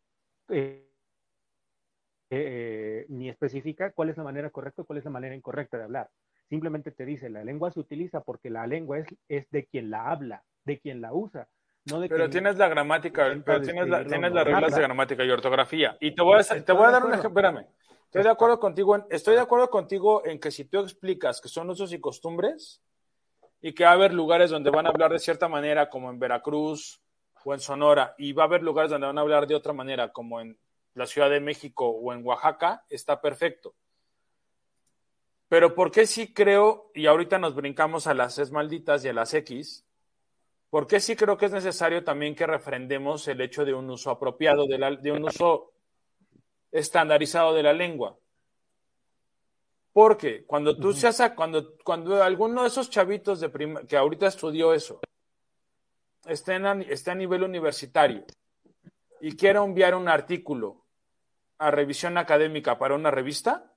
eh, 0.49 0.85
eh, 2.31 3.05
ni 3.09 3.29
especifica 3.29 3.91
cuál 3.91 4.09
es 4.09 4.17
la 4.17 4.23
manera 4.23 4.49
correcta 4.49 4.81
o 4.81 4.85
cuál 4.85 4.99
es 4.99 5.05
la 5.05 5.11
manera 5.11 5.35
incorrecta 5.35 5.77
de 5.77 5.83
hablar. 5.83 6.09
Simplemente 6.49 6.91
te 6.91 7.05
dice, 7.05 7.29
la 7.29 7.43
lengua 7.43 7.71
se 7.71 7.79
utiliza 7.79 8.21
porque 8.21 8.49
la 8.49 8.65
lengua 8.67 8.99
es, 8.99 9.07
es 9.27 9.49
de 9.51 9.65
quien 9.65 9.89
la 9.89 10.09
habla, 10.09 10.43
de 10.65 10.79
quien 10.79 11.01
la 11.01 11.13
usa, 11.13 11.47
no 11.85 11.99
de 11.99 12.09
Pero 12.09 12.21
quien- 12.25 12.31
tienes 12.31 12.57
la 12.57 12.67
gramática, 12.67 13.37
pero 13.45 13.61
tienes, 13.61 13.87
la- 13.87 14.03
tienes 14.05 14.31
las 14.31 14.45
reglas 14.45 14.75
de 14.75 14.81
gramática 14.81 15.23
y 15.23 15.29
ortografía. 15.29 15.97
Y 15.99 16.11
te 16.15 16.21
voy 16.21 16.39
a, 16.39 16.43
te 16.43 16.71
voy 16.71 16.87
a 16.87 16.91
dar 16.91 17.03
un 17.03 17.13
ejemplo, 17.13 17.29
espérame. 17.29 17.65
Estoy 18.09 18.23
de 18.23 18.29
acuerdo 18.29 18.59
contigo, 18.59 18.95
en, 18.95 19.05
estoy 19.11 19.35
de 19.35 19.41
acuerdo 19.41 19.69
contigo 19.69 20.25
en 20.25 20.39
que 20.39 20.49
si 20.49 20.65
tú 20.65 20.79
explicas 20.79 21.39
que 21.39 21.47
son 21.47 21.69
usos 21.69 21.93
y 21.93 22.01
costumbres 22.01 22.81
y 23.61 23.73
que 23.73 23.83
va 23.83 23.91
a 23.91 23.93
haber 23.93 24.15
lugares 24.15 24.49
donde 24.49 24.71
van 24.71 24.87
a 24.87 24.89
hablar 24.89 25.11
de 25.11 25.19
cierta 25.19 25.47
manera, 25.47 25.91
como 25.91 26.09
en 26.09 26.17
Veracruz 26.17 27.03
o 27.43 27.53
en 27.53 27.59
Sonora, 27.59 28.15
y 28.17 28.33
va 28.33 28.43
a 28.43 28.45
haber 28.47 28.63
lugares 28.63 28.89
donde 28.89 29.05
van 29.05 29.19
a 29.19 29.21
hablar 29.21 29.45
de 29.45 29.53
otra 29.53 29.73
manera, 29.73 30.11
como 30.11 30.41
en 30.41 30.57
la 30.95 31.05
Ciudad 31.05 31.29
de 31.29 31.39
México 31.39 31.87
o 31.87 32.11
en 32.11 32.25
Oaxaca, 32.25 32.83
está 32.89 33.21
perfecto. 33.21 33.75
Pero 35.47 35.75
¿por 35.75 35.91
qué 35.91 36.07
sí 36.07 36.33
creo, 36.33 36.89
y 36.95 37.05
ahorita 37.05 37.37
nos 37.37 37.53
brincamos 37.53 38.07
a 38.07 38.15
las 38.15 38.39
es 38.39 38.49
malditas 38.49 39.05
y 39.05 39.09
a 39.09 39.13
las 39.13 39.35
X, 39.35 39.85
¿por 40.71 40.87
qué 40.87 40.99
sí 40.99 41.15
creo 41.15 41.37
que 41.37 41.45
es 41.45 41.51
necesario 41.51 42.03
también 42.03 42.33
que 42.33 42.47
refrendemos 42.47 43.27
el 43.27 43.39
hecho 43.41 43.65
de 43.65 43.75
un 43.75 43.87
uso 43.91 44.09
apropiado, 44.09 44.65
de, 44.65 45.11
un 45.11 45.25
uso 45.25 45.73
estandarizado 46.71 47.53
de 47.53 47.63
la 47.63 47.73
lengua? 47.73 48.17
Porque 49.91 50.45
cuando 50.45 50.77
tú 50.77 50.93
seas 50.93 51.19
a- 51.19 51.36
cuando, 51.36 51.75
cuando 51.84 52.21
alguno 52.23 52.62
de 52.62 52.67
esos 52.67 52.89
chavitos 52.89 53.39
de 53.39 53.49
prim- 53.49 53.86
que 53.88 53.97
ahorita 53.97 54.27
estudió 54.27 54.73
eso 54.73 55.01
esté, 56.27 56.55
en 56.55 56.65
a, 56.67 56.73
esté 56.84 57.12
a 57.12 57.15
nivel 57.15 57.43
universitario 57.43 58.23
y 59.19 59.36
quiera 59.36 59.63
enviar 59.63 59.95
un 59.95 60.08
artículo 60.08 60.86
a 61.58 61.71
revisión 61.71 62.17
académica 62.17 62.77
para 62.77 62.95
una 62.95 63.12
revista, 63.12 63.73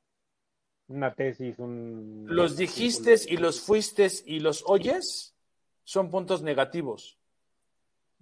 una 0.88 1.14
tesis, 1.14 1.58
un... 1.58 2.26
los 2.28 2.56
dijiste 2.56 3.16
y 3.28 3.38
los 3.38 3.60
fuiste 3.60 4.08
y 4.26 4.40
los 4.40 4.62
oyes 4.66 5.34
son 5.84 6.10
puntos 6.10 6.42
negativos. 6.42 7.18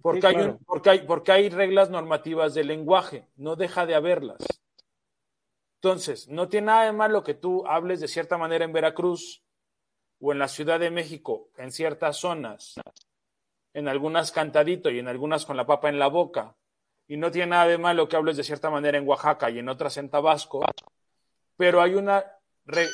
Porque, 0.01 0.21
Sí, 0.21 0.27
hay 0.27 0.35
un- 0.41 0.57
porque, 0.65 0.89
hay, 0.89 0.99
porque 1.05 1.31
hay 1.33 1.49
reglas 1.49 1.89
normativas 1.91 2.53
del 2.55 2.67
lenguaje, 2.67 3.27
no 3.35 3.55
deja 3.55 3.85
de 3.85 3.93
haberlas. 3.95 4.37
Entonces, 5.83 6.27
no 6.27 6.47
tiene 6.47 6.67
nada 6.67 6.85
de 6.85 6.91
malo 6.91 7.23
que 7.23 7.33
tú 7.33 7.65
hables 7.65 7.99
de 7.99 8.07
cierta 8.07 8.37
manera 8.37 8.63
en 8.63 8.71
Veracruz 8.71 9.41
o 10.19 10.31
en 10.31 10.37
la 10.37 10.47
Ciudad 10.47 10.79
de 10.79 10.91
México, 10.91 11.49
en 11.57 11.71
ciertas 11.71 12.17
zonas, 12.17 12.75
en 13.73 13.87
algunas 13.87 14.31
cantadito 14.31 14.91
y 14.91 14.99
en 14.99 15.07
algunas 15.07 15.43
con 15.43 15.57
la 15.57 15.65
papa 15.65 15.89
en 15.89 15.97
la 15.97 16.05
boca, 16.05 16.55
y 17.07 17.17
no 17.17 17.31
tiene 17.31 17.47
nada 17.47 17.65
de 17.65 17.79
malo 17.79 18.07
que 18.07 18.15
hables 18.15 18.37
de 18.37 18.43
cierta 18.43 18.69
manera 18.69 18.99
en 18.99 19.07
Oaxaca 19.07 19.49
y 19.49 19.57
en 19.57 19.69
otras 19.69 19.97
en 19.97 20.11
Tabasco, 20.11 20.63
pero 21.57 21.81
hay 21.81 21.95
una 21.95 22.23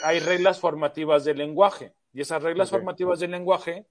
hay 0.05 0.19
reglas 0.21 0.61
formativas 0.61 1.25
del 1.25 1.39
lenguaje. 1.39 1.93
Y 2.13 2.21
esas 2.21 2.41
reglas 2.41 2.69
formativas 2.69 3.19
del 3.19 3.31
lenguaje 3.31 3.85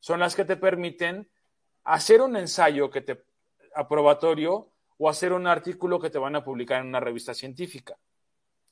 son 0.00 0.20
las 0.20 0.34
que 0.34 0.46
te 0.46 0.56
permiten 0.56 1.30
hacer 1.84 2.22
un 2.22 2.34
ensayo 2.34 2.88
que 2.88 3.02
te 3.02 3.24
aprobatorio 3.74 4.72
o 4.96 5.10
hacer 5.10 5.34
un 5.34 5.46
artículo 5.46 6.00
que 6.00 6.08
te 6.08 6.18
van 6.18 6.34
a 6.34 6.42
publicar 6.42 6.80
en 6.80 6.88
una 6.88 6.98
revista 6.98 7.34
científica. 7.34 7.98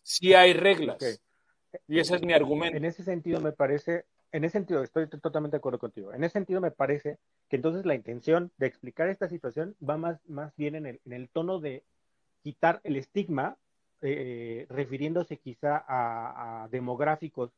Sí 0.07 0.35
hay 0.35 0.53
reglas. 0.53 0.97
Ok. 0.97 1.83
Y 1.89 1.99
ese 1.99 2.15
es 2.15 2.23
mi 2.23 2.33
argumento. 2.33 2.77
En 2.77 2.85
ese 2.85 3.03
sentido 3.03 3.41
me 3.41 3.51
parece, 3.51 4.05
en 4.31 4.45
ese 4.45 4.53
sentido 4.53 4.85
estoy 4.85 5.09
totalmente 5.09 5.57
de 5.57 5.59
acuerdo 5.59 5.81
contigo. 5.81 6.15
En 6.15 6.23
ese 6.23 6.35
sentido 6.35 6.61
me 6.61 6.71
parece 6.71 7.19
que 7.49 7.57
entonces 7.57 7.85
la 7.85 7.97
intención 7.97 8.53
de 8.57 8.69
explicar 8.69 9.09
esta 9.09 9.29
situación 9.29 9.75
va 9.87 9.97
más, 9.97 10.21
más 10.29 10.55
bien 10.55 10.77
en 10.77 10.87
el, 10.87 11.01
en 11.05 11.13
el 11.13 11.29
tono 11.29 11.59
de 11.59 11.83
quitar 12.45 12.81
el 12.85 12.95
estigma, 12.95 13.57
eh, 14.01 14.67
refiriéndose 14.71 15.39
quizá 15.39 15.85
a, 15.89 16.63
a 16.63 16.69
demográficos, 16.69 17.51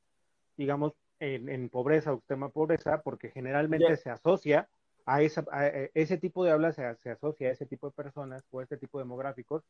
digamos, 0.57 0.95
en, 1.21 1.51
en 1.51 1.69
pobreza 1.69 2.15
o 2.15 2.17
extrema 2.17 2.49
pobreza, 2.49 3.03
porque 3.03 3.29
generalmente 3.29 3.95
se 3.99 4.09
asocia 4.09 4.71
a, 5.05 5.21
esa, 5.21 5.45
a 5.53 5.67
ese 5.69 6.17
tipo 6.17 6.45
de 6.47 6.53
habla, 6.53 6.73
se, 6.73 6.97
se 6.97 7.11
asocia 7.11 7.51
a 7.51 7.53
ese 7.53 7.67
tipo 7.67 7.89
de 7.89 7.93
personas 7.93 8.43
o 8.51 8.61
a 8.61 8.63
este 8.63 8.79
tipo 8.79 8.97
de 8.97 9.05
demográficos 9.05 9.65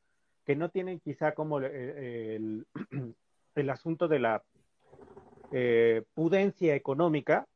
que 0.49 0.57
no 0.57 0.71
tienen 0.71 0.99
quizá 1.01 1.33
como 1.35 1.59
el, 1.59 1.65
el- 1.67 2.67
el 3.55 3.71
asunto 3.71 4.09
de 4.09 4.19
la 4.19 4.43
eh, 5.53 6.05
pudencia 6.15 6.75
económica 6.75 7.47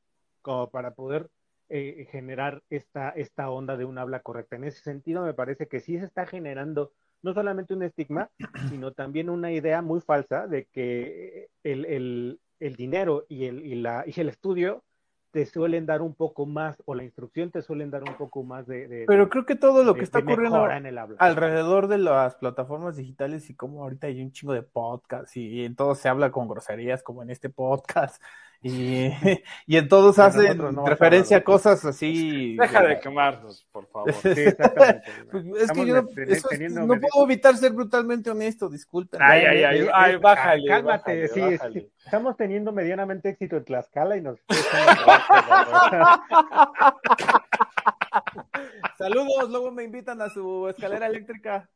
como 0.42 0.68
para 0.68 0.90
poder 0.90 1.30
eh, 1.70 2.06
generar 2.10 2.62
esta, 2.68 3.08
esta 3.08 3.48
onda 3.48 3.78
de 3.78 3.86
un 3.86 3.96
habla 3.96 4.20
correcta. 4.20 4.56
En 4.56 4.64
ese 4.64 4.82
sentido, 4.82 5.24
me 5.24 5.32
parece 5.32 5.68
que 5.68 5.80
sí 5.80 5.98
se 5.98 6.04
está 6.04 6.26
generando 6.26 6.92
no 7.22 7.32
solamente 7.32 7.72
un 7.72 7.82
estigma, 7.82 8.28
sino 8.68 8.92
también 8.92 9.30
una 9.30 9.50
idea 9.52 9.80
muy 9.80 10.02
falsa 10.02 10.46
de 10.46 10.66
que 10.66 11.48
el, 11.62 11.86
el- 11.86 12.40
el 12.60 12.76
dinero 12.76 13.24
y 13.26 13.46
el, 13.46 13.64
y, 13.64 13.74
la, 13.76 14.04
y 14.06 14.20
el 14.20 14.28
estudio 14.28 14.84
te 15.32 15.44
suelen 15.46 15.86
dar 15.86 16.02
un 16.02 16.14
poco 16.14 16.46
más, 16.46 16.80
o 16.84 16.94
la 16.94 17.02
instrucción 17.04 17.50
te 17.50 17.62
suelen 17.62 17.90
dar 17.90 18.02
un 18.02 18.14
poco 18.16 18.44
más 18.44 18.66
de, 18.66 18.86
de- 18.86 19.04
Pero 19.06 19.28
creo 19.28 19.44
que 19.46 19.56
todo 19.56 19.82
lo 19.82 19.94
de- 19.94 19.98
que 19.98 20.04
está 20.04 20.20
ocurriendo 20.20 20.70
en 20.70 20.86
el 20.86 20.98
habla. 20.98 21.16
alrededor 21.18 21.88
de 21.88 21.98
las 21.98 22.36
plataformas 22.36 22.96
digitales 22.96 23.50
y 23.50 23.54
como 23.56 23.82
ahorita 23.82 24.06
hay 24.06 24.22
un 24.22 24.30
chingo 24.30 24.52
de 24.52 24.62
podcasts 24.62 25.36
y 25.36 25.64
en 25.64 25.74
todos 25.74 25.98
se 25.98 26.08
habla 26.08 26.30
con 26.30 26.46
groserías 26.48 27.02
como 27.02 27.22
en 27.22 27.30
este 27.30 27.48
podcast 27.50 28.22
y, 28.62 29.10
y 29.66 29.76
en 29.76 29.88
todos 29.88 30.14
Pero 30.16 30.28
hacen 30.28 30.58
no 30.58 30.86
a 30.86 30.90
referencia 30.90 31.36
a 31.36 31.38
hablar. 31.38 31.44
cosas 31.44 31.84
así. 31.84 32.56
Deja 32.56 32.82
de 32.82 33.00
quemarnos, 33.00 33.66
por 33.72 33.86
favor. 33.88 34.12
Sí, 34.22 34.28
exactamente. 34.28 35.02
Pues, 35.30 35.44
es 35.62 35.72
que 35.72 35.86
yo 35.86 36.02
no, 36.02 36.08
eso 36.28 36.48
puedo 36.48 37.24
evitar 37.24 37.56
ser 37.56 37.72
brutalmente 37.72 38.30
honesto, 38.30 38.68
disculpen. 38.68 39.20
Ay, 39.22 39.44
ay, 39.46 39.64
ay, 39.64 39.88
ay, 39.92 40.16
bájale. 40.16 40.68
Cálmate, 40.68 41.22
bájale, 41.22 41.28
sí, 41.28 41.40
bájale. 41.40 41.88
Estamos 42.04 42.36
teniendo 42.36 42.72
medianamente 42.72 43.30
éxito 43.30 43.56
en 43.56 43.64
Tlaxcala 43.64 44.16
y 44.16 44.20
nos. 44.22 44.38
Saludos, 48.98 49.50
luego 49.50 49.72
me 49.72 49.82
invitan 49.84 50.20
a 50.22 50.28
su 50.28 50.68
escalera 50.68 51.06
eléctrica. 51.08 51.68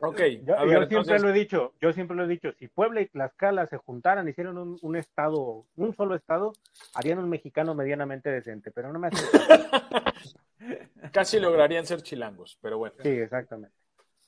Ok, 0.00 0.20
Yo, 0.44 0.58
a 0.58 0.60
yo 0.60 0.66
ver, 0.66 0.78
siempre 0.78 0.82
entonces, 0.82 1.22
lo 1.22 1.30
he 1.30 1.32
dicho, 1.32 1.72
yo 1.80 1.92
siempre 1.92 2.16
lo 2.16 2.24
he 2.24 2.28
dicho, 2.28 2.52
si 2.58 2.68
Puebla 2.68 3.00
y 3.00 3.06
Tlaxcala 3.06 3.66
se 3.66 3.78
juntaran, 3.78 4.28
hicieran 4.28 4.58
un, 4.58 4.78
un 4.82 4.96
estado, 4.96 5.64
un 5.76 5.96
solo 5.96 6.14
estado, 6.14 6.52
harían 6.94 7.18
un 7.18 7.30
mexicano 7.30 7.74
medianamente 7.74 8.30
decente, 8.30 8.70
pero 8.70 8.92
no 8.92 8.98
me 8.98 9.08
hace 9.08 9.24
casi 11.12 11.40
lograrían 11.40 11.86
ser 11.86 12.02
chilangos, 12.02 12.58
pero 12.60 12.76
bueno. 12.78 12.96
Sí, 13.02 13.08
exactamente. 13.08 13.74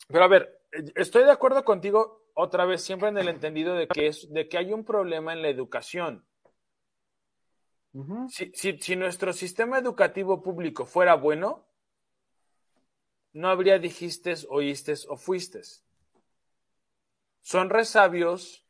Pero 0.08 0.24
a 0.24 0.28
ver, 0.28 0.60
estoy 0.94 1.24
de 1.24 1.32
acuerdo 1.32 1.64
contigo 1.64 2.22
otra 2.34 2.64
vez, 2.64 2.82
siempre 2.82 3.08
en 3.08 3.18
el 3.18 3.28
entendido 3.28 3.74
de 3.74 3.88
que, 3.88 4.06
es, 4.06 4.32
de 4.32 4.48
que 4.48 4.56
hay 4.56 4.72
un 4.72 4.84
problema 4.84 5.32
en 5.32 5.42
la 5.42 5.48
educación. 5.48 6.24
Si, 8.28 8.52
si, 8.78 8.96
nuestro 8.96 9.32
sistema 9.32 9.78
educativo 9.78 10.42
público 10.42 10.84
fuera 10.84 11.14
bueno, 11.14 11.66
no 13.32 13.48
habría 13.48 13.78
dijiste, 13.78 14.34
oíste 14.48 14.94
o 15.08 15.16
fuiste. 15.16 15.62
Son 17.40 17.70
resabios 17.70 18.64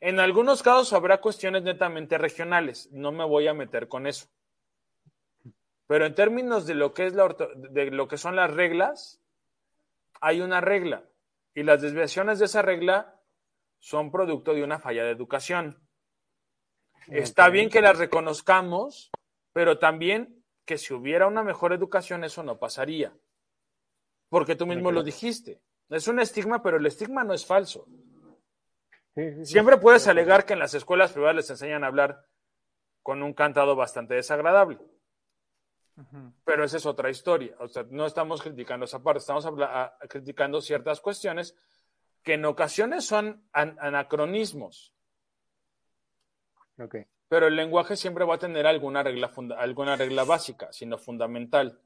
En 0.00 0.18
algunos 0.18 0.62
casos 0.62 0.92
habrá 0.94 1.20
cuestiones 1.20 1.62
netamente 1.62 2.18
regionales, 2.18 2.88
no 2.90 3.12
me 3.12 3.24
voy 3.24 3.46
a 3.46 3.54
meter 3.54 3.86
con 3.86 4.06
eso. 4.06 4.26
Pero 5.86 6.06
en 6.06 6.14
términos 6.14 6.66
de 6.66 6.74
lo 6.74 6.92
que, 6.92 7.06
es 7.06 7.14
la 7.14 7.28
de 7.54 7.90
lo 7.90 8.08
que 8.08 8.16
son 8.16 8.34
las 8.34 8.52
reglas, 8.52 9.22
hay 10.20 10.40
una 10.40 10.60
regla 10.60 11.04
y 11.54 11.62
las 11.64 11.82
desviaciones 11.82 12.38
de 12.38 12.46
esa 12.46 12.62
regla 12.62 13.20
son 13.78 14.10
producto 14.10 14.54
de 14.54 14.64
una 14.64 14.78
falla 14.78 15.04
de 15.04 15.10
educación. 15.10 15.81
Está 17.08 17.48
bien 17.48 17.68
que 17.68 17.80
las 17.80 17.98
reconozcamos, 17.98 19.10
pero 19.52 19.78
también 19.78 20.44
que 20.64 20.78
si 20.78 20.94
hubiera 20.94 21.26
una 21.26 21.42
mejor 21.42 21.72
educación 21.72 22.24
eso 22.24 22.42
no 22.42 22.58
pasaría. 22.58 23.14
Porque 24.28 24.56
tú 24.56 24.66
mismo 24.66 24.92
lo 24.92 25.02
dijiste. 25.02 25.60
Es 25.88 26.08
un 26.08 26.20
estigma, 26.20 26.62
pero 26.62 26.78
el 26.78 26.86
estigma 26.86 27.22
no 27.24 27.34
es 27.34 27.44
falso. 27.44 27.86
Siempre 29.42 29.76
puedes 29.76 30.08
alegar 30.08 30.46
que 30.46 30.54
en 30.54 30.58
las 30.58 30.72
escuelas 30.72 31.12
privadas 31.12 31.36
les 31.36 31.50
enseñan 31.50 31.84
a 31.84 31.88
hablar 31.88 32.24
con 33.02 33.22
un 33.22 33.34
cantado 33.34 33.76
bastante 33.76 34.14
desagradable. 34.14 34.78
Pero 36.44 36.64
esa 36.64 36.78
es 36.78 36.86
otra 36.86 37.10
historia. 37.10 37.54
O 37.58 37.68
sea, 37.68 37.84
no 37.90 38.06
estamos 38.06 38.40
criticando 38.40 38.86
esa 38.86 39.02
parte, 39.02 39.18
estamos 39.18 39.46
criticando 40.08 40.60
ciertas 40.62 41.00
cuestiones 41.00 41.54
que 42.22 42.34
en 42.34 42.44
ocasiones 42.46 43.04
son 43.04 43.46
anacronismos. 43.52 44.94
Pero 47.28 47.46
el 47.46 47.56
lenguaje 47.56 47.96
siempre 47.96 48.24
va 48.24 48.34
a 48.34 48.38
tener 48.38 48.66
alguna 48.66 49.02
regla, 49.02 49.30
alguna 49.56 49.96
regla 49.96 50.24
básica, 50.24 50.72
sino 50.72 50.98
fundamental. 50.98 51.80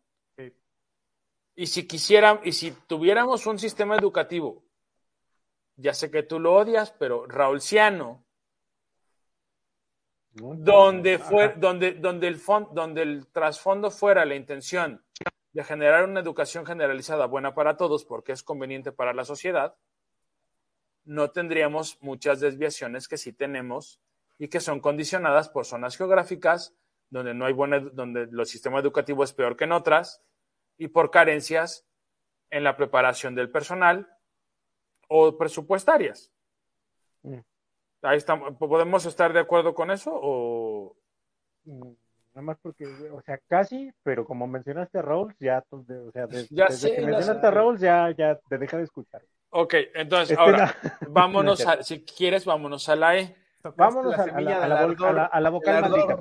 Y 1.55 1.67
si 1.67 1.87
quisiera, 1.87 2.41
y 2.45 2.53
si 2.53 2.73
tuviéramos 2.87 3.47
un 3.47 3.59
sistema 3.59 3.97
educativo, 3.97 4.63
ya 5.77 5.95
sé 5.95 6.11
que 6.11 6.23
tú 6.23 6.39
lo 6.39 6.55
odias, 6.55 6.93
pero 6.93 7.27
Raulciano, 7.27 8.25
donde, 10.33 11.19
fue, 11.19 11.55
donde, 11.57 11.93
donde, 11.93 12.29
el 12.29 12.41
donde 12.73 13.03
el 13.03 13.27
trasfondo 13.29 13.91
fuera 13.91 14.27
la 14.27 14.35
intención 14.35 15.03
de 15.53 15.65
generar 15.65 16.05
una 16.05 16.21
educación 16.21 16.67
generalizada 16.67 17.25
buena 17.27 17.55
para 17.55 17.79
todos 17.79 18.05
porque 18.05 18.33
es 18.33 18.43
conveniente 18.43 18.93
para 18.93 19.15
la 19.15 19.25
sociedad, 19.25 19.77
no 21.05 21.31
tendríamos 21.31 21.97
muchas 22.03 22.41
desviaciones 22.41 23.09
que 23.09 23.17
sí 23.17 23.33
tenemos 23.33 24.01
y 24.39 24.49
que 24.49 24.61
son 24.61 24.81
condicionadas 24.81 25.49
por 25.49 25.65
zonas 25.65 25.97
geográficas 25.97 26.75
donde 27.11 27.35
no 27.35 27.47
hay 27.47 27.53
buena, 27.53 27.81
donde 27.81 28.23
el 28.23 28.47
sistema 28.47 28.81
educativo 28.81 29.23
es 29.25 29.33
peor 29.33 29.57
que 29.57 29.65
en 29.65 29.73
otras 29.73 30.23
y 30.77 30.89
por 30.89 31.11
carencias 31.11 31.87
en 32.51 32.65
la 32.65 32.77
preparación 32.77 33.35
del 33.35 33.51
personal 33.51 34.09
o 35.09 35.37
presupuestarias. 35.37 36.33
Mm. 37.23 37.39
Ahí 38.03 38.19
estamos. 38.19 38.57
¿Podemos 38.57 39.07
estar 39.07 39.33
de 39.33 39.41
acuerdo 39.41 39.75
con 39.75 39.91
eso 39.91 40.11
o...? 40.15 40.97
Mm, 41.65 41.93
nada 42.35 42.43
más 42.43 42.59
porque, 42.61 42.87
o 42.87 43.21
sea, 43.23 43.39
casi, 43.49 43.93
pero 44.03 44.25
como 44.25 44.47
mencionaste 44.47 44.99
a 44.99 45.03
Raúl, 45.03 45.35
ya, 45.41 45.65
o 45.71 45.83
sea, 46.13 46.27
desde, 46.27 46.95
que 46.95 47.01
mencionaste 47.01 47.47
a 47.47 47.51
Raúl, 47.51 47.79
ya, 47.79 48.11
ya 48.17 48.39
te 48.49 48.59
deja 48.59 48.77
de 48.77 48.85
escuchar. 48.85 49.23
Ok, 49.51 49.75
entonces, 49.95 50.33
este 50.33 50.43
ahora, 50.43 50.75
vámonos, 51.09 51.67
a, 51.67 51.83
si 51.83 52.05
quieres, 52.05 52.45
vámonos 52.45 52.89
a 52.89 52.97
la 52.97 53.19
E. 53.19 53.37
Vámonos 53.77 54.15
a, 54.19 54.27
la, 54.27 54.33
a, 54.37 54.41
la, 54.41 55.25
a, 55.27 55.41
la, 55.41 55.51
vocal 55.51 55.81
maldita. 55.81 56.17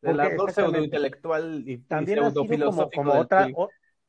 Del 0.00 0.20
ardor 0.20 0.52
pseudointelectual 0.52 1.62
y, 1.66 1.78
también 1.78 2.20
ha 2.20 2.30
sido 2.30 2.46
como, 2.46 2.90
como 2.90 3.12
otra, 3.12 3.48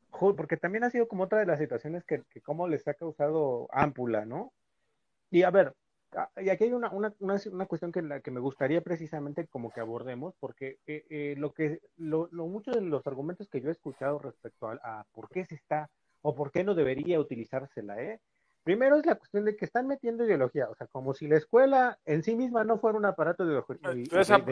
porque 0.09 0.57
también 0.57 0.83
ha 0.83 0.89
sido 0.89 1.07
como 1.07 1.23
otra 1.23 1.39
de 1.39 1.45
las 1.45 1.59
situaciones 1.59 2.03
que, 2.03 2.23
que 2.29 2.41
como 2.41 2.67
les 2.67 2.87
ha 2.87 2.93
causado 2.93 3.67
ámpula, 3.71 4.25
¿no? 4.25 4.53
Y 5.29 5.43
a 5.43 5.51
ver, 5.51 5.73
y 6.37 6.49
aquí 6.49 6.65
hay 6.65 6.73
una, 6.73 6.91
una, 6.91 7.13
una, 7.19 7.65
cuestión 7.65 7.91
que, 7.91 8.01
la, 8.01 8.21
que 8.21 8.31
me 8.31 8.39
gustaría 8.39 8.81
precisamente 8.81 9.47
como 9.47 9.71
que 9.71 9.79
abordemos, 9.79 10.35
porque 10.39 10.77
eh, 10.85 11.05
eh, 11.09 11.35
lo 11.37 11.53
que, 11.53 11.79
lo, 11.97 12.27
lo, 12.31 12.47
muchos 12.47 12.75
de 12.75 12.81
los 12.81 13.05
argumentos 13.07 13.49
que 13.49 13.61
yo 13.61 13.69
he 13.69 13.71
escuchado 13.71 14.19
respecto 14.19 14.67
a, 14.67 14.79
a, 14.83 15.05
por 15.11 15.29
qué 15.29 15.45
se 15.45 15.55
está 15.55 15.89
o 16.21 16.35
por 16.35 16.51
qué 16.51 16.63
no 16.63 16.75
debería 16.75 17.19
utilizársela, 17.19 18.01
¿eh? 18.01 18.19
Primero 18.63 18.95
es 18.97 19.05
la 19.05 19.15
cuestión 19.15 19.43
de 19.43 19.57
que 19.57 19.65
están 19.65 19.87
metiendo 19.87 20.25
ideología, 20.25 20.69
o 20.69 20.75
sea, 20.75 20.87
como 20.87 21.13
si 21.13 21.27
la 21.27 21.35
escuela 21.35 21.99
en 22.05 22.23
sí 22.23 22.33
misma 22.35 22.63
no 22.63 22.79
fuera 22.79 22.97
un 22.97 23.05
aparato 23.05 23.45
de, 23.45 23.61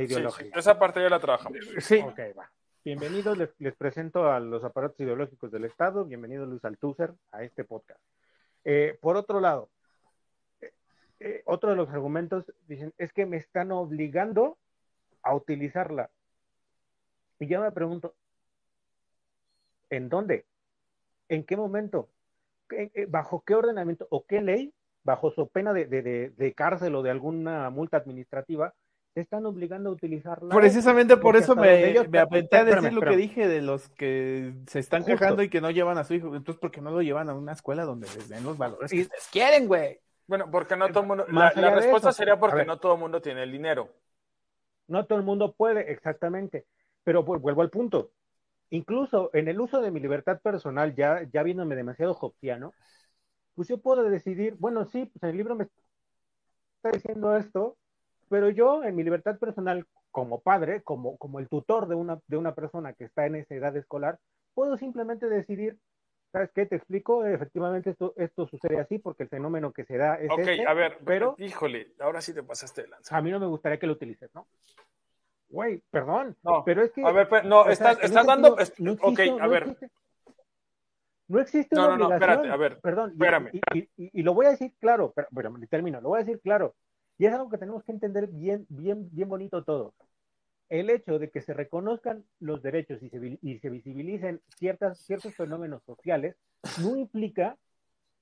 ideología. 0.04 0.52
esa 0.54 0.78
parte 0.78 1.02
ya 1.02 1.10
la 1.10 1.20
trabajamos. 1.20 1.60
Sí. 1.80 2.00
Ok, 2.00 2.20
va. 2.38 2.52
Bienvenidos, 2.84 3.38
les, 3.38 3.50
les, 3.60 3.74
presento 3.76 4.30
a 4.30 4.40
los 4.42 4.66
aparatos 4.66 5.00
ideológicos 5.00 5.50
del 5.50 5.64
Estado. 5.64 6.04
Bienvenido 6.04 6.46
Luis 6.46 6.66
Althusser 6.66 7.14
a 7.32 7.44
este 7.44 7.64
podcast. 7.64 8.02
Eh, 8.66 8.98
por 9.00 9.16
otro 9.16 9.40
lado, 9.40 9.70
eh, 10.60 10.74
eh, 11.20 11.42
otro 11.46 11.70
de 11.70 11.78
los 11.78 11.90
argumentos 11.90 12.52
dicen 12.68 12.94
es 12.98 13.14
que 13.14 13.26
me 13.26 13.38
están 13.38 13.72
obligando 13.72 14.58
a 15.24 15.34
utilizarla. 15.34 16.10
Y 17.40 17.48
yo 17.48 17.62
me 17.62 17.72
pregunto, 17.72 18.14
¿en 19.90 20.10
dónde? 20.10 20.46
¿En 21.30 21.46
qué 21.46 21.56
momento? 21.56 22.10
Eh, 22.72 23.06
bajo 23.08 23.44
qué 23.46 23.56
ordenamiento 23.56 24.08
o 24.10 24.26
qué 24.26 24.42
ley, 24.42 24.74
bajo 25.04 25.32
su 25.32 25.48
pena 25.48 25.74
de, 25.74 26.54
cárcel 26.56 26.96
o 26.96 27.02
de 27.02 27.10
alguna 27.10 27.70
multa 27.70 27.98
administrativa, 27.98 28.74
están 29.16 29.46
obligando 29.46 29.90
a 29.90 29.94
utilizarla. 29.94 30.56
Precisamente 30.56 31.18
por 31.18 31.36
eso 31.36 31.56
me, 31.56 31.94
me 32.10 32.20
apreté 32.20 32.58
a 32.58 32.66
decir 32.66 32.94
lo 32.94 33.02
que 33.02 33.18
dije 33.18 33.48
de 33.48 33.62
los 33.62 33.90
que 33.90 34.54
se 34.68 34.80
están 34.80 35.04
quejando 35.04 35.44
y 35.44 35.50
que 35.50 35.60
no 35.62 35.70
llevan 35.70 35.98
a 35.98 36.04
su 36.04 36.14
hijo. 36.14 36.36
Entonces, 36.36 36.60
¿por 36.60 36.72
qué 36.72 36.82
no 36.82 36.92
lo 36.92 37.02
llevan 37.02 37.30
a 37.30 37.34
una 37.34 37.52
escuela 37.52 37.84
donde 37.84 38.08
les 38.08 38.30
den 38.30 38.44
los 38.44 38.58
valores 38.58 38.92
que 38.92 39.02
ustedes 39.02 39.28
quieren, 39.32 39.68
güey? 39.68 40.00
Bueno, 40.28 40.50
porque 40.50 40.78
no 40.78 40.88
todo 40.90 41.02
el 41.02 41.08
mundo. 41.08 41.26
La, 41.30 41.50
respuesta 41.50 42.14
sería 42.14 42.40
porque 42.40 42.64
no 42.64 42.80
todo 42.80 42.94
el 42.94 43.00
mundo 43.00 43.22
tiene 43.22 43.44
el 43.44 43.52
dinero. 43.52 43.90
No 44.88 45.06
todo 45.06 45.20
el 45.20 45.26
mundo 45.26 45.54
puede, 45.54 45.92
exactamente. 45.92 46.66
Pero 47.04 47.26
pues, 47.26 47.42
vuelvo 47.42 47.62
al 47.64 47.70
punto 47.70 48.12
incluso 48.72 49.30
en 49.34 49.48
el 49.48 49.60
uso 49.62 49.82
de 49.82 49.92
mi 49.92 50.00
libertad 50.00 50.42
personal, 50.42 50.96
ya, 50.96 51.24
ya 51.32 51.44
viéndome 51.44 51.76
demasiado 51.76 52.18
hobbesiano, 52.20 52.74
pues 53.54 53.68
yo 53.68 53.78
puedo 53.78 54.04
decidir, 54.04 54.56
bueno, 54.58 54.86
sí, 54.86 55.06
pues 55.06 55.32
el 55.32 55.38
libro 55.38 55.56
me 55.56 55.68
está 56.78 56.92
diciendo 56.92 57.36
esto, 57.36 57.78
pero 58.30 58.50
yo 58.50 58.84
en 58.84 58.96
mi 58.96 59.04
libertad 59.04 59.38
personal, 59.38 59.86
como 60.10 60.42
padre, 60.42 60.82
como, 60.82 61.18
como 61.18 61.40
el 61.40 61.48
tutor 61.48 61.88
de 61.88 61.96
una, 61.96 62.20
de 62.28 62.38
una 62.38 62.56
persona 62.56 62.94
que 62.94 63.04
está 63.04 63.26
en 63.26 63.36
esa 63.36 63.56
edad 63.56 63.76
escolar, 63.76 64.20
puedo 64.54 64.78
simplemente 64.78 65.28
decidir, 65.28 65.78
¿sabes 66.32 66.50
qué? 66.56 66.66
Te 66.66 66.78
explico, 66.78 67.26
efectivamente 67.26 67.92
esto, 67.92 68.14
esto 68.16 68.48
sucede 68.48 68.80
así 68.80 69.00
porque 69.00 69.24
el 69.24 69.30
fenómeno 69.30 69.74
que 69.74 69.84
se 69.84 69.98
da 69.98 70.16
es 70.16 70.32
Ok, 70.32 70.40
este, 70.40 70.66
a 70.66 70.74
ver, 70.74 70.98
pero... 71.06 71.36
Híjole, 71.38 71.94
ahora 72.00 72.22
sí 72.22 72.34
te 72.34 72.42
pasaste 72.42 72.84
de 72.84 72.88
lanza. 72.88 73.18
A 73.18 73.22
mí 73.22 73.32
no 73.32 73.40
me 73.40 73.48
gustaría 73.48 73.80
que 73.80 73.88
lo 73.88 73.94
utilices, 73.94 74.34
¿no? 74.34 74.48
Güey, 75.52 75.84
perdón. 75.92 76.38
No, 76.44 76.64
pero 76.66 76.84
es 76.84 76.92
que. 76.92 77.04
A 77.04 77.12
ver, 77.12 77.28
no, 77.46 77.68
estás, 77.70 78.00
dando. 78.26 78.56
no 78.78 78.94
ok, 78.94 79.20
a 79.40 79.48
ver. 79.48 79.64
Existe, 79.64 79.92
no 81.28 81.40
existe 81.40 81.76
una 81.76 81.88
no, 81.90 81.98
no, 81.98 82.14
espérate, 82.14 82.50
a 82.50 82.56
ver. 82.56 82.80
Perdón, 82.80 83.12
espérame. 83.12 83.52
Y, 83.74 83.90
y, 83.98 84.24
lo 84.24 84.34
voy 84.34 84.46
a 84.46 84.52
decir 84.52 84.74
claro, 84.80 85.12
pero, 85.14 85.28
pero 85.36 85.54
termino, 85.70 86.00
lo 86.00 86.10
voy 86.10 86.22
a 86.22 86.24
decir 86.24 86.40
claro. 86.42 86.76
Y 87.18 87.26
es 87.26 87.34
algo 87.34 87.50
que 87.50 87.58
tenemos 87.58 87.84
que 87.84 87.92
entender 87.92 88.28
bien, 88.28 88.66
bien, 88.70 89.10
bien 89.12 89.28
bonito 89.28 89.64
todo. 89.64 89.94
El 90.70 90.90
hecho 90.90 91.20
de 91.20 91.30
que 91.30 91.42
se 91.42 91.54
reconozcan 91.54 92.24
los 92.40 92.64
derechos 92.64 93.04
y 93.04 93.10
se, 93.10 93.38
y 93.42 93.60
se 93.60 93.70
visibilicen 93.70 94.42
ciertas, 94.58 95.00
ciertos 95.00 95.36
fenómenos 95.36 95.84
sociales 95.84 96.38
no 96.82 96.96
implica 96.96 97.58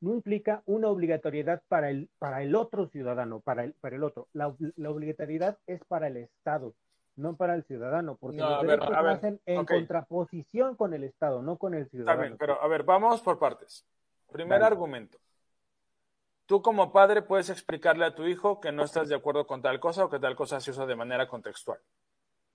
no 0.01 0.13
implica 0.13 0.63
una 0.65 0.87
obligatoriedad 0.87 1.61
para 1.67 1.89
el, 1.89 2.09
para 2.19 2.41
el 2.41 2.55
otro 2.55 2.87
ciudadano, 2.87 3.41
para 3.41 3.65
el, 3.65 3.73
para 3.73 3.97
el 3.97 4.03
otro. 4.03 4.29
La, 4.31 4.55
la 4.77 4.89
obligatoriedad 4.89 5.57
es 5.67 5.83
para 5.83 6.07
el 6.07 6.15
Estado 6.15 6.73
no 7.19 7.35
para 7.35 7.53
el 7.55 7.63
ciudadano, 7.63 8.15
porque 8.15 8.37
los 8.37 8.61
derechos 8.61 8.89
hacen 8.91 9.41
en 9.45 9.65
contraposición 9.65 10.75
con 10.75 10.93
el 10.93 11.03
Estado, 11.03 11.41
no 11.41 11.57
con 11.57 11.73
el 11.73 11.89
ciudadano. 11.89 12.37
pero 12.39 12.61
a 12.61 12.67
ver, 12.67 12.83
vamos 12.83 13.21
por 13.21 13.37
partes. 13.37 13.85
Primer 14.31 14.63
argumento. 14.63 15.19
Tú 16.45 16.61
como 16.61 16.91
padre 16.91 17.21
puedes 17.21 17.49
explicarle 17.49 18.05
a 18.05 18.15
tu 18.15 18.25
hijo 18.25 18.59
que 18.59 18.71
no 18.71 18.83
estás 18.83 19.09
de 19.09 19.15
acuerdo 19.15 19.45
con 19.45 19.61
tal 19.61 19.79
cosa 19.79 20.05
o 20.05 20.09
que 20.09 20.19
tal 20.19 20.35
cosa 20.35 20.59
se 20.59 20.71
usa 20.71 20.85
de 20.85 20.95
manera 20.95 21.27
contextual. 21.27 21.79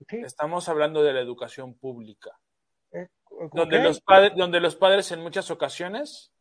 Estamos 0.09 0.67
hablando 0.67 1.01
de 1.01 1.13
la 1.13 1.21
educación 1.21 1.75
pública. 1.75 2.37
Eh, 2.91 3.07
donde, 3.53 3.81
los 3.81 4.01
padres, 4.01 4.33
donde 4.35 4.59
los 4.59 4.75
padres 4.75 5.11
en 5.11 5.21
muchas 5.21 5.49
ocasiones 5.51 6.33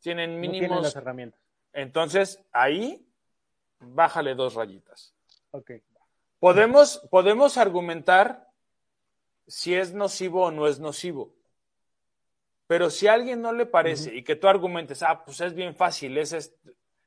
tienen 0.00 0.40
mínimos... 0.40 0.82
las 0.82 0.96
herramientas. 0.96 1.40
Entonces, 1.72 2.42
ahí, 2.52 3.06
bájale 3.80 4.34
dos 4.34 4.54
rayitas. 4.54 5.14
Podemos, 6.38 6.98
podemos 7.10 7.58
argumentar 7.58 8.48
si 9.46 9.74
es 9.74 9.92
nocivo 9.92 10.44
o 10.44 10.50
no 10.50 10.66
es 10.66 10.78
nocivo. 10.78 11.34
Pero 12.66 12.90
si 12.90 13.06
a 13.06 13.14
alguien 13.14 13.40
no 13.40 13.52
le 13.52 13.66
parece 13.66 14.14
y 14.14 14.22
que 14.22 14.36
tú 14.36 14.46
argumentes, 14.46 15.02
ah, 15.02 15.24
pues 15.24 15.40
es 15.40 15.54
bien 15.54 15.74
fácil, 15.74 16.18
es, 16.18 16.54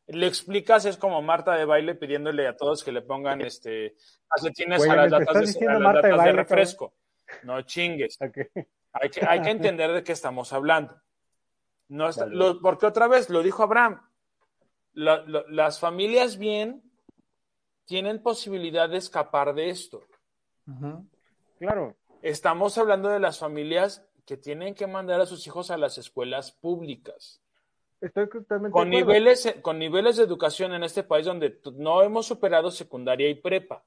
le 0.08 0.28
explicas, 0.28 0.86
es 0.86 0.98
como 0.98 1.22
Marta 1.22 1.56
de 1.56 1.66
baile 1.66 1.94
pidiéndole 1.96 2.48
a 2.48 2.58
todos 2.58 2.84
que 2.84 2.92
le 2.92 3.04
pongan 3.04 3.42
este 3.42 3.96
calcetines 4.28 4.88
a 4.90 4.96
las 4.96 5.12
latas, 5.12 5.54
de, 5.54 6.32
refresco. 6.32 6.96
No 7.44 7.62
chingues. 7.62 8.18
Hay, 8.22 8.32
que, 8.32 9.26
hay, 9.26 9.42
que, 9.42 9.50
entender 9.52 9.92
de 9.92 10.04
qué 10.04 10.12
estamos 10.12 10.52
hablando. 10.52 11.00
No 11.88 12.10
porque 12.62 12.88
otra 12.88 13.08
vez 13.08 13.30
lo 13.30 13.44
dijo 13.44 13.64
Abraham, 13.64 14.02
las 14.94 15.80
familias 15.80 16.38
bien 16.38 16.91
tienen 17.86 18.22
posibilidad 18.22 18.90
de 18.90 18.98
escapar 18.98 19.54
de 19.54 19.70
esto. 19.70 20.04
Claro. 21.60 21.96
Estamos 22.22 22.78
hablando 22.78 23.10
de 23.10 23.20
las 23.20 23.40
familias 23.40 24.06
que 24.26 24.38
tienen 24.38 24.76
que 24.76 24.88
mandar 24.88 25.20
a 25.22 25.26
sus 25.26 25.46
hijos 25.48 25.72
a 25.72 25.78
las 25.78 25.98
escuelas 25.98 26.52
públicas. 26.52 27.42
Estoy 28.00 28.30
totalmente 28.30 28.72
Con 28.72 28.90
de 28.90 28.98
acuerdo. 28.98 29.14
niveles, 29.14 29.56
con 29.62 29.80
niveles 29.80 30.18
de 30.18 30.24
educación 30.24 30.74
en 30.74 30.84
este 30.84 31.04
país 31.04 31.26
donde 31.26 31.60
no 31.76 32.02
hemos 32.02 32.26
superado 32.26 32.72
secundaria 32.72 33.30
y 33.30 33.36
prepa. 33.36 33.84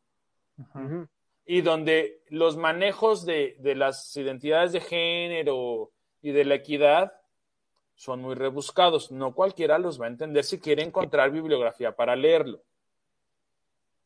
Y 1.47 1.63
donde 1.63 2.23
los 2.29 2.57
manejos 2.57 3.25
de, 3.25 3.57
de 3.59 3.75
las 3.75 4.17
identidades 4.17 4.73
de 4.73 4.81
género 4.81 5.91
y 6.23 6.33
de 6.33 6.45
la 6.45 6.55
equidad 6.55 7.13
son 7.97 8.21
muy 8.21 8.35
rebuscados. 8.35 9.11
No 9.11 9.35
cualquiera 9.35 9.79
los 9.79 10.01
va 10.01 10.07
a 10.07 10.09
entender 10.09 10.45
si 10.45 10.61
quiere 10.61 10.83
encontrar 10.83 11.31
bibliografía 11.31 11.95
para 11.95 12.17
leerlo. 12.17 12.63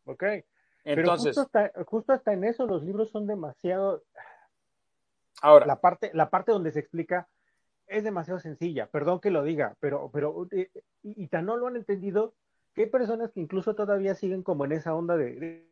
Ok. 0.09 0.23
Pero 0.85 1.01
Entonces, 1.03 1.37
justo 1.37 1.41
hasta, 1.43 1.85
justo 1.85 2.13
hasta 2.13 2.33
en 2.33 2.45
eso 2.45 2.67
los 2.67 2.83
libros 2.83 3.11
son 3.11 3.27
demasiado. 3.27 4.03
ahora, 5.43 5.67
La 5.67 5.81
parte, 5.81 6.11
la 6.15 6.31
parte 6.31 6.53
donde 6.53 6.73
se 6.73 6.81
explica 6.81 7.29
es 7.87 8.05
demasiado 8.05 8.41
sencilla. 8.41 8.87
Perdón 8.87 9.21
que 9.21 9.31
lo 9.31 9.43
diga, 9.43 9.77
pero, 9.81 10.11
pero 10.13 10.47
eh, 10.51 10.71
y, 11.03 11.25
y 11.25 11.29
tan 11.29 11.45
no 11.47 11.57
lo 11.57 11.67
han 11.67 11.77
entendido 11.77 12.35
que 12.75 12.83
hay 12.85 12.91
personas 12.91 13.33
que 13.33 13.41
incluso 13.41 13.75
todavía 13.75 14.15
siguen 14.15 14.43
como 14.43 14.65
en 14.65 14.73
esa 14.73 14.95
onda 14.95 15.17
de, 15.17 15.35
de- 15.37 15.69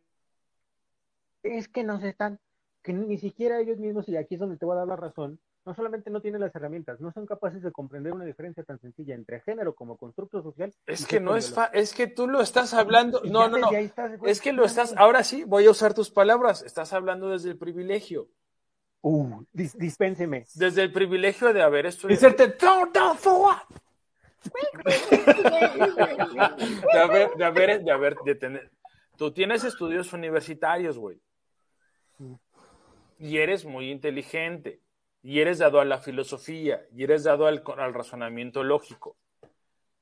es 1.42 1.68
que 1.68 1.84
no 1.84 1.98
se 2.00 2.08
están, 2.08 2.38
que 2.86 2.92
ni 2.92 3.18
siquiera 3.18 3.60
ellos 3.60 3.78
mismos, 3.78 4.08
y 4.08 4.16
aquí 4.16 4.34
es 4.36 4.40
donde 4.40 4.56
te 4.56 4.64
voy 4.64 4.74
a 4.76 4.78
dar 4.78 4.86
la 4.86 4.94
razón, 4.96 5.40
no 5.64 5.74
solamente 5.74 6.08
no 6.08 6.20
tienen 6.20 6.40
las 6.40 6.54
herramientas, 6.54 7.00
no 7.00 7.10
son 7.10 7.26
capaces 7.26 7.60
de 7.60 7.72
comprender 7.72 8.12
una 8.12 8.24
diferencia 8.24 8.62
tan 8.62 8.78
sencilla 8.80 9.16
entre 9.16 9.40
género 9.40 9.74
como 9.74 9.96
constructo 9.96 10.40
social. 10.40 10.72
es 10.86 11.04
que 11.04 11.18
no 11.18 11.34
es 11.34 11.52
fa- 11.52 11.70
es 11.72 11.92
que 11.92 12.06
tú 12.06 12.28
lo 12.28 12.40
estás 12.40 12.72
hablando. 12.74 13.20
No, 13.24 13.48
no, 13.48 13.58
no. 13.58 13.70
estás, 13.72 14.12
Es 14.24 14.40
que 14.40 14.52
lo 14.52 14.64
estás, 14.64 14.94
ahora 14.96 15.24
sí, 15.24 15.42
voy 15.42 15.66
a 15.66 15.70
usar 15.72 15.92
tus 15.94 16.10
palabras. 16.12 16.62
Estás 16.62 16.92
hablando 16.92 17.28
desde 17.30 17.50
el 17.50 17.58
privilegio. 17.58 18.28
Uh, 19.02 19.42
dis- 19.52 19.74
dispénseme. 19.76 20.46
Desde 20.54 20.82
el 20.82 20.92
privilegio 20.92 21.52
de 21.52 21.62
haber 21.62 21.86
estudiado. 21.86 22.20
What? 23.24 23.62
de 26.92 26.98
haber, 27.00 27.30
de 27.36 27.44
haber, 27.44 27.82
de 27.84 27.90
haber, 27.92 28.16
de 28.24 28.34
tener. 28.36 28.70
Tú 29.16 29.32
tienes 29.32 29.64
estudios 29.64 30.12
universitarios, 30.12 30.98
güey. 30.98 31.20
Y 33.18 33.38
eres 33.38 33.64
muy 33.64 33.90
inteligente. 33.90 34.80
Y 35.22 35.40
eres 35.40 35.58
dado 35.58 35.80
a 35.80 35.84
la 35.84 35.98
filosofía. 35.98 36.86
Y 36.94 37.04
eres 37.04 37.24
dado 37.24 37.46
al, 37.46 37.62
al 37.78 37.94
razonamiento 37.94 38.62
lógico. 38.62 39.16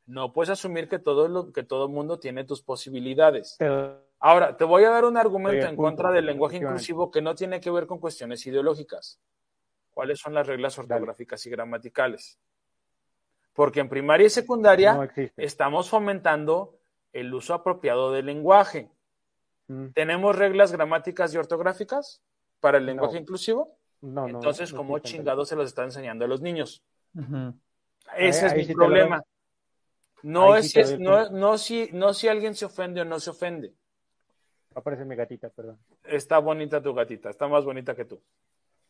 No 0.07 0.33
puedes 0.33 0.51
asumir 0.51 0.89
que 0.89 0.99
todo 0.99 1.29
lo, 1.29 1.53
que 1.53 1.63
todo 1.63 1.89
mundo 1.89 2.19
tiene 2.19 2.45
tus 2.45 2.63
posibilidades. 2.63 3.57
Pero 3.59 4.05
Ahora, 4.27 4.57
te 4.57 4.65
voy 4.65 4.85
a 4.85 4.89
dar 4.89 5.05
un 5.05 5.19
argumento 5.19 5.67
en 5.67 5.77
punto, 5.77 5.83
contra 5.83 6.11
del 6.11 6.25
lenguaje 6.25 6.57
inclusivo 6.57 7.11
que 7.11 7.21
no 7.21 7.35
tiene 7.35 7.61
que 7.61 7.71
ver 7.71 7.87
con 7.87 7.99
cuestiones 7.99 8.47
ideológicas. 8.47 9.21
¿Cuáles 9.91 10.19
son 10.19 10.33
las 10.33 10.47
reglas 10.47 10.77
Dale. 10.77 10.95
ortográficas 10.95 11.45
y 11.45 11.51
gramaticales? 11.51 12.39
Porque 13.53 13.81
en 13.81 13.91
primaria 13.91 14.27
y 14.27 14.31
secundaria 14.31 14.95
no 14.95 15.07
estamos 15.37 15.91
fomentando 15.91 16.79
el 17.13 17.35
uso 17.35 17.53
apropiado 17.53 18.13
del 18.13 18.25
lenguaje. 18.25 18.91
Mm, 19.69 19.89
¿Tenemos 19.89 20.35
reglas 20.35 20.73
gramáticas 20.73 21.35
y 21.35 21.37
ortográficas 21.37 22.23
para 22.65 22.79
el 22.79 22.87
lenguaje 22.87 23.17
No. 23.17 23.21
inclusivo? 23.21 23.77
No, 24.01 24.23
no. 24.27 24.39
Entonces, 24.39 24.73
no 24.73 24.79
¿cómo 24.79 24.99
chingados 25.01 25.51
se 25.51 25.55
los 25.57 25.67
está 25.67 25.85
enseñando 25.85 26.25
a 26.25 26.29
los 26.29 26.41
niños? 26.41 26.83
Ese 27.15 27.27
Ahí- 28.17 28.29
es 28.29 28.43
ahí 28.45 28.57
mi 28.61 28.65
sí 28.65 28.73
problema. 28.73 29.23
No 30.23 30.57
es, 30.57 30.71
sí 30.71 30.81
es- 30.81 30.99
no, 30.99 31.29
no 31.29 31.59
si, 31.59 31.91
no 31.93 32.15
si 32.15 32.27
alguien 32.29 32.55
se 32.55 32.65
ofende 32.65 33.03
o 33.03 33.05
no 33.05 33.21
se 33.21 33.29
ofende. 33.29 33.75
Aparece 34.75 35.05
mi 35.05 35.15
gatita, 35.15 35.51
perdón. 35.51 35.79
Está 36.05 36.39
bonita 36.39 36.81
tu 36.83 36.95
gatita, 36.95 37.29
está 37.29 37.47
más 37.49 37.67
bonita 37.67 37.95
que 37.95 38.07
tú. 38.07 38.19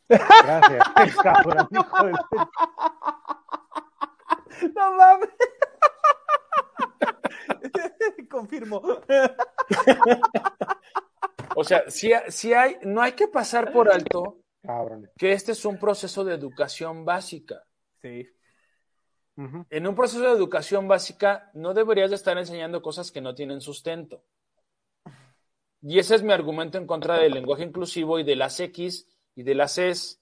Gracias. 0.09 0.85
Cabrón, 1.23 1.67
hijo 1.73 2.07
de- 2.07 2.13
No 4.73 4.95
mames. 4.97 5.31
Confirmo. 8.31 8.81
O 11.57 11.65
sea, 11.65 11.85
si, 11.89 12.13
si 12.29 12.53
hay, 12.53 12.77
no 12.83 13.03
hay 13.03 13.13
que 13.13 13.29
pasar 13.29 13.73
por 13.73 13.91
alto 13.91 14.41
Cabrón. 14.63 15.11
que 15.17 15.33
este 15.33 15.53
es 15.53 15.65
un 15.65 15.79
proceso 15.79 16.25
de 16.25 16.35
educación 16.35 17.05
básica. 17.05 17.63
Sí. 18.01 18.27
En 19.37 19.87
un 19.87 19.95
proceso 19.97 20.23
de 20.23 20.31
educación 20.31 20.87
básica 20.87 21.51
no 21.55 21.75
deberías 21.75 22.11
de 22.11 22.17
estar 22.17 22.39
enseñando 22.39 22.83
cosas 22.83 23.11
que 23.11 23.21
no 23.21 23.35
tienen 23.35 23.61
sustento. 23.61 24.25
Y 25.83 25.99
ese 25.99 26.15
es 26.15 26.23
mi 26.23 26.33
argumento 26.33 26.79
en 26.79 26.87
contra 26.87 27.19
del 27.19 27.35
lenguaje 27.35 27.65
inclusivo 27.65 28.19
y 28.19 28.25
de 28.25 28.37
las 28.37 28.59
X 28.61 29.09
y 29.35 29.43
de 29.43 29.55
las 29.55 29.77
S. 29.77 30.19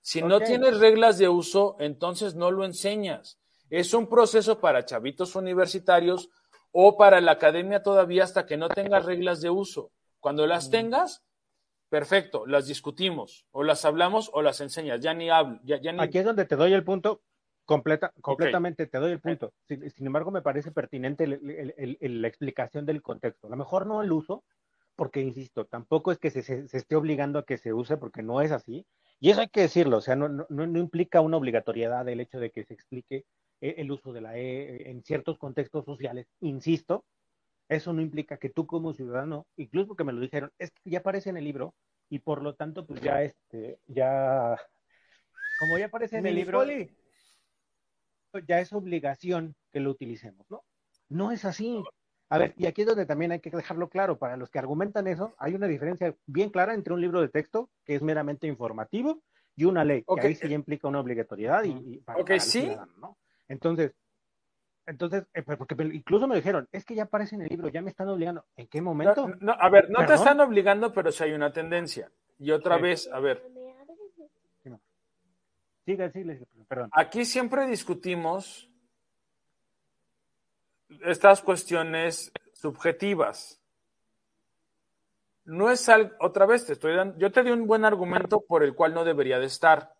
Si 0.00 0.22
no 0.22 0.40
tienes 0.40 0.80
reglas 0.80 1.18
de 1.18 1.28
uso, 1.28 1.76
entonces 1.78 2.34
no 2.34 2.50
lo 2.50 2.64
enseñas. 2.64 3.38
Es 3.70 3.94
un 3.94 4.08
proceso 4.08 4.60
para 4.60 4.84
chavitos 4.84 5.36
universitarios 5.36 6.30
o 6.72 6.96
para 6.96 7.20
la 7.20 7.32
academia 7.32 7.82
todavía 7.82 8.24
hasta 8.24 8.46
que 8.46 8.56
no 8.56 8.68
tengas 8.68 9.04
reglas 9.04 9.40
de 9.40 9.50
uso. 9.50 9.92
Cuando 10.24 10.46
las 10.46 10.70
tengas, 10.70 11.22
perfecto, 11.90 12.46
las 12.46 12.66
discutimos 12.66 13.44
o 13.50 13.62
las 13.62 13.84
hablamos 13.84 14.30
o 14.32 14.40
las 14.40 14.58
enseñas. 14.62 15.00
Ya 15.02 15.12
ni 15.12 15.28
hablo, 15.28 15.60
ya, 15.64 15.78
ya 15.78 15.92
ni 15.92 16.00
Aquí 16.00 16.16
es 16.16 16.24
donde 16.24 16.46
te 16.46 16.56
doy 16.56 16.72
el 16.72 16.82
punto. 16.82 17.20
Completa, 17.66 18.10
completamente 18.22 18.86
te 18.86 18.96
doy 18.96 19.12
el 19.12 19.20
punto. 19.20 19.52
Sin, 19.68 19.90
sin 19.90 20.06
embargo, 20.06 20.30
me 20.30 20.40
parece 20.40 20.72
pertinente 20.72 21.24
el- 21.24 21.34
el- 21.34 21.74
el- 21.76 21.98
el- 22.00 22.22
la 22.22 22.28
explicación 22.28 22.86
del 22.86 23.02
contexto. 23.02 23.48
A 23.48 23.50
lo 23.50 23.56
mejor 23.56 23.86
no 23.86 24.00
el 24.02 24.12
uso, 24.12 24.44
porque 24.96 25.20
insisto, 25.20 25.66
tampoco 25.66 26.10
es 26.10 26.16
que 26.18 26.30
se, 26.30 26.42
se- 26.42 26.68
se 26.68 26.78
esté 26.78 26.96
obligando 26.96 27.38
a 27.38 27.44
que 27.44 27.58
se 27.58 27.74
use, 27.74 27.98
porque 27.98 28.22
no 28.22 28.40
es 28.40 28.50
así. 28.50 28.86
Y 29.20 29.28
eso 29.28 29.42
hay 29.42 29.48
que 29.48 29.60
decirlo, 29.60 29.98
o 29.98 30.00
sea, 30.00 30.16
no, 30.16 30.30
no, 30.30 30.46
no 30.48 30.78
implica 30.78 31.20
una 31.20 31.36
obligatoriedad 31.36 32.08
el 32.08 32.20
hecho 32.20 32.40
de 32.40 32.50
que 32.50 32.64
se 32.64 32.72
explique 32.72 33.26
el, 33.60 33.74
el 33.76 33.90
uso 33.90 34.14
de 34.14 34.22
la 34.22 34.38
E 34.38 34.90
en 34.90 35.02
ciertos 35.02 35.36
contextos 35.36 35.84
sociales. 35.84 36.28
Insisto, 36.40 37.04
eso 37.68 37.92
no 37.92 38.02
implica 38.02 38.36
que 38.36 38.50
tú 38.50 38.66
como 38.66 38.92
ciudadano, 38.92 39.46
incluso 39.56 39.88
porque 39.88 40.04
me 40.04 40.12
lo 40.12 40.20
dijeron, 40.20 40.50
es 40.58 40.70
que 40.70 40.90
ya 40.90 40.98
aparece 40.98 41.30
en 41.30 41.36
el 41.36 41.44
libro 41.44 41.74
y 42.08 42.18
por 42.18 42.42
lo 42.42 42.54
tanto, 42.54 42.86
pues 42.86 43.00
ya, 43.00 43.22
este, 43.22 43.78
ya, 43.86 44.56
como 45.58 45.78
ya 45.78 45.86
aparece 45.86 46.18
en 46.18 46.26
el 46.26 46.34
libro, 46.34 46.64
ya 48.46 48.60
es 48.60 48.72
obligación 48.72 49.54
que 49.72 49.80
lo 49.80 49.90
utilicemos, 49.90 50.46
¿no? 50.50 50.64
No 51.08 51.32
es 51.32 51.44
así. 51.44 51.82
A 52.30 52.38
ver, 52.38 52.54
y 52.56 52.66
aquí 52.66 52.82
es 52.82 52.88
donde 52.88 53.06
también 53.06 53.32
hay 53.32 53.40
que 53.40 53.50
dejarlo 53.50 53.88
claro, 53.88 54.18
para 54.18 54.36
los 54.36 54.50
que 54.50 54.58
argumentan 54.58 55.06
eso, 55.06 55.34
hay 55.38 55.54
una 55.54 55.66
diferencia 55.66 56.16
bien 56.26 56.50
clara 56.50 56.74
entre 56.74 56.92
un 56.94 57.00
libro 57.00 57.20
de 57.20 57.28
texto, 57.28 57.70
que 57.84 57.94
es 57.94 58.02
meramente 58.02 58.46
informativo, 58.46 59.22
y 59.56 59.64
una 59.64 59.84
ley, 59.84 60.02
que 60.02 60.26
ahí 60.26 60.34
sí 60.34 60.48
ya 60.48 60.54
implica 60.54 60.88
una 60.88 61.00
obligatoriedad 61.00 61.62
y, 61.64 61.70
y 61.70 61.98
para, 61.98 62.18
Ok, 62.18 62.26
para 62.26 62.34
el 62.34 62.40
sí. 62.40 62.62
ciudadano, 62.62 62.92
¿no? 62.98 63.18
Entonces, 63.46 63.94
entonces, 64.86 65.24
eh, 65.34 65.42
pues, 65.42 65.56
porque 65.58 65.74
incluso 65.92 66.26
me 66.26 66.36
dijeron, 66.36 66.68
es 66.72 66.84
que 66.84 66.94
ya 66.94 67.04
aparece 67.04 67.34
en 67.36 67.42
el 67.42 67.48
libro, 67.48 67.68
ya 67.68 67.82
me 67.82 67.90
están 67.90 68.08
obligando. 68.08 68.44
¿En 68.56 68.66
qué 68.66 68.80
momento? 68.82 69.28
No, 69.28 69.36
no, 69.40 69.52
a 69.58 69.68
ver, 69.68 69.88
no 69.90 70.04
te 70.06 70.14
están 70.14 70.40
obligando, 70.40 70.92
pero 70.92 71.10
sí 71.10 71.24
hay 71.24 71.32
una 71.32 71.52
tendencia. 71.52 72.10
Y 72.38 72.50
otra 72.50 72.76
Sí. 72.76 72.82
vez, 72.82 73.08
a 73.12 73.20
ver, 73.20 73.42
Sigue, 75.86 76.10
sigue, 76.12 76.46
perdón. 76.66 76.88
aquí 76.94 77.26
siempre 77.26 77.66
discutimos 77.66 78.70
estas 81.04 81.42
cuestiones 81.42 82.32
subjetivas. 82.54 83.60
No 85.44 85.70
es 85.70 85.86
algo, 85.90 86.14
otra 86.20 86.46
vez 86.46 86.64
te 86.64 86.72
estoy 86.72 86.94
dando, 86.96 87.18
yo 87.18 87.30
te 87.30 87.42
di 87.42 87.50
un 87.50 87.66
buen 87.66 87.84
argumento 87.84 88.40
por 88.40 88.62
el 88.64 88.74
cual 88.74 88.94
no 88.94 89.04
debería 89.04 89.38
de 89.38 89.44
estar. 89.46 89.93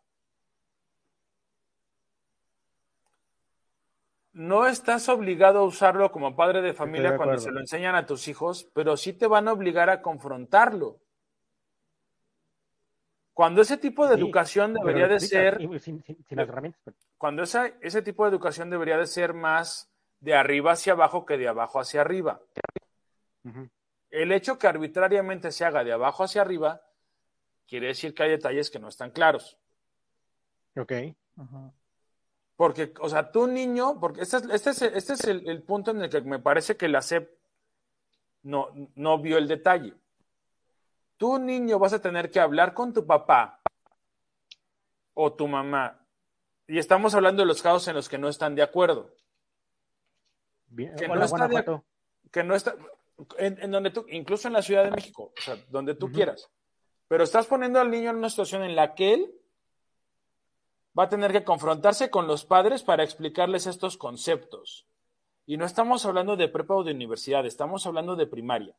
No 4.35 4.67
estás 4.67 5.09
obligado 5.09 5.61
a 5.61 5.65
usarlo 5.65 6.11
como 6.11 6.35
padre 6.35 6.61
de 6.61 6.75
familia 6.75 7.13
de 7.13 7.17
cuando 7.17 7.39
se 7.39 7.53
lo 7.53 7.61
enseñan 7.61 7.95
a 7.95 8.05
tus 8.05 8.27
hijos, 8.29 8.69
pero 8.75 8.97
sí 8.97 9.13
te 9.13 9.27
van 9.29 9.47
a 9.49 9.53
obligar 9.53 9.91
a 9.91 10.03
confrontarlo. 10.03 10.99
Cuando 13.33 13.63
ese 13.63 13.79
tipo 13.79 14.07
de 14.09 14.15
Sí, 14.17 14.21
educación 14.21 14.75
debería 14.75 15.09
de 15.09 15.21
ser 15.21 15.59
sin, 15.81 16.03
sin- 16.03 16.25
sin 16.25 16.37
las 16.39 16.49
herramientas. 16.49 16.95
cuando 17.17 17.43
esa, 17.45 17.67
ese 17.81 18.03
tipo 18.03 18.25
de 18.25 18.31
educación 18.31 18.71
debería 18.71 18.97
de 18.99 19.07
ser 19.07 19.35
más 19.35 19.89
de 20.21 20.35
arriba 20.35 20.73
hacia 20.73 20.93
abajo 20.95 21.25
que 21.25 21.39
de 21.39 21.49
abajo 21.49 21.79
hacia 21.81 22.01
arriba. 22.01 22.41
El 24.11 24.33
hecho 24.33 24.59
que 24.59 24.67
arbitrariamente 24.67 25.53
se 25.53 25.65
haga 25.65 25.85
de 25.85 25.93
abajo 25.93 26.25
hacia 26.25 26.43
arriba 26.43 26.83
quiere 27.69 27.89
decir 27.89 28.15
que 28.15 28.25
hay 28.25 28.31
detalles 28.31 28.71
que 28.71 28.79
no 28.79 28.89
están 28.89 29.11
claros. 29.11 29.59
Ok. 30.77 30.93
Ujú. 31.37 31.73
Porque, 32.57 32.95
o 33.01 33.09
sea, 33.09 33.33
tú 33.33 33.47
niño, 33.47 33.99
porque 34.01 34.23
este 34.23 34.37
es, 34.37 34.45
este 34.51 34.71
es, 34.71 34.83
el, 34.83 34.95
este 34.97 35.13
es 35.15 35.25
el, 35.25 35.49
el 35.49 35.63
punto 35.63 35.91
en 35.91 36.03
el 36.03 36.09
que 36.11 36.21
me 36.21 36.39
parece 36.39 36.77
que 36.77 36.89
la 36.89 37.03
SEP 37.03 37.29
no, 38.43 38.69
no 38.95 39.19
vio 39.19 39.39
el 39.39 39.49
detalle. 39.49 39.95
Tú 41.17 41.39
niño 41.39 41.79
vas 41.79 41.93
a 41.93 42.01
tener 42.03 42.31
que 42.31 42.41
hablar 42.41 42.73
con 42.75 42.93
tu 42.93 43.07
papá 43.07 43.61
o 45.15 45.33
tu 45.33 45.49
mamá. 45.49 46.01
Y 46.67 46.79
estamos 46.79 47.15
hablando 47.15 47.43
de 47.43 47.47
los 47.47 47.61
casos 47.63 47.87
en 47.89 47.95
los 47.95 48.09
que 48.09 48.19
no 48.19 48.29
están 48.29 48.55
de 48.55 48.63
acuerdo. 48.63 49.11
Bien. 50.67 50.95
Que 50.97 51.07
Hola, 51.07 51.17
no 51.17 51.25
está 51.25 51.49
de- 51.49 51.81
que 52.31 52.43
no 52.45 52.55
está. 52.55 52.75
en, 53.39 53.63
en 53.63 53.71
donde 53.71 53.91
tú, 53.91 54.07
incluso 54.09 54.49
en 54.49 54.55
la 54.55 54.63
Ciudad 54.63 54.85
de 54.85 54.91
México, 54.91 55.33
o 55.37 55.41
sea, 55.41 55.57
donde 55.69 55.95
tú 55.95 56.11
quieras. 56.11 56.49
Pero 57.07 57.23
estás 57.25 57.47
poniendo 57.47 57.81
al 57.81 57.91
niño 57.91 58.11
en 58.11 58.17
una 58.17 58.31
situación 58.31 58.63
en 58.65 58.75
la 58.75 58.95
que 58.95 59.15
él 59.15 59.35
va 60.99 61.05
a 61.05 61.09
tener 61.09 61.33
que 61.33 61.45
confrontarse 61.45 62.11
con 62.11 62.27
los 62.27 62.45
padres 62.45 62.83
para 62.83 63.03
explicarles 63.05 63.67
estos 63.67 63.97
conceptos. 63.97 64.87
Y 65.47 65.57
no 65.57 65.65
estamos 65.67 66.05
hablando 66.07 66.37
de 66.37 66.49
prepa 66.49 66.75
o 66.75 66.85
de 66.85 66.93
universidad, 66.93 67.45
estamos 67.47 67.87
hablando 67.87 68.17
de 68.17 68.27
primaria. 68.27 68.75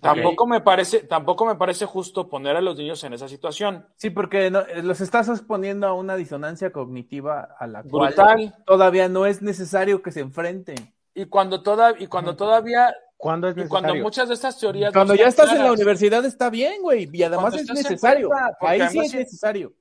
Tampoco 0.00 0.46
me 0.46 0.60
parece, 0.60 1.00
tampoco 1.00 1.44
me 1.46 1.56
parece 1.56 1.84
justo 1.84 2.28
poner 2.28 2.56
a 2.56 2.60
los 2.60 2.78
niños 2.78 3.02
en 3.02 3.12
esa 3.12 3.28
situación. 3.28 3.86
Sí, 3.96 4.10
porque 4.10 4.48
no- 4.50 4.62
los 4.82 5.00
estás 5.00 5.28
exponiendo 5.28 5.86
a 5.88 5.94
una 5.94 6.14
disonancia 6.14 6.70
cognitiva 6.70 7.56
a 7.58 7.66
la 7.66 7.82
Brutal. 7.82 8.14
cual 8.14 8.54
todavía 8.64 9.08
no 9.08 9.26
es 9.26 9.42
necesario 9.42 10.00
que 10.00 10.12
se 10.12 10.20
enfrenten. 10.20 10.94
Y 11.12 11.26
cuando 11.26 11.62
toda, 11.62 11.94
y 11.98 12.06
cuando 12.06 12.36
todavía, 12.36 12.94
¿Cuándo 13.16 13.48
es 13.48 13.54
y 13.56 13.60
necesario? 13.60 13.88
cuando 13.88 14.02
muchas 14.04 14.28
de 14.28 14.34
estas 14.34 14.58
teorías 14.58 14.92
Cuando 14.92 15.12
no 15.14 15.18
ya 15.18 15.26
estás 15.26 15.52
en 15.52 15.58
la 15.64 15.72
universidad 15.72 16.24
está 16.24 16.50
bien, 16.50 16.80
güey, 16.82 17.08
y 17.12 17.22
además 17.24 17.50
Cuando 17.52 17.72
es 17.72 17.84
necesario. 17.84 18.30
Ahí 18.60 18.78
sí 18.78 18.84
además 18.86 19.06
es 19.06 19.14
necesario. 19.14 19.72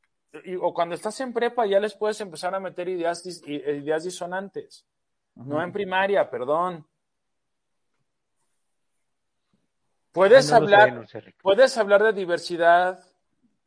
Y- 0.43 0.55
o 0.55 0.73
cuando 0.73 0.95
estás 0.95 1.19
en 1.21 1.33
prepa 1.33 1.65
ya 1.65 1.79
les 1.79 1.93
puedes 1.95 2.19
empezar 2.21 2.53
a 2.55 2.59
meter 2.59 2.87
ideas, 2.89 3.23
dis- 3.25 3.43
ideas 3.47 4.03
disonantes. 4.03 4.85
No 5.35 5.61
en 5.61 5.71
primaria, 5.71 6.29
perdón. 6.29 6.85
Puedes 10.11 10.49
no 10.49 10.57
hablar, 10.57 11.05
puedes 11.41 11.77
hablar 11.77 12.03
de 12.03 12.13
diversidad, 12.13 12.99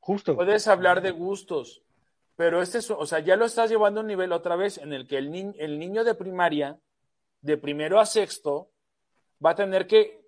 Justo. 0.00 0.34
puedes 0.34 0.66
hablar 0.66 1.00
de 1.00 1.12
gustos, 1.12 1.82
pero 2.36 2.60
este 2.60 2.78
es, 2.78 2.90
o 2.90 3.06
sea, 3.06 3.20
ya 3.20 3.36
lo 3.36 3.44
estás 3.44 3.70
llevando 3.70 4.00
a 4.00 4.02
un 4.02 4.08
nivel 4.08 4.32
otra 4.32 4.56
vez 4.56 4.78
en 4.78 4.92
el 4.92 5.06
que 5.06 5.18
el, 5.18 5.30
ni- 5.30 5.54
el 5.58 5.78
niño 5.78 6.02
de 6.04 6.14
primaria, 6.14 6.78
de 7.40 7.56
primero 7.56 8.00
a 8.00 8.06
sexto, 8.06 8.70
va 9.44 9.50
a 9.50 9.54
tener 9.54 9.86
que 9.86 10.20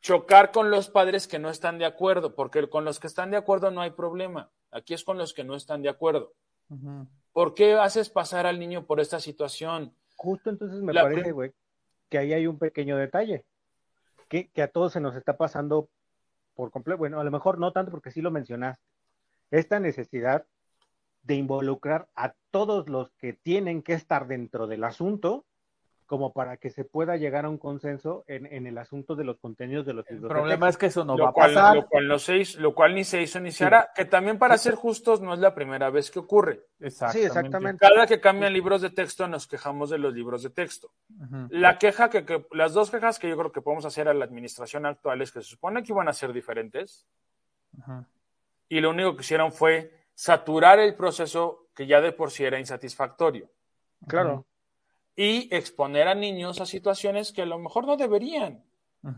chocar 0.00 0.50
con 0.50 0.70
los 0.70 0.90
padres 0.90 1.28
que 1.28 1.38
no 1.38 1.48
están 1.48 1.78
de 1.78 1.84
acuerdo, 1.86 2.34
porque 2.34 2.68
con 2.68 2.84
los 2.84 2.98
que 2.98 3.06
están 3.06 3.30
de 3.30 3.36
acuerdo 3.36 3.70
no 3.70 3.80
hay 3.80 3.90
problema. 3.90 4.50
Aquí 4.72 4.94
es 4.94 5.04
con 5.04 5.18
los 5.18 5.32
que 5.34 5.44
no 5.44 5.54
están 5.54 5.82
de 5.82 5.88
acuerdo. 5.90 6.32
¿Por 7.32 7.54
qué 7.54 7.74
haces 7.74 8.08
pasar 8.10 8.46
al 8.46 8.58
niño 8.58 8.86
por 8.86 8.98
esta 9.00 9.20
situación? 9.20 9.94
Justo 10.16 10.50
entonces 10.50 10.80
me 10.82 10.92
La- 10.92 11.02
parece, 11.02 11.32
güey, 11.32 11.52
que 12.08 12.18
ahí 12.18 12.32
hay 12.32 12.46
un 12.46 12.58
pequeño 12.58 12.96
detalle. 12.96 13.44
Que, 14.28 14.48
que 14.48 14.62
a 14.62 14.68
todos 14.68 14.92
se 14.94 15.00
nos 15.00 15.14
está 15.14 15.36
pasando 15.36 15.88
por 16.54 16.70
completo. 16.70 16.96
Bueno, 16.98 17.20
a 17.20 17.24
lo 17.24 17.30
mejor 17.30 17.58
no 17.58 17.72
tanto 17.72 17.90
porque 17.90 18.10
sí 18.10 18.22
lo 18.22 18.30
mencionaste. 18.30 18.82
Esta 19.50 19.78
necesidad 19.78 20.46
de 21.22 21.34
involucrar 21.34 22.08
a 22.16 22.34
todos 22.50 22.88
los 22.88 23.10
que 23.12 23.34
tienen 23.34 23.82
que 23.82 23.92
estar 23.92 24.26
dentro 24.26 24.66
del 24.66 24.84
asunto 24.84 25.44
como 26.12 26.30
para 26.34 26.58
que 26.58 26.68
se 26.68 26.84
pueda 26.84 27.16
llegar 27.16 27.46
a 27.46 27.48
un 27.48 27.56
consenso 27.56 28.22
en, 28.26 28.44
en 28.44 28.66
el 28.66 28.76
asunto 28.76 29.14
de 29.16 29.24
los 29.24 29.38
contenidos 29.38 29.86
de 29.86 29.94
los 29.94 30.06
El 30.10 30.16
libros 30.16 30.28
de 30.28 30.34
problema 30.34 30.68
es 30.68 30.76
que 30.76 30.84
eso 30.84 31.06
no 31.06 31.16
va 31.16 31.30
a 31.30 31.32
pasar. 31.32 31.74
lo, 31.74 31.86
cual 31.88 32.06
no 32.06 32.18
se 32.18 32.36
hizo- 32.36 32.60
lo 32.60 32.74
cual 32.74 32.94
ni 32.94 33.02
se 33.02 33.22
hizo 33.22 33.40
ni 33.40 33.50
se 33.50 33.64
hará, 33.64 33.88
que 33.96 34.04
también 34.04 34.38
para 34.38 34.58
ser 34.58 34.74
justos 34.74 35.22
no 35.22 35.32
es 35.32 35.40
la 35.40 35.54
primera 35.54 35.88
vez 35.88 36.10
que 36.10 36.18
ocurre. 36.18 36.66
Sí, 37.12 37.22
exactamente. 37.22 37.78
Cada 37.78 38.06
que 38.06 38.20
cambian 38.20 38.52
libros 38.52 38.82
de 38.82 38.90
texto 38.90 39.26
nos 39.26 39.46
quejamos 39.46 39.88
de 39.88 39.96
los 39.96 40.12
libros 40.12 40.42
de 40.42 40.50
texto. 40.50 40.90
La 41.48 41.78
queja 41.78 42.10
que, 42.10 42.26
que- 42.26 42.46
las 42.50 42.74
dos 42.74 42.90
quejas 42.90 43.18
que 43.18 43.30
yo 43.30 43.38
creo 43.38 43.50
que 43.50 43.62
podemos 43.62 43.86
hacer 43.86 44.06
a 44.06 44.12
la 44.12 44.26
administración 44.26 44.84
actual 44.84 45.22
es 45.22 45.32
que 45.32 45.40
se 45.40 45.48
supone 45.48 45.82
que 45.82 45.92
iban 45.92 46.08
a 46.08 46.12
ser 46.12 46.34
diferentes 46.34 47.06
Ujú. 47.78 48.04
y 48.68 48.80
lo 48.80 48.90
único 48.90 49.16
que 49.16 49.22
hicieron 49.22 49.50
fue 49.50 49.98
saturar 50.14 50.78
el 50.78 50.94
proceso 50.94 51.68
que 51.74 51.86
ya 51.86 52.02
de 52.02 52.12
por 52.12 52.30
sí 52.30 52.44
era 52.44 52.58
insatisfactorio 52.60 53.48
Claro. 54.06 54.44
Y 55.16 55.54
exponer 55.54 56.08
a 56.08 56.14
niños 56.14 56.60
a 56.60 56.66
situaciones 56.66 57.32
que 57.32 57.42
a 57.42 57.46
lo 57.46 57.58
mejor 57.58 57.86
no 57.86 57.96
deberían. 57.96 58.62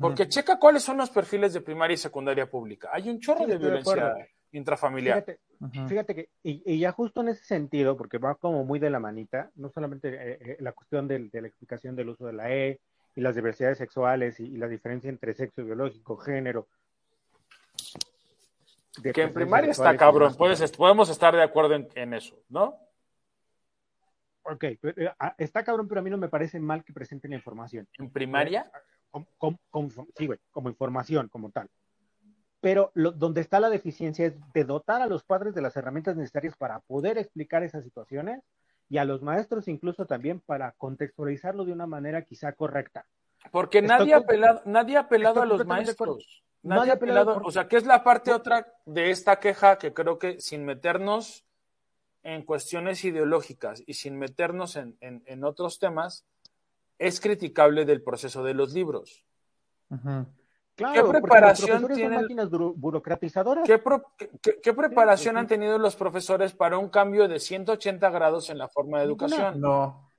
Porque 0.00 0.28
checa 0.28 0.58
cuáles 0.58 0.82
son 0.82 0.96
los 0.96 1.10
perfiles 1.10 1.52
de 1.52 1.60
primaria 1.60 1.94
y 1.94 1.98
secundaria 1.98 2.50
pública. 2.50 2.88
Hay 2.92 3.10
un 3.10 3.20
chorro 3.20 3.44
Sí, 3.44 3.50
de 3.50 3.58
violencia 3.58 4.14
intrafamiliar. 4.52 5.24
Fíjate. 5.24 5.88
Fíjate 5.88 6.14
que, 6.14 6.28
y, 6.42 6.62
y 6.64 6.78
ya 6.78 6.92
justo 6.92 7.20
en 7.20 7.28
ese 7.28 7.44
sentido, 7.44 7.96
porque 7.96 8.18
va 8.18 8.34
como 8.34 8.64
muy 8.64 8.78
de 8.78 8.90
la 8.90 8.98
manita, 8.98 9.50
no 9.56 9.68
solamente 9.70 10.08
eh, 10.08 10.38
eh, 10.40 10.56
la 10.60 10.72
cuestión 10.72 11.08
de, 11.08 11.28
la 11.32 11.46
explicación 11.46 11.96
del 11.96 12.10
uso 12.10 12.26
de 12.26 12.32
la 12.32 12.50
E 12.50 12.80
y 13.14 13.20
las 13.20 13.34
diversidades 13.34 13.78
sexuales 13.78 14.40
y, 14.40 14.44
y 14.44 14.56
la 14.56 14.68
diferencia 14.68 15.10
entre 15.10 15.34
sexo 15.34 15.64
biológico, 15.64 16.16
género. 16.16 16.66
Que 19.02 19.22
en 19.22 19.32
primaria 19.32 19.72
está 19.72 19.96
cabrón, 19.96 20.34
puedes, 20.36 20.70
podemos 20.72 21.10
estar 21.10 21.34
de 21.34 21.42
acuerdo 21.42 21.74
en, 21.74 21.88
en 21.94 22.14
eso, 22.14 22.36
¿no? 22.48 22.78
Ok, 24.44 24.64
eh, 24.64 24.78
ah, 25.18 25.34
está 25.38 25.64
cabrón, 25.64 25.88
pero 25.88 26.00
a 26.00 26.04
mí 26.04 26.10
no 26.10 26.18
me 26.18 26.28
parece 26.28 26.60
mal 26.60 26.84
que 26.84 26.92
presenten 26.92 27.30
la 27.30 27.36
información. 27.38 27.88
En 27.98 28.10
primaria, 28.10 28.70
Com- 29.10 29.26
com- 29.38 29.56
com- 29.70 29.90
sí, 30.16 30.26
güey, 30.26 30.38
como 30.50 30.68
información, 30.68 31.28
como 31.28 31.50
tal. 31.50 31.68
Pero 32.60 32.90
lo- 32.94 33.12
donde 33.12 33.40
está 33.42 33.60
la 33.60 33.70
deficiencia 33.70 34.26
es 34.26 34.34
de 34.52 34.64
dotar 34.64 35.02
a 35.02 35.06
los 35.06 35.22
padres 35.22 35.54
de 35.54 35.60
las 35.62 35.76
herramientas 35.76 36.16
necesarias 36.16 36.56
para 36.56 36.80
poder 36.80 37.18
explicar 37.18 37.62
esas 37.62 37.84
situaciones 37.84 38.40
y 38.88 38.98
a 38.98 39.04
los 39.04 39.22
maestros 39.22 39.68
incluso 39.68 40.06
también 40.06 40.40
para 40.40 40.72
contextualizarlo 40.72 41.64
de 41.64 41.72
una 41.72 41.86
manera 41.86 42.22
quizá 42.22 42.52
correcta. 42.52 43.06
porque 43.52 43.78
Estoy 43.78 43.88
nadie 43.98 44.14
ha 44.14 44.18
apelado, 44.18 44.62
nadie 44.64 44.96
ha 44.96 45.00
apelado 45.00 45.42
estoy 45.42 45.54
a 45.54 45.58
los 45.58 45.66
maestros. 45.66 46.42
Nadie 46.62 46.78
Nadie 46.80 46.92
ha 46.92 47.24
por- 47.24 47.46
o 47.46 47.50
sea, 47.50 47.68
que 47.68 47.76
es 47.76 47.84
la 47.84 48.02
parte 48.02 48.32
otra 48.32 48.66
de 48.86 49.10
esta 49.10 49.38
queja 49.38 49.76
que 49.76 49.92
creo 49.92 50.18
que 50.18 50.40
sin 50.40 50.64
meternos 50.64 51.44
en 52.24 52.42
cuestiones 52.42 53.04
ideológicas 53.04 53.82
y 53.86 53.94
sin 53.94 54.18
meternos 54.18 54.74
en, 54.76 54.96
en- 55.00 55.22
en 55.26 55.44
otros 55.44 55.78
temas, 55.78 56.24
es 56.98 57.20
criticable 57.20 57.84
del 57.84 58.02
proceso 58.02 58.42
de 58.42 58.54
los 58.54 58.72
libros. 58.72 59.24
Ujú. 59.90 60.26
Claro, 60.76 61.04
¿Qué 61.06 61.20
preparación 61.20 61.86
tienen- 61.86 62.22
máquinas 62.22 62.50
buru- 62.50 62.74
burocratizadoras. 62.76 63.64
¿Qué, 63.64 63.78
pro- 63.78 64.12
qué- 64.18 64.30
qué- 64.42 64.60
qué 64.60 64.72
preparación 64.72 65.36
sí. 65.36 65.38
han 65.38 65.46
tenido 65.46 65.78
los 65.78 65.94
profesores 65.94 66.52
para 66.52 66.78
un 66.78 66.88
cambio 66.88 67.28
de 67.28 67.38
180 67.38 68.10
grados 68.10 68.50
en 68.50 68.58
la 68.58 68.68
forma 68.68 68.98
de 68.98 69.04
educación? 69.04 69.60
No. 69.60 70.10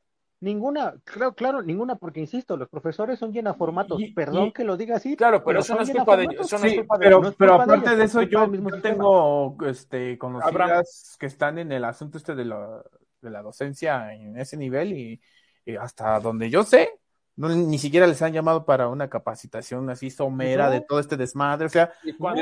Ninguna, 0.41 0.95
claro, 1.05 1.33
claro, 1.33 1.61
ninguna, 1.63 1.95
porque 1.95 2.19
insisto, 2.19 2.57
los 2.57 2.67
profesores 2.69 3.17
son 3.17 3.31
llenaformatos. 3.31 3.99
Y- 4.01 4.13
Perdón 4.13 4.47
y- 4.47 4.53
que 4.53 4.63
lo 4.63 4.75
diga 4.77 4.97
así. 4.97 5.15
Claro, 5.15 5.43
pero 5.43 5.59
eso 5.59 5.69
son 5.69 5.77
no 5.77 5.83
es 5.83 5.91
culpa 5.91 6.17
de 6.17 6.23
ellos. 6.23 6.33
llenaformatos. 6.33 6.53
Eso 6.53 6.65
no 6.65 6.71
es 6.71 6.77
culpa 6.77 6.97
de 6.97 7.05
pero, 7.05 7.21
pero 7.37 7.57
de 7.57 7.63
aparte 7.63 7.85
ellos, 7.87 7.97
de 7.97 8.03
es 8.03 8.09
eso, 8.11 8.21
yo, 8.23 8.47
mismo 8.47 8.69
yo 8.69 8.81
tengo 8.81 9.57
este, 9.65 10.17
conocidas 10.17 10.51
Abraham. 10.53 10.83
que 11.19 11.25
están 11.25 11.57
en 11.57 11.71
el 11.71 11.83
asunto 11.85 12.17
este 12.17 12.35
de 12.35 12.45
la, 12.45 12.83
de 13.21 13.29
la 13.29 13.41
docencia 13.41 14.13
en 14.13 14.37
ese 14.37 14.57
nivel 14.57 14.91
y, 14.93 15.21
y 15.65 15.75
hasta 15.77 16.19
donde 16.19 16.49
yo 16.49 16.63
sé, 16.63 16.89
no, 17.37 17.49
ni 17.49 17.77
siquiera 17.79 18.05
les 18.05 18.21
han 18.21 18.33
llamado 18.33 18.65
para 18.65 18.87
una 18.89 19.09
capacitación 19.09 19.89
así 19.89 20.09
somera 20.09 20.65
No. 20.67 20.71
de 20.71 20.81
todo 20.81 20.99
este 20.99 21.17
desmadre. 21.17 21.65
O 21.65 21.69
sea, 21.69 21.91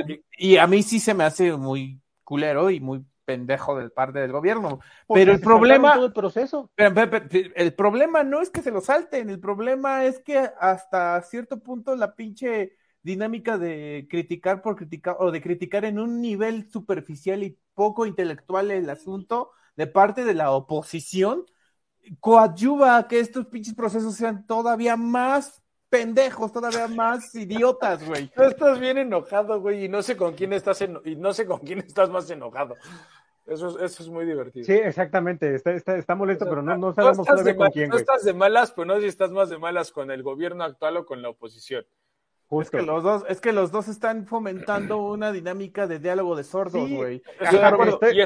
y- 0.08 0.24
y 0.38 0.58
a 0.58 0.68
mí 0.68 0.84
sí 0.84 1.00
se 1.00 1.14
me 1.14 1.24
hace 1.24 1.56
muy 1.56 2.02
culero 2.24 2.70
y 2.70 2.80
muy 2.80 3.06
pendejo 3.26 3.78
del 3.78 3.91
parte 3.91 4.19
del 4.19 4.32
gobierno. 4.32 4.80
Porque 5.07 5.21
Pero 5.21 5.34
el 5.34 5.41
problema, 5.41 5.93
todo 5.95 6.05
el 6.05 6.13
proceso. 6.13 6.69
el 6.78 7.74
problema 7.74 8.24
no 8.24 8.41
es 8.41 8.49
que 8.49 8.61
se 8.61 8.71
lo 8.71 8.82
salten, 8.82 9.30
el 9.30 9.39
problema 9.39 10.05
es 10.05 10.19
que 10.19 10.49
hasta 10.59 11.21
cierto 11.21 11.59
punto 11.59 11.95
la 11.95 12.15
pinche 12.15 12.78
dinámica 13.01 13.57
de 13.57 14.07
criticar 14.09 14.61
por 14.61 14.76
criticar 14.76 15.17
o 15.19 15.32
de 15.32 15.41
criticar 15.41 15.86
en 15.86 15.99
un 15.99 16.21
nivel 16.21 16.69
superficial 16.69 17.43
y 17.43 17.59
poco 17.74 18.05
intelectual 18.05 18.71
el 18.71 18.89
asunto 18.89 19.51
de 19.76 19.88
parte 19.88 20.24
de 20.24 20.34
la 20.34 20.51
oposición 20.51 21.45
coadyuva 22.19 22.97
a 22.97 23.07
que 23.07 23.19
estos 23.19 23.47
pinches 23.47 23.74
procesos 23.74 24.15
sean 24.15 24.45
todavía 24.45 24.97
más 24.97 25.62
pendejos, 25.94 26.52
todavía 26.52 26.88
más 26.88 27.36
idiotas, 27.36 28.04
güey. 28.04 28.28
Tú 28.30 28.41
estás 28.41 28.80
bien 28.80 28.98
enojado, 28.98 29.62
güey, 29.62 29.86
y 29.86 29.89
no 29.89 30.02
sé 30.02 30.18
con 30.18 30.34
quién 30.34 30.52
estás 30.52 30.82
eno- 30.82 31.02
y 31.06 31.16
no 31.16 31.34
sé 31.34 31.46
con 31.46 31.60
quién 31.60 31.78
estás 31.80 32.10
más 32.10 32.28
enojado. 32.32 32.76
Eso 33.46 33.70
es, 33.78 33.91
eso 33.91 34.02
es 34.04 34.10
muy 34.10 34.26
divertido. 34.26 34.66
Sí, 34.66 34.74
exactamente. 34.74 35.54
Está, 35.54 35.72
está, 35.74 35.96
está 35.98 36.16
molesto, 36.16 36.46
O 36.46 36.48
sea, 36.48 36.50
pero 36.52 36.62
no, 36.64 36.76
no 36.78 36.94
sabemos 36.96 37.28
todavía 37.28 37.44
de 37.44 37.56
con 37.56 37.66
mal- 37.66 37.72
quién, 37.72 37.89
tú 37.89 37.94
güey. 37.98 38.02
estás 38.02 38.24
de 38.24 38.34
malas, 38.34 38.72
pero 38.72 38.86
no 38.86 38.96
sé 38.96 39.02
si 39.02 39.08
estás 39.08 39.30
más 39.30 39.50
de 39.52 39.60
malas 39.60 39.91
con 39.91 40.10
el 40.10 40.24
gobierno 40.24 40.64
actual 40.64 40.98
o 40.98 41.06
con 41.06 41.22
la 41.22 41.30
oposición. 41.30 41.84
Es 41.84 42.48
Justo. 42.48 42.78
que 42.78 42.84
los 42.84 43.04
dos, 43.04 43.24
es 43.30 43.39
que 43.39 43.52
los 43.54 43.72
dos 43.72 43.88
están 43.88 44.26
fomentando 44.26 44.98
una 44.98 45.32
dinámica 45.32 45.86
de 45.86 46.00
diálogo 46.00 46.36
de 46.36 46.44
sordos, 46.44 46.89
güey. 46.89 47.22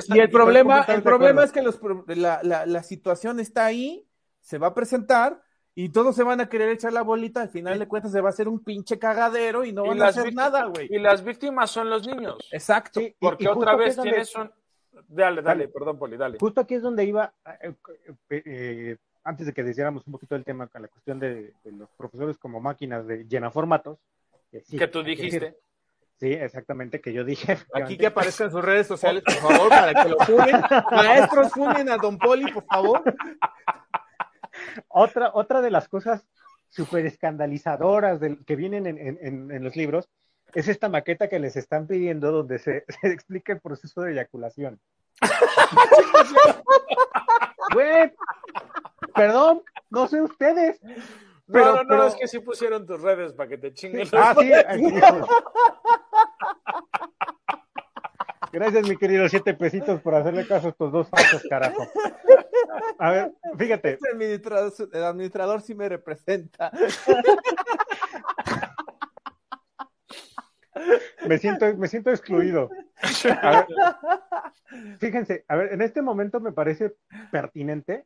Y 0.10 0.20
el 0.20 0.30
problema, 0.30 0.86
el 0.88 1.04
problema 1.04 1.44
es 1.44 1.52
que 1.52 1.62
los, 1.62 1.78
pro- 1.78 2.06
la, 2.08 2.40
la, 2.44 2.66
la 2.66 2.84
situación 2.84 3.40
está 3.42 3.66
ahí, 3.66 4.08
se 4.40 4.58
va 4.58 4.68
a 4.68 4.74
presentar 4.74 5.42
y 5.80 5.90
todos 5.90 6.16
se 6.16 6.24
van 6.24 6.42
a 6.42 6.50
querer 6.50 6.70
echar 6.70 6.92
la 6.92 7.04
bolita. 7.04 7.42
Al 7.42 7.50
final 7.50 7.78
de 7.78 7.88
cuentas 7.88 8.12
se 8.12 8.20
va 8.20 8.30
a 8.30 8.32
hacer 8.32 8.48
un 8.48 8.60
pinche 8.64 8.98
cagadero 8.98 9.64
y 9.64 9.72
no 9.72 9.86
Y 9.86 9.90
van 9.90 10.02
a 10.02 10.08
hacer 10.08 10.34
nada, 10.34 10.66
güey. 10.66 10.88
Y 10.90 10.98
las 10.98 11.24
víctimas 11.24 11.70
son 11.70 11.90
los 11.90 12.08
niños. 12.08 12.38
Exacto. 12.52 13.00
Sí, 13.00 13.16
Porque 13.20 13.44
y 13.44 13.48
otra 13.48 13.76
vez 13.76 13.96
donde- 13.96 14.12
tienes 14.12 14.36
un. 14.36 14.50
Dale, 15.08 15.42
dale, 15.42 15.42
Dale. 15.44 15.68
perdón, 15.68 16.00
Poli, 16.00 16.18
dale. 16.18 16.38
Justo 16.40 16.62
aquí 16.62 16.74
es 16.74 16.82
donde 16.82 17.06
iba, 17.06 17.32
eh, 17.62 17.72
eh, 18.32 18.42
eh, 18.46 18.98
antes 19.24 19.46
de 19.46 19.54
que 19.54 19.62
deciéramos 19.64 20.06
un 20.08 20.14
poquito 20.14 20.36
el 20.36 20.44
tema 20.44 20.66
con 20.66 20.82
la 20.82 20.88
cuestión 20.88 21.20
de, 21.20 21.54
de 21.64 21.72
los 21.72 21.88
profesores 21.96 22.38
como 22.40 22.60
máquinas 22.60 23.06
de 23.06 23.26
llenaformatos. 23.28 24.00
que 24.52 24.62
sí, 24.62 24.78
que 24.78 24.88
tú 24.88 25.04
decir- 25.04 25.18
dijiste. 25.26 25.58
Sí, 26.20 26.34
exactamente, 26.34 27.00
que 27.00 27.14
yo 27.14 27.24
dije. 27.24 27.60
Aquí 27.76 27.96
que 27.96 28.08
aparezcan 28.08 28.50
sus 28.50 28.66
redes 28.66 28.88
sociales, 28.88 29.22
por 29.24 29.34
favor, 29.68 29.70
para 29.70 29.94
que 30.04 30.10
lo 30.10 30.18
funen. 30.26 30.62
Maestros, 30.92 31.52
funen 31.52 31.90
a 31.90 31.98
Don 31.98 32.18
Poli, 32.18 32.52
por 32.52 32.64
favor. 32.66 33.04
Otra, 34.88 35.32
otra 35.34 35.62
de 35.62 35.72
las 35.72 35.88
cosas 35.88 36.28
súper 36.70 37.06
escandalizadoras 37.06 38.20
del, 38.20 38.44
que 38.46 38.56
vienen 38.56 38.88
en, 38.88 38.98
en, 38.98 39.52
en, 39.52 39.64
los 39.64 39.76
libros, 39.76 40.10
es 40.54 40.68
esta 40.68 40.90
maqueta 40.90 41.30
que 41.30 41.40
les 41.40 41.56
están 41.56 41.88
pidiendo 41.88 42.32
donde 42.32 42.60
se, 42.60 42.86
se 43.02 43.08
explica 43.08 43.54
el 43.54 43.62
proceso 43.62 44.02
de 44.02 44.14
eyaculación. 44.14 44.80
Güey, 47.74 48.14
perdón, 49.14 49.64
no 49.90 50.08
sé 50.08 50.22
ustedes. 50.22 50.80
Pero, 51.52 51.66
no, 51.66 51.76
no, 51.76 51.84
no, 51.84 51.90
pero... 51.90 52.08
es 52.08 52.16
que 52.16 52.28
sí 52.28 52.40
pusieron 52.40 52.86
tus 52.86 53.02
redes 53.02 53.34
para 53.34 53.50
que 53.50 53.58
te 53.58 53.74
chinguen. 53.74 54.06
Sí. 54.06 54.16
Ah, 54.18 54.36
sí. 54.38 54.52
Gracias, 58.52 58.88
mi 58.88 58.98
querido 58.98 59.28
siete 59.30 59.54
pesitos, 59.54 60.02
por 60.02 60.16
hacerle 60.16 60.48
caso 60.48 60.68
a 60.68 60.70
estos 60.72 60.92
dos 60.92 61.10
falsos, 61.10 61.44
carajo. 61.50 61.88
A 63.00 63.12
ver, 63.12 63.34
fíjate. 63.58 63.94
Este 63.94 64.10
administrador, 64.12 64.74
el 64.94 65.04
administrador 65.04 65.62
sí 65.62 65.76
me 65.76 65.90
representa. 65.90 66.72
Me 71.28 71.38
siento, 71.38 71.76
me 71.76 71.88
siento 71.88 72.10
excluido. 72.12 72.70
A 73.42 73.52
ver, 73.52 73.66
fíjense, 75.00 75.44
a 75.48 75.56
ver, 75.56 75.74
en 75.74 75.82
este 75.82 76.02
momento 76.02 76.40
me 76.40 76.52
parece 76.52 76.96
pertinente, 77.32 78.06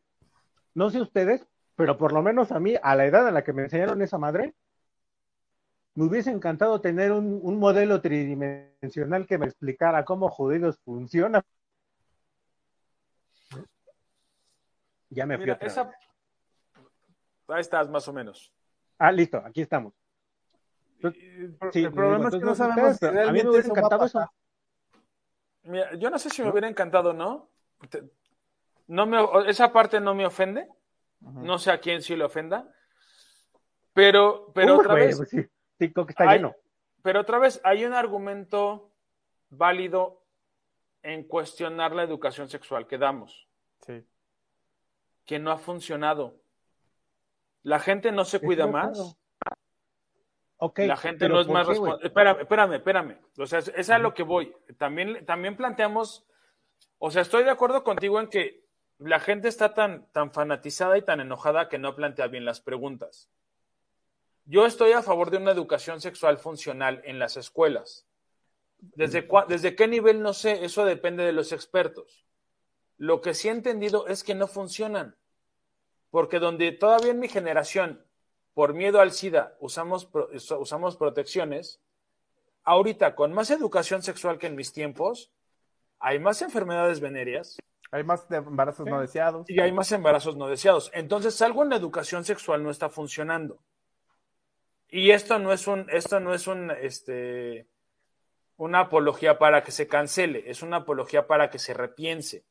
no 0.74 0.90
sé 0.90 1.02
ustedes, 1.02 1.46
pero 1.76 1.98
por 1.98 2.14
lo 2.14 2.22
menos 2.22 2.52
a 2.52 2.60
mí, 2.60 2.76
a 2.82 2.96
la 2.96 3.06
edad 3.06 3.28
en 3.28 3.34
la 3.34 3.44
que 3.44 3.54
me 3.54 3.64
enseñaron 3.64 4.02
esa 4.02 4.18
madre, 4.18 4.54
me 5.94 6.06
hubiese 6.06 6.32
encantado 6.32 6.80
tener 6.80 7.12
un, 7.12 7.40
un 7.42 7.60
modelo 7.60 8.02
tridimensional 8.02 9.28
que 9.28 9.38
me 9.38 9.46
explicara 9.46 10.06
cómo 10.06 10.30
jodidos 10.30 10.80
funciona. 10.80 11.44
Ya 15.10 15.26
me 15.26 15.36
fui 15.38 15.46
Mira, 15.46 15.58
esa... 15.62 15.92
Ahí 17.50 17.60
estás, 17.60 17.90
más 17.90 18.08
o 18.08 18.14
menos. 18.14 18.54
Ah, 18.98 19.12
listo, 19.12 19.38
aquí 19.46 19.62
estamos. 19.62 19.94
Sí, 21.72 21.84
el 21.84 21.92
problema 21.92 22.30
es 22.30 22.36
que 22.36 22.40
no 22.40 22.56
sabemos 22.56 22.98
si 22.98 23.06
a 23.06 23.12
mí 23.32 23.44
me 23.44 23.50
hubiera 23.50 23.68
encantado 23.68 24.06
eso. 24.06 24.32
Mira, 25.64 25.96
yo 25.96 26.10
no 26.10 26.18
sé 26.18 26.30
si 26.30 26.42
me 26.42 26.50
hubiera 26.50 26.70
encantado 26.70 27.10
o 27.10 27.14
no. 27.14 27.50
no 28.88 29.06
me, 29.06 29.18
esa 29.48 29.74
parte 29.74 30.00
no 30.00 30.16
me 30.16 30.26
ofende. 30.26 30.68
Uh 31.22 31.30
-huh. 31.30 31.44
No 31.44 31.58
sé 31.58 31.72
a 31.72 31.80
quién 31.80 32.02
sí 32.02 32.16
le 32.16 32.24
ofenda. 32.24 32.74
Pero, 33.94 34.52
pero 34.54 34.78
otra 34.78 34.94
vez. 34.94 35.18
pues 35.18 35.30
sí, 35.30 35.46
TikTok 35.82 36.12
está 36.12 36.30
hay- 36.30 36.38
lleno. 36.38 36.56
Pero 37.02 37.22
otra 37.22 37.40
vez, 37.40 37.60
hay 37.64 37.84
un 37.86 37.94
argumento 37.94 38.92
válido 39.50 40.22
en 41.02 41.24
cuestionar 41.24 41.94
la 41.94 42.04
educación 42.04 42.48
sexual 42.50 42.86
que 42.86 43.00
damos, 43.00 43.48
Sí. 43.88 44.06
que 45.26 45.40
no 45.40 45.52
ha 45.52 45.58
funcionado. 45.58 46.36
La 47.64 47.80
gente 47.80 48.12
no 48.12 48.24
se 48.26 48.40
cuida 48.40 48.68
más. 48.68 49.18
la 50.78 50.96
gente 50.98 51.28
no 51.28 51.40
es 51.40 51.48
¿por 51.48 51.54
más 51.56 51.68
responsable. 51.68 52.06
Espérame, 52.08 52.42
espérame, 52.42 52.74
espérame. 52.76 53.18
O 53.40 53.48
sea, 53.48 53.58
es, 53.60 53.70
es 53.76 53.90
a 53.90 53.98
lo 53.98 54.14
que 54.14 54.22
voy. 54.22 54.56
También, 54.78 55.26
también 55.26 55.58
planteamos, 55.58 56.24
o 57.00 57.10
sea, 57.10 57.24
estoy 57.24 57.44
de 57.44 57.50
acuerdo 57.50 57.84
contigo 57.84 58.20
en 58.20 58.28
que 58.28 58.64
la 59.00 59.20
gente 59.20 59.48
está 59.48 59.74
tan, 59.74 60.06
tan 60.12 60.32
fanatizada 60.32 61.00
y 61.00 61.02
tan 61.02 61.20
enojada 61.20 61.68
que 61.68 61.80
no 61.80 61.96
plantea 61.96 62.28
bien 62.28 62.46
las 62.46 62.62
preguntas. 62.62 63.28
Yo 64.46 64.66
estoy 64.66 64.92
a 64.92 65.02
favor 65.02 65.32
de 65.32 65.38
una 65.38 65.52
educación 65.52 66.02
sexual 66.02 66.38
funcional 66.38 67.02
en 67.06 67.20
las 67.20 67.38
escuelas. 67.38 68.06
¿Desde, 68.80 69.28
¿Desde 69.48 69.76
qué 69.76 69.88
nivel? 69.88 70.22
No 70.22 70.34
sé, 70.34 70.66
eso 70.66 70.86
depende 70.86 71.24
de 71.24 71.34
los 71.34 71.52
expertos. 71.52 72.26
Lo 72.98 73.22
que 73.22 73.34
sí 73.34 73.48
he 73.48 73.52
entendido 73.52 74.08
es 74.08 74.24
que 74.24 74.36
no 74.36 74.48
funcionan. 74.48 75.16
Porque 76.10 76.40
donde 76.40 76.72
todavía 76.72 77.12
en 77.12 77.20
mi 77.20 77.30
generación, 77.30 78.06
por 78.54 78.74
miedo 78.74 79.00
al 79.00 79.12
SIDA, 79.12 79.56
usamos, 79.60 80.10
usamos 80.60 80.98
protecciones, 80.98 81.80
ahorita 82.64 83.16
con 83.16 83.34
más 83.34 83.50
educación 83.52 84.02
sexual 84.04 84.38
que 84.38 84.48
en 84.48 84.56
mis 84.56 84.74
tiempos, 84.74 85.32
hay 86.00 86.20
más 86.20 86.42
enfermedades 86.42 87.00
venéreas 87.00 87.58
Hay 87.92 88.04
más 88.04 88.26
embarazos 88.32 88.88
no 88.88 89.00
deseados. 89.02 89.50
y 89.50 89.60
hay 89.60 89.72
más 89.72 89.92
embarazos 89.92 90.38
no 90.38 90.48
deseados. 90.48 90.90
Entonces, 90.94 91.42
algo 91.42 91.64
en 91.64 91.70
la 91.70 91.76
educación 91.76 92.24
sexual 92.24 92.64
no 92.64 92.72
está 92.72 92.90
funcionando. 92.90 93.60
Y 94.92 95.12
esto 95.12 95.40
no 95.40 95.52
es 95.54 95.66
un, 95.68 95.88
esto 95.90 96.20
no 96.20 96.34
es 96.34 96.48
un, 96.48 96.70
este, 96.70 97.66
una 98.58 98.82
apología 98.82 99.40
para 99.40 99.64
que 99.64 99.72
se 99.72 99.88
cancele, 99.88 100.44
es 100.50 100.62
una 100.62 100.78
apología 100.78 101.26
para 101.26 101.50
que 101.50 101.58
se 101.60 101.74
repiense. 101.74 102.44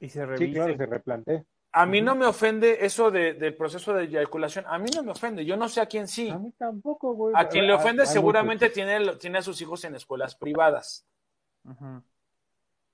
Y 0.00 0.08
se 0.08 0.26
revise. 0.26 0.44
Sí, 0.46 0.52
claro, 0.54 0.76
se 0.76 0.86
replantea. 0.86 1.44
A 1.76 1.86
mí 1.86 2.00
no 2.02 2.14
me 2.14 2.26
ofende 2.26 2.84
eso 2.84 3.10
de- 3.10 3.34
del 3.34 3.56
proceso 3.56 3.94
de 3.94 4.04
eyaculación, 4.04 4.64
a 4.68 4.78
mí 4.78 4.90
no 4.94 5.02
me 5.02 5.12
ofende, 5.12 5.44
yo 5.44 5.56
no 5.56 5.68
sé 5.68 5.80
a 5.80 5.86
quién 5.86 6.06
sí. 6.08 6.30
A 6.30 6.38
mí 6.38 6.52
tampoco, 6.58 7.14
güey. 7.14 7.34
A 7.36 7.48
quien 7.48 7.66
le 7.66 7.72
ofende 7.72 8.02
seguramente 8.12 8.70
tiene, 8.70 9.16
tiene 9.16 9.38
a 9.38 9.42
sus 9.42 9.60
hijos 9.60 9.84
en 9.84 9.94
escuelas 9.94 10.34
privadas 10.36 11.04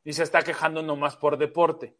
y 0.04 0.12
se 0.12 0.22
está 0.22 0.42
quejando 0.42 0.82
nomás 0.82 1.16
por 1.16 1.36
deporte. 1.36 1.94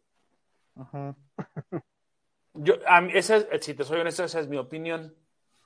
Yo, 2.53 2.75
a 2.87 3.01
mí, 3.01 3.11
esa 3.13 3.37
es- 3.37 3.63
si 3.65 3.73
te 3.73 3.83
soy 3.83 3.99
honesto, 3.99 4.23
esa 4.23 4.39
es 4.39 4.47
mi 4.47 4.57
opinión. 4.57 5.15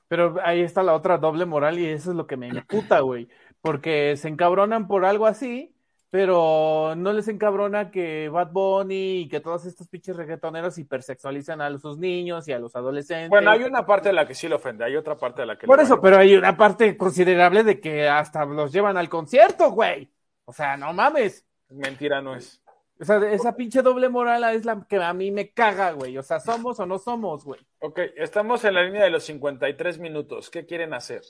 Pero 0.08 0.36
ahí 0.44 0.60
está 0.60 0.82
la 0.82 0.94
otra 0.94 1.18
doble 1.18 1.46
moral 1.46 1.78
y 1.78 1.86
eso 1.86 2.10
es 2.10 2.16
lo 2.16 2.26
que 2.26 2.36
me 2.36 2.48
imputa, 2.48 3.00
güey. 3.00 3.28
Porque 3.60 4.16
se 4.16 4.28
encabronan 4.28 4.86
por 4.86 5.04
algo 5.04 5.26
así, 5.26 5.74
pero 6.10 6.94
no 6.96 7.12
les 7.12 7.26
encabrona 7.28 7.90
que 7.90 8.28
Bad 8.28 8.52
Bunny 8.52 9.22
y 9.22 9.28
que 9.28 9.40
todos 9.40 9.66
estos 9.66 9.88
pinches 9.88 10.16
reggaetoneros 10.16 10.78
hipersexualizan 10.78 11.60
a 11.60 11.76
sus 11.78 11.98
niños 11.98 12.46
y 12.46 12.52
a 12.52 12.58
los 12.58 12.76
adolescentes. 12.76 13.28
Bueno, 13.28 13.50
hay 13.50 13.64
una 13.64 13.84
parte 13.84 14.10
de 14.10 14.14
la 14.14 14.26
que 14.26 14.34
sí 14.34 14.48
le 14.48 14.54
ofende, 14.54 14.84
hay 14.84 14.96
otra 14.96 15.16
parte 15.16 15.42
de 15.42 15.46
la 15.46 15.58
que 15.58 15.66
Por 15.66 15.80
eso, 15.80 15.96
vale. 15.96 16.02
pero 16.02 16.18
hay 16.18 16.36
una 16.36 16.56
parte 16.56 16.96
considerable 16.96 17.64
de 17.64 17.80
que 17.80 18.08
hasta 18.08 18.44
los 18.44 18.72
llevan 18.72 18.96
al 18.96 19.08
concierto, 19.08 19.70
güey. 19.72 20.10
O 20.44 20.52
sea, 20.52 20.76
no 20.76 20.92
mames. 20.92 21.44
Mentira 21.70 22.22
no 22.22 22.36
es. 22.36 22.62
O 22.98 23.04
sea, 23.04 23.18
esa 23.30 23.54
pinche 23.54 23.82
doble 23.82 24.08
moral 24.08 24.42
es 24.54 24.64
la 24.64 24.86
que 24.88 24.96
a 24.96 25.12
mí 25.12 25.30
me 25.30 25.50
caga, 25.50 25.92
güey. 25.92 26.16
O 26.16 26.22
sea, 26.22 26.40
somos 26.40 26.80
o 26.80 26.86
no 26.86 26.98
somos, 26.98 27.44
güey. 27.44 27.60
Ok, 27.80 27.98
estamos 28.16 28.64
en 28.64 28.74
la 28.74 28.82
línea 28.84 29.04
de 29.04 29.10
los 29.10 29.24
53 29.24 29.98
minutos. 29.98 30.48
¿Qué 30.50 30.64
quieren 30.64 30.94
hacer? 30.94 31.22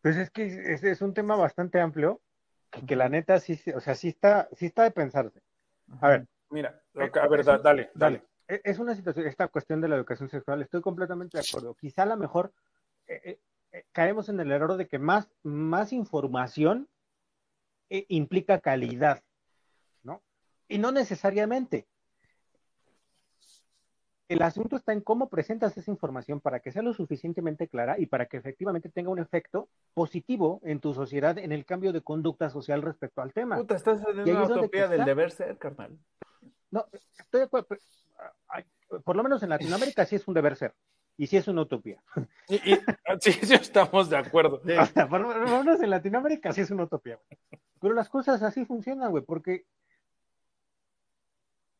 Pues 0.00 0.16
es 0.16 0.30
que 0.30 0.46
es, 0.46 0.82
es 0.82 1.02
un 1.02 1.12
tema 1.12 1.36
bastante 1.36 1.78
amplio, 1.78 2.22
que, 2.70 2.86
que 2.86 2.96
la 2.96 3.08
neta 3.10 3.38
sí, 3.38 3.56
se- 3.56 3.74
o 3.76 3.80
sea, 3.80 3.94
sí 3.94 4.08
está, 4.08 4.48
sí 4.56 4.66
está 4.66 4.84
de 4.84 4.92
pensarse. 4.92 5.42
A 6.00 6.08
ver, 6.08 6.26
Mira, 6.48 6.80
ok, 6.94 7.16
a 7.18 7.28
ver, 7.28 7.44
da- 7.44 7.58
dale, 7.58 7.90
dale. 7.94 8.22
e- 8.48 8.62
es 8.64 8.78
una 8.78 8.94
situación, 8.94 9.26
esta 9.26 9.48
cuestión 9.48 9.80
de 9.82 9.88
la 9.88 9.96
educación 9.96 10.28
sexual, 10.30 10.62
estoy 10.62 10.80
completamente 10.80 11.36
de 11.36 11.44
acuerdo. 11.46 11.74
Quizá 11.74 12.04
a 12.04 12.06
lo 12.06 12.16
mejor 12.16 12.52
eh, 13.06 13.20
eh, 13.24 13.40
eh, 13.72 13.84
caemos 13.92 14.28
en 14.30 14.40
el 14.40 14.50
error 14.50 14.76
de 14.78 14.88
que 14.88 14.98
más, 14.98 15.28
más 15.42 15.92
información 15.92 16.88
eh, 17.90 18.06
implica 18.08 18.58
calidad. 18.60 19.22
Y 20.70 20.78
no 20.78 20.92
necesariamente. 20.92 21.86
El 24.28 24.42
asunto 24.42 24.76
está 24.76 24.92
en 24.92 25.00
cómo 25.00 25.28
presentas 25.28 25.76
esa 25.76 25.90
información 25.90 26.40
para 26.40 26.60
que 26.60 26.70
sea 26.70 26.82
lo 26.82 26.94
suficientemente 26.94 27.66
clara 27.66 27.96
y 27.98 28.06
para 28.06 28.26
que 28.26 28.36
efectivamente 28.36 28.88
tenga 28.88 29.10
un 29.10 29.18
efecto 29.18 29.68
positivo 29.92 30.60
en 30.62 30.78
tu 30.78 30.94
sociedad 30.94 31.36
en 31.38 31.50
el 31.50 31.64
cambio 31.64 31.92
de 31.92 32.00
conducta 32.02 32.48
social 32.48 32.80
respecto 32.82 33.20
al 33.22 33.32
tema. 33.32 33.56
Puta, 33.56 33.74
estás 33.74 34.00
en 34.06 34.18
Y 34.18 34.20
ahí 34.20 34.30
una 34.30 34.42
es 34.44 34.48
donde 34.48 34.66
utopía 34.66 34.84
está. 34.84 34.96
del 34.96 35.04
deber 35.04 35.32
ser, 35.32 35.58
carnal. 35.58 35.98
No, 36.70 36.86
estoy 37.18 37.40
de 37.40 37.44
acuerdo. 37.46 37.66
pero, 37.68 37.80
ah, 38.20 38.32
ay, 38.46 38.64
por 39.02 39.16
lo 39.16 39.24
menos 39.24 39.42
en 39.42 39.48
Latinoamérica 39.48 40.06
sí 40.06 40.14
es 40.14 40.28
un 40.28 40.34
deber 40.34 40.54
ser. 40.54 40.74
Y 41.16 41.26
sí 41.26 41.36
es 41.36 41.48
una 41.48 41.62
utopía. 41.62 42.00
Y, 42.48 42.54
y- 42.74 42.78
sí, 43.20 43.32
sí, 43.32 43.54
estamos 43.54 44.08
de 44.08 44.16
acuerdo. 44.16 44.62
Sea, 44.94 45.08
por 45.08 45.20
lo 45.22 45.28
menos 45.58 45.82
en 45.82 45.90
Latinoamérica 45.90 46.52
sí 46.52 46.60
es 46.60 46.70
una 46.70 46.84
utopía. 46.84 47.16
güey. 47.16 47.60
Pero 47.80 47.94
las 47.94 48.08
cosas 48.08 48.40
así 48.44 48.64
funcionan, 48.64 49.10
güey, 49.10 49.24
porque 49.24 49.64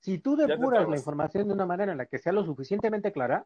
si 0.01 0.18
tú 0.18 0.36
depuras 0.36 0.88
la 0.88 0.96
información 0.96 1.46
de 1.48 1.55
una 1.55 1.66
manera 1.66 1.92
en 1.92 1.98
la 1.98 2.07
que 2.07 2.18
sea 2.18 2.32
lo 2.32 2.44
suficientemente 2.44 3.12
clara, 3.12 3.44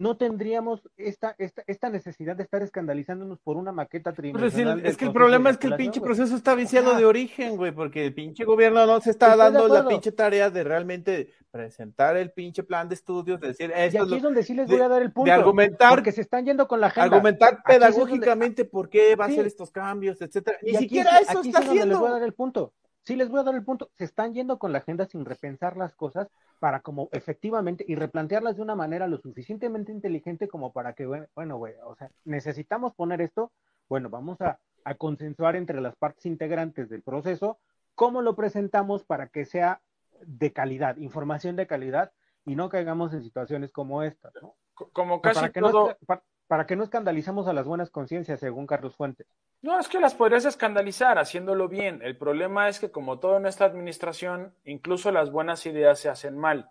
no 0.00 0.16
tendríamos 0.16 0.88
esta, 0.96 1.34
esta, 1.38 1.64
esta 1.66 1.90
necesidad 1.90 2.36
de 2.36 2.44
estar 2.44 2.62
escandalizándonos 2.62 3.40
por 3.40 3.56
una 3.56 3.72
maqueta 3.72 4.10
el- 4.16 4.32
del 4.32 4.86
es 4.86 4.96
que 4.96 5.06
el 5.06 5.12
problema 5.12 5.50
es 5.50 5.56
que 5.58 5.66
el 5.66 5.74
pinche 5.74 6.00
proceso 6.00 6.36
está 6.36 6.54
viciado 6.54 6.94
de 6.94 7.04
origen, 7.04 7.56
güey, 7.56 7.72
porque 7.72 8.06
el 8.06 8.14
pinche 8.14 8.44
gobierno 8.44 8.86
no 8.86 9.00
se 9.00 9.10
está 9.10 9.34
dando 9.34 9.66
la 9.66 9.88
pinche 9.88 10.12
tarea 10.12 10.50
de 10.50 10.62
realmente 10.62 11.32
presentar 11.50 12.16
el 12.16 12.30
pinche 12.30 12.62
plan 12.62 12.88
de 12.88 12.94
estudios, 12.94 13.40
de 13.40 13.48
decir, 13.48 13.70
Y 13.70 13.72
esto 13.72 13.96
es 13.98 14.02
aquí 14.02 14.10
lo- 14.10 14.16
es 14.18 14.22
donde 14.22 14.42
sí 14.44 14.54
les 14.54 14.68
de- 14.68 14.74
voy 14.76 14.82
a 14.84 14.88
dar 14.88 15.02
el 15.02 15.10
punto. 15.10 15.24
de 15.26 15.32
argumentar, 15.32 15.90
Porque 15.90 16.12
se 16.12 16.20
están 16.20 16.44
yendo 16.44 16.68
con 16.68 16.80
la 16.80 16.88
agenda. 16.88 17.06
argumentar 17.16 17.54
donde- 17.54 17.62
pedagógicamente 17.66 18.64
por 18.66 18.88
qué 18.88 19.16
va 19.16 19.24
a 19.24 19.28
hacer 19.28 19.46
estos 19.48 19.72
cambios, 19.72 20.20
etcétera. 20.22 20.58
Ni 20.62 20.70
Y 20.72 20.76
aquí 20.76 20.84
siquiera 20.84 21.18
es- 21.18 21.28
eso 21.28 21.38
aquí 21.40 21.48
está 21.48 21.60
es 21.60 21.66
donde 21.66 21.86
les 21.86 21.88
voy 21.88 21.94
a 21.94 21.98
haciendo. 22.10 22.14
dar 22.20 22.22
el 22.22 22.34
punto. 22.34 22.72
Sí, 23.08 23.16
les 23.16 23.30
voy 23.30 23.40
a 23.40 23.42
dar 23.42 23.54
el 23.54 23.64
punto. 23.64 23.88
Se 23.94 24.04
están 24.04 24.34
yendo 24.34 24.58
con 24.58 24.70
la 24.70 24.78
agenda 24.80 25.06
sin 25.06 25.24
repensar 25.24 25.78
las 25.78 25.94
cosas 25.94 26.28
para 26.58 26.80
como 26.80 27.08
efectivamente 27.12 27.82
y 27.88 27.94
replantearlas 27.94 28.56
de 28.56 28.60
una 28.62 28.74
manera 28.74 29.06
lo 29.06 29.16
suficientemente 29.16 29.92
inteligente 29.92 30.46
como 30.46 30.74
para 30.74 30.92
que, 30.92 31.06
bueno, 31.06 31.26
bueno, 31.34 31.56
güey, 31.56 31.72
o 31.86 31.94
sea, 31.96 32.10
necesitamos 32.24 32.92
poner 32.94 33.22
esto, 33.22 33.50
bueno, 33.88 34.10
vamos 34.10 34.38
a, 34.42 34.58
a 34.84 34.94
consensuar 34.96 35.56
entre 35.56 35.80
las 35.80 35.96
partes 35.96 36.26
integrantes 36.26 36.90
del 36.90 37.02
proceso 37.02 37.58
cómo 37.94 38.20
lo 38.20 38.36
presentamos 38.36 39.04
para 39.04 39.28
que 39.28 39.46
sea 39.46 39.80
de 40.26 40.52
calidad, 40.52 40.98
información 40.98 41.56
de 41.56 41.66
calidad 41.66 42.12
y 42.44 42.56
no 42.56 42.68
caigamos 42.68 43.14
en 43.14 43.22
situaciones 43.22 43.72
como 43.72 44.02
estas, 44.02 44.34
¿no? 44.42 44.54
Co- 44.74 44.90
Como 44.92 45.22
casi 45.22 45.40
para 45.40 45.50
que 45.50 45.60
no- 45.62 45.70
todo, 45.70 45.96
para- 46.06 46.22
¿Para 46.46 46.66
qué 46.66 46.76
no 46.76 46.82
escandalizamos 46.82 47.46
a 47.46 47.52
las 47.52 47.66
buenas 47.66 47.90
conciencias, 47.90 48.40
según 48.40 48.66
Carlos 48.66 48.96
Fuentes? 48.96 49.26
No, 49.60 49.78
es 49.80 49.88
que 49.88 49.98
las 49.98 50.14
podrías 50.14 50.44
escandalizar 50.44 51.18
haciéndolo 51.18 51.68
bien. 51.68 52.00
El 52.02 52.16
problema 52.16 52.68
es 52.68 52.78
que 52.78 52.90
como 52.90 53.18
todo 53.18 53.38
en 53.38 53.46
esta 53.46 53.64
administración, 53.64 54.54
incluso 54.64 55.10
las 55.10 55.32
buenas 55.32 55.66
ideas 55.66 55.98
se 55.98 56.08
hacen 56.08 56.38
mal. 56.38 56.70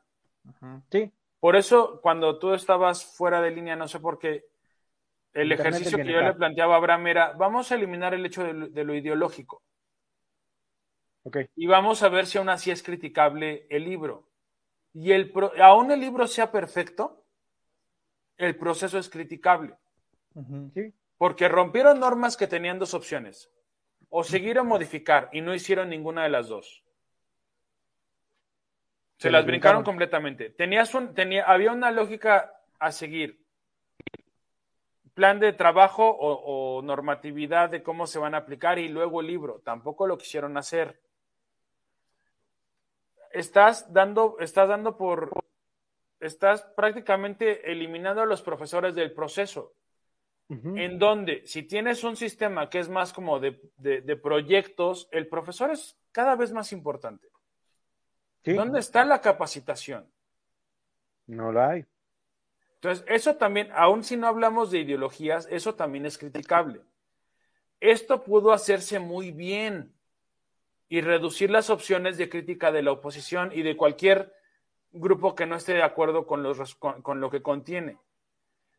Sí. 0.89 1.11
Por 1.39 1.55
eso, 1.55 1.99
cuando 2.01 2.39
tú 2.39 2.53
estabas 2.53 3.05
fuera 3.05 3.41
de 3.41 3.51
línea, 3.51 3.75
no 3.75 3.87
sé 3.87 3.99
por 3.99 4.17
qué, 4.17 4.45
el 5.33 5.51
Internet 5.51 5.59
ejercicio 5.75 5.97
que 5.97 6.11
yo 6.11 6.21
le 6.21 6.33
planteaba 6.33 6.75
a 6.75 6.77
Abraham 6.77 7.07
era, 7.07 7.33
vamos 7.33 7.71
a 7.71 7.75
eliminar 7.75 8.13
el 8.13 8.25
hecho 8.25 8.43
de 8.43 8.53
lo, 8.53 8.67
de 8.69 8.83
lo 8.83 8.95
ideológico 8.95 9.61
Ok. 11.23 11.37
y 11.55 11.67
vamos 11.67 12.01
a 12.01 12.09
ver 12.09 12.25
si 12.25 12.37
aún 12.37 12.49
así 12.49 12.71
es 12.71 12.81
criticable 12.81 13.67
el 13.69 13.83
libro. 13.83 14.29
Y 14.93 15.11
el 15.11 15.29
pro- 15.31 15.51
aún 15.61 15.91
el 15.91 15.99
libro 15.99 16.25
sea 16.25 16.51
perfecto, 16.51 17.23
el 18.37 18.55
proceso 18.55 18.97
es 18.97 19.09
criticable. 19.09 19.75
Sí. 20.73 20.93
Porque 21.17 21.47
rompieron 21.47 21.99
normas 21.99 22.37
que 22.37 22.47
tenían 22.47 22.79
dos 22.79 22.93
opciones. 22.93 23.51
O 24.09 24.23
seguir 24.23 24.59
o 24.59 24.63
modificar, 24.63 25.29
y 25.33 25.41
no 25.41 25.53
hicieron 25.53 25.89
ninguna 25.89 26.23
de 26.23 26.29
las 26.29 26.47
dos. 26.47 26.83
Se, 29.17 29.23
Se 29.23 29.31
las 29.31 29.45
brincaron. 29.45 29.83
completamente. 29.83 30.51
Tenías 30.51 30.93
un, 30.93 31.13
tenía, 31.13 31.43
había 31.45 31.71
una 31.71 31.91
lógica 31.91 32.53
a 32.79 32.91
seguir. 32.91 33.43
Plan 35.15 35.39
de 35.39 35.51
trabajo 35.53 36.07
o, 36.07 36.77
o 36.77 36.81
normatividad 36.83 37.69
de 37.69 37.81
cómo 37.81 38.05
se 38.05 38.19
van 38.19 38.35
a 38.35 38.39
aplicar 38.39 38.77
y 38.77 38.87
luego 38.87 39.21
el 39.21 39.27
libro. 39.27 39.59
Tampoco 39.65 40.05
lo 40.05 40.19
quisieron 40.19 40.55
hacer. 40.55 41.01
Estás 43.31 43.91
dando, 43.91 44.37
estás 44.39 44.69
dando 44.69 44.95
por, 44.95 45.31
estás 46.19 46.61
prácticamente 46.75 47.71
eliminando 47.71 48.21
a 48.21 48.25
los 48.27 48.43
profesores 48.43 48.93
del 48.93 49.11
proceso 49.11 49.73
En 50.49 50.97
donde 50.97 51.45
si 51.45 51.63
tienes 51.63 52.05
un 52.05 52.15
sistema 52.15 52.69
que 52.69 52.79
es 52.79 52.87
más 52.87 53.11
como 53.11 53.39
de, 53.39 53.59
de- 53.77 53.99
de 54.01 54.15
proyectos, 54.15 55.09
el 55.11 55.27
profesor 55.27 55.71
es 55.71 55.97
cada 56.13 56.37
vez 56.37 56.53
más 56.53 56.71
importante. 56.71 57.27
Sí. 58.45 58.53
¿Dónde 58.53 58.79
está 58.79 59.03
la 59.03 59.19
capacitación? 59.19 60.09
No 61.25 61.51
lo 61.51 61.61
hay. 61.61 61.85
Entonces, 62.75 63.03
eso 63.09 63.35
también, 63.35 63.69
aun 63.73 64.05
si 64.05 64.15
no 64.15 64.27
hablamos 64.27 64.71
de 64.71 64.79
ideologías, 64.79 65.47
eso 65.51 65.75
también 65.75 66.05
es 66.05 66.17
criticable. 66.17 66.79
Esto 67.81 68.23
pudo 68.23 68.53
hacerse 68.53 68.99
muy 68.99 69.31
bien 69.31 69.93
y 70.87 71.01
reducir 71.01 71.49
las 71.51 71.69
opciones 71.69 72.17
de 72.17 72.29
crítica 72.29 72.71
de 72.71 72.83
la 72.83 72.93
oposición 72.93 73.51
y 73.53 73.63
de 73.63 73.75
cualquier 73.75 74.33
grupo 74.93 75.35
que 75.35 75.45
no 75.45 75.57
esté 75.57 75.73
de 75.73 75.83
acuerdo 75.83 76.25
con, 76.25 76.41
los, 76.41 76.75
con 76.75 77.19
lo 77.19 77.29
que 77.29 77.41
contiene. 77.41 77.97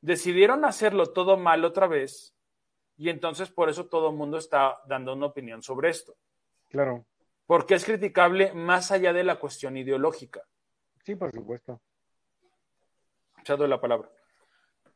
Decidieron 0.01 0.65
hacerlo 0.65 1.13
todo 1.13 1.37
mal 1.37 1.65
otra 1.65 1.87
vez 1.87 2.35
y 2.97 3.09
entonces 3.11 3.51
por 3.51 3.69
eso 3.69 3.87
todo 3.87 4.11
el 4.11 4.17
mundo 4.17 4.39
está 4.39 4.81
dando 4.87 5.15
una 5.15 5.27
opinión 5.27 5.63
sobre 5.63 5.91
esto. 5.91 6.17
Claro. 6.69 7.07
Porque 7.47 7.75
es 7.75 7.85
criticable 7.85 8.53
más 8.53 8.91
allá 8.91 9.13
de 9.13 9.25
la 9.25 9.39
cuestión 9.39 9.77
ideológica. 9.77 10.43
Sí, 11.05 11.15
por 11.15 11.33
supuesto. 11.33 11.81
Doy 13.57 13.69
la 13.69 13.81
palabra. 13.81 14.11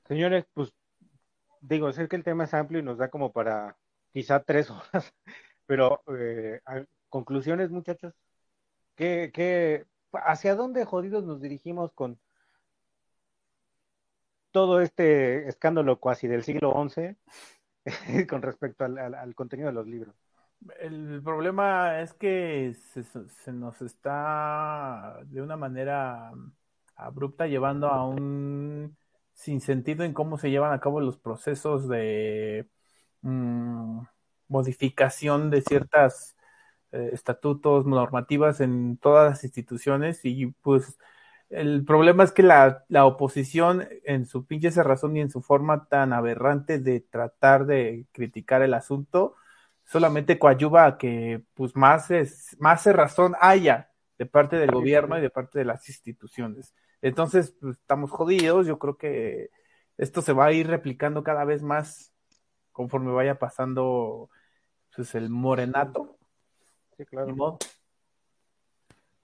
Señores, 0.07 0.45
pues 0.53 0.75
digo, 1.61 1.91
sé 1.93 2.07
que 2.09 2.17
el 2.17 2.25
tema 2.25 2.45
es 2.45 2.53
amplio 2.53 2.81
y 2.81 2.83
nos 2.83 2.99
da 2.99 3.09
como 3.09 3.33
para 3.33 3.77
quizá 4.13 4.43
tres 4.43 4.71
horas, 4.71 5.15
pero 5.65 6.03
eh, 6.19 6.61
conclusiones, 7.09 7.71
muchachos. 7.71 8.13
¿Qué, 8.95 9.31
qué, 9.33 9.87
¿Hacia 10.13 10.55
dónde 10.55 10.85
jodidos 10.85 11.25
nos 11.25 11.41
dirigimos 11.41 11.93
con 11.93 12.21
todo 14.53 14.81
este 14.81 15.49
escándalo 15.49 15.99
cuasi 15.99 16.29
del 16.29 16.45
siglo 16.45 16.73
XI 16.89 17.17
con 18.29 18.43
respecto 18.43 18.85
al, 18.85 19.35
contenido 19.35 19.69
de 19.69 19.75
los 19.75 19.87
libros? 19.87 20.15
El 20.79 21.21
problema 21.25 22.01
es 22.01 22.15
que 22.15 22.75
se, 22.93 23.03
se 23.03 23.53
nos 23.53 23.83
está 23.83 25.19
de 25.25 25.43
una 25.43 25.57
manera 25.57 26.31
abrupta 26.95 27.49
llevando 27.49 27.89
a 27.89 28.07
un 28.07 28.97
sinsentido 29.35 30.05
en 30.05 30.13
cómo 30.13 30.39
se 30.39 30.51
llevan 30.51 30.73
a 30.73 30.81
cabo 30.81 31.01
los 31.01 31.19
procesos 31.19 31.89
de 31.89 32.69
mm, 33.23 34.01
modificación 34.49 35.51
de 35.51 35.63
ciertas 35.63 36.37
eh, 36.93 37.11
estatutos, 37.13 37.87
normativas 37.87 38.61
en 38.61 38.99
todas 38.99 39.31
las 39.31 39.45
instituciones 39.45 40.21
y 40.25 40.47
pues 40.63 40.99
el 41.53 41.85
problema 41.85 42.25
es 42.25 42.33
que 42.33 42.43
la, 42.43 42.85
la 42.89 43.07
oposición 43.07 43.89
en 44.05 44.27
su 44.27 44.47
pinche 44.47 44.71
cerrazón 44.71 45.17
y 45.17 45.21
en 45.21 45.31
su 45.31 45.43
forma 45.43 45.87
tan 45.89 46.13
aberrante 46.13 46.79
de 46.79 47.01
tratar 47.01 47.67
de 47.67 48.07
criticar 48.13 48.63
el 48.63 48.75
asunto 48.75 49.37
solamente 49.85 50.39
coadyuva 50.39 50.87
a 50.87 50.99
que 50.99 51.43
pues 51.55 51.77
más 51.77 52.11
es, 52.11 52.57
más 52.59 52.87
razón 52.87 53.35
haya 53.41 53.91
de 54.19 54.27
parte 54.27 54.57
del 54.57 54.71
gobierno 54.71 55.19
y 55.19 55.21
de 55.21 55.31
parte 55.31 55.59
de 55.59 55.65
las 55.65 55.89
instituciones. 55.89 56.75
Entonces, 57.03 57.55
pues, 57.61 57.77
estamos 57.79 58.11
jodidos. 58.11 58.67
Yo 58.67 58.79
creo 58.79 58.97
que 58.97 59.51
esto 59.99 60.23
se 60.23 60.33
va 60.33 60.47
a 60.47 60.53
ir 60.53 60.69
replicando 60.69 61.23
cada 61.23 61.45
vez 61.45 61.63
más 61.63 62.13
conforme 62.71 63.13
vaya 63.13 63.39
pasando 63.39 64.31
pues, 64.95 65.15
el 65.15 65.29
morenato. 65.29 66.17
Sí, 66.97 67.05
claro. 67.05 67.59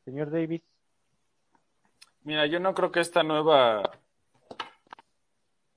Señor 0.04 0.30
Davis. 0.30 0.62
Mira, 2.22 2.46
yo 2.46 2.60
no 2.60 2.74
creo 2.74 2.92
que 2.92 3.00
esta 3.00 3.22
nueva, 3.22 3.90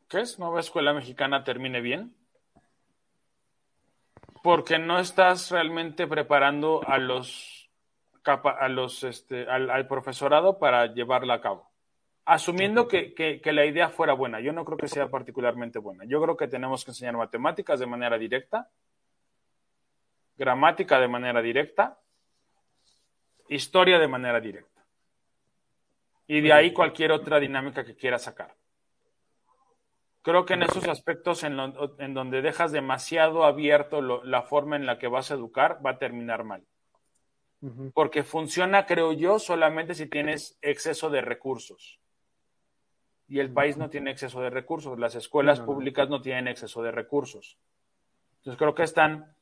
¿qué 0.10 0.22
es? 0.22 0.40
Nueva 0.40 0.60
escuela 0.60 0.94
mexicana 0.94 1.44
termine 1.44 1.82
bien. 1.82 2.16
Porque 4.44 4.80
no 4.80 5.00
estás 5.00 5.52
realmente 5.52 6.08
preparando 6.08 6.82
a 6.88 6.98
los, 6.98 7.70
a 8.26 8.68
los, 8.70 9.04
este, 9.04 9.48
al, 9.48 9.70
al 9.70 9.88
profesorado 9.88 10.58
para 10.58 10.88
llevarla 10.88 11.36
a 11.36 11.42
cabo. 11.42 11.70
Asumiendo 12.26 12.88
que, 12.88 13.14
que- 13.14 13.40
que 13.40 13.52
la 13.54 13.66
idea 13.66 13.90
fuera 13.90 14.14
buena. 14.14 14.40
Yo 14.40 14.52
no 14.52 14.66
creo 14.66 14.78
que 14.78 14.88
sea 14.88 15.10
particularmente 15.10 15.80
buena. 15.80 16.06
Yo 16.06 16.22
creo 16.22 16.38
que 16.38 16.48
tenemos 16.48 16.84
que 16.84 16.92
enseñar 16.92 17.16
matemáticas 17.18 17.80
de 17.80 17.86
manera 17.86 18.18
directa, 18.18 18.70
gramática 20.38 21.00
de 21.00 21.08
manera 21.08 21.42
directa, 21.42 22.00
historia 23.48 24.00
de 24.00 24.08
manera 24.08 24.40
directa. 24.40 24.71
Y 26.34 26.40
de 26.40 26.54
ahí 26.54 26.72
cualquier 26.72 27.12
otra 27.12 27.42
dinámica 27.42 27.84
que 27.84 27.94
quieras 27.94 28.22
sacar. 28.24 28.56
Creo 30.22 30.46
que 30.46 30.54
en 30.54 30.64
esos 30.64 30.88
aspectos 30.88 31.44
en, 31.44 31.58
lo- 31.58 32.00
en 32.00 32.14
donde 32.14 32.42
dejas 32.42 32.72
demasiado 32.72 33.44
abierto 33.44 34.00
lo- 34.02 34.24
la 34.24 34.42
forma 34.44 34.78
en 34.78 34.86
la 34.86 34.98
que 34.98 35.10
vas 35.10 35.30
a 35.30 35.34
educar, 35.34 35.86
va 35.86 35.90
a 35.92 35.98
terminar 35.98 36.46
mal. 36.46 36.64
Porque 37.94 38.24
funciona, 38.24 38.86
creo 38.86 39.12
yo, 39.12 39.40
solamente 39.40 39.94
si 39.94 40.06
tienes 40.08 40.58
exceso 40.62 41.10
de 41.10 41.20
recursos. 41.20 42.00
Y 43.28 43.40
el 43.42 43.52
país 43.52 43.76
no 43.76 43.90
tiene 43.90 44.12
exceso 44.12 44.40
de 44.40 44.50
recursos. 44.50 44.98
Las 44.98 45.16
escuelas 45.16 45.60
No, 45.60 45.66
no, 45.66 45.72
no. 45.72 45.76
públicas 45.76 46.08
no 46.08 46.22
tienen 46.22 46.48
exceso 46.48 46.82
de 46.82 46.92
recursos. 46.92 47.58
Entonces 48.38 48.58
creo 48.58 48.74
que 48.74 48.84
están, 48.84 49.36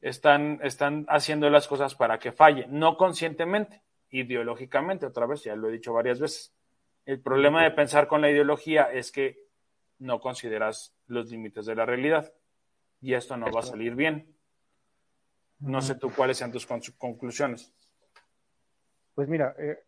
están, 0.00 0.60
están 0.62 1.04
haciendo 1.08 1.50
las 1.50 1.66
cosas 1.66 1.96
para 1.96 2.20
que 2.20 2.30
falle, 2.30 2.66
no 2.68 2.96
conscientemente, 2.96 3.82
ideológicamente, 4.12 5.06
otra 5.06 5.26
vez, 5.26 5.42
ya 5.42 5.56
lo 5.56 5.68
he 5.68 5.72
dicho 5.72 5.92
varias 5.92 6.20
veces. 6.20 6.54
El 7.04 7.20
problema 7.20 7.64
de 7.64 7.72
pensar 7.72 8.06
con 8.06 8.20
la 8.20 8.30
ideología 8.30 8.84
es 8.84 9.10
que 9.10 9.48
no 9.98 10.20
consideras 10.20 10.94
los 11.06 11.30
límites 11.30 11.66
de 11.66 11.74
la 11.74 11.84
realidad. 11.84 12.32
Y 13.00 13.14
esto 13.14 13.36
no 13.36 13.50
va 13.50 13.60
a 13.60 13.64
salir 13.64 13.96
bien. 13.96 14.36
No 15.58 15.82
sé 15.82 15.96
tú 15.96 16.12
cuáles 16.14 16.36
sean 16.38 16.52
tus 16.52 16.66
con- 16.66 16.80
conclusiones. 16.98 17.72
Pues 19.14 19.28
mira, 19.28 19.54
eh, 19.58 19.78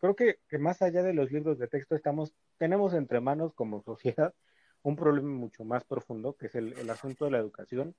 creo 0.00 0.14
que, 0.14 0.40
que 0.48 0.58
más 0.58 0.82
allá 0.82 1.02
de 1.02 1.14
los 1.14 1.30
libros 1.30 1.58
de 1.58 1.68
texto 1.68 1.94
estamos, 1.94 2.34
tenemos 2.58 2.92
entre 2.92 3.20
manos 3.20 3.54
como 3.54 3.82
sociedad 3.82 4.34
un 4.82 4.96
problema 4.96 5.28
mucho 5.28 5.64
más 5.64 5.84
profundo, 5.84 6.36
que 6.36 6.46
es 6.46 6.54
el, 6.54 6.72
el 6.78 6.90
asunto 6.90 7.24
de 7.24 7.30
la 7.32 7.38
educación 7.38 7.94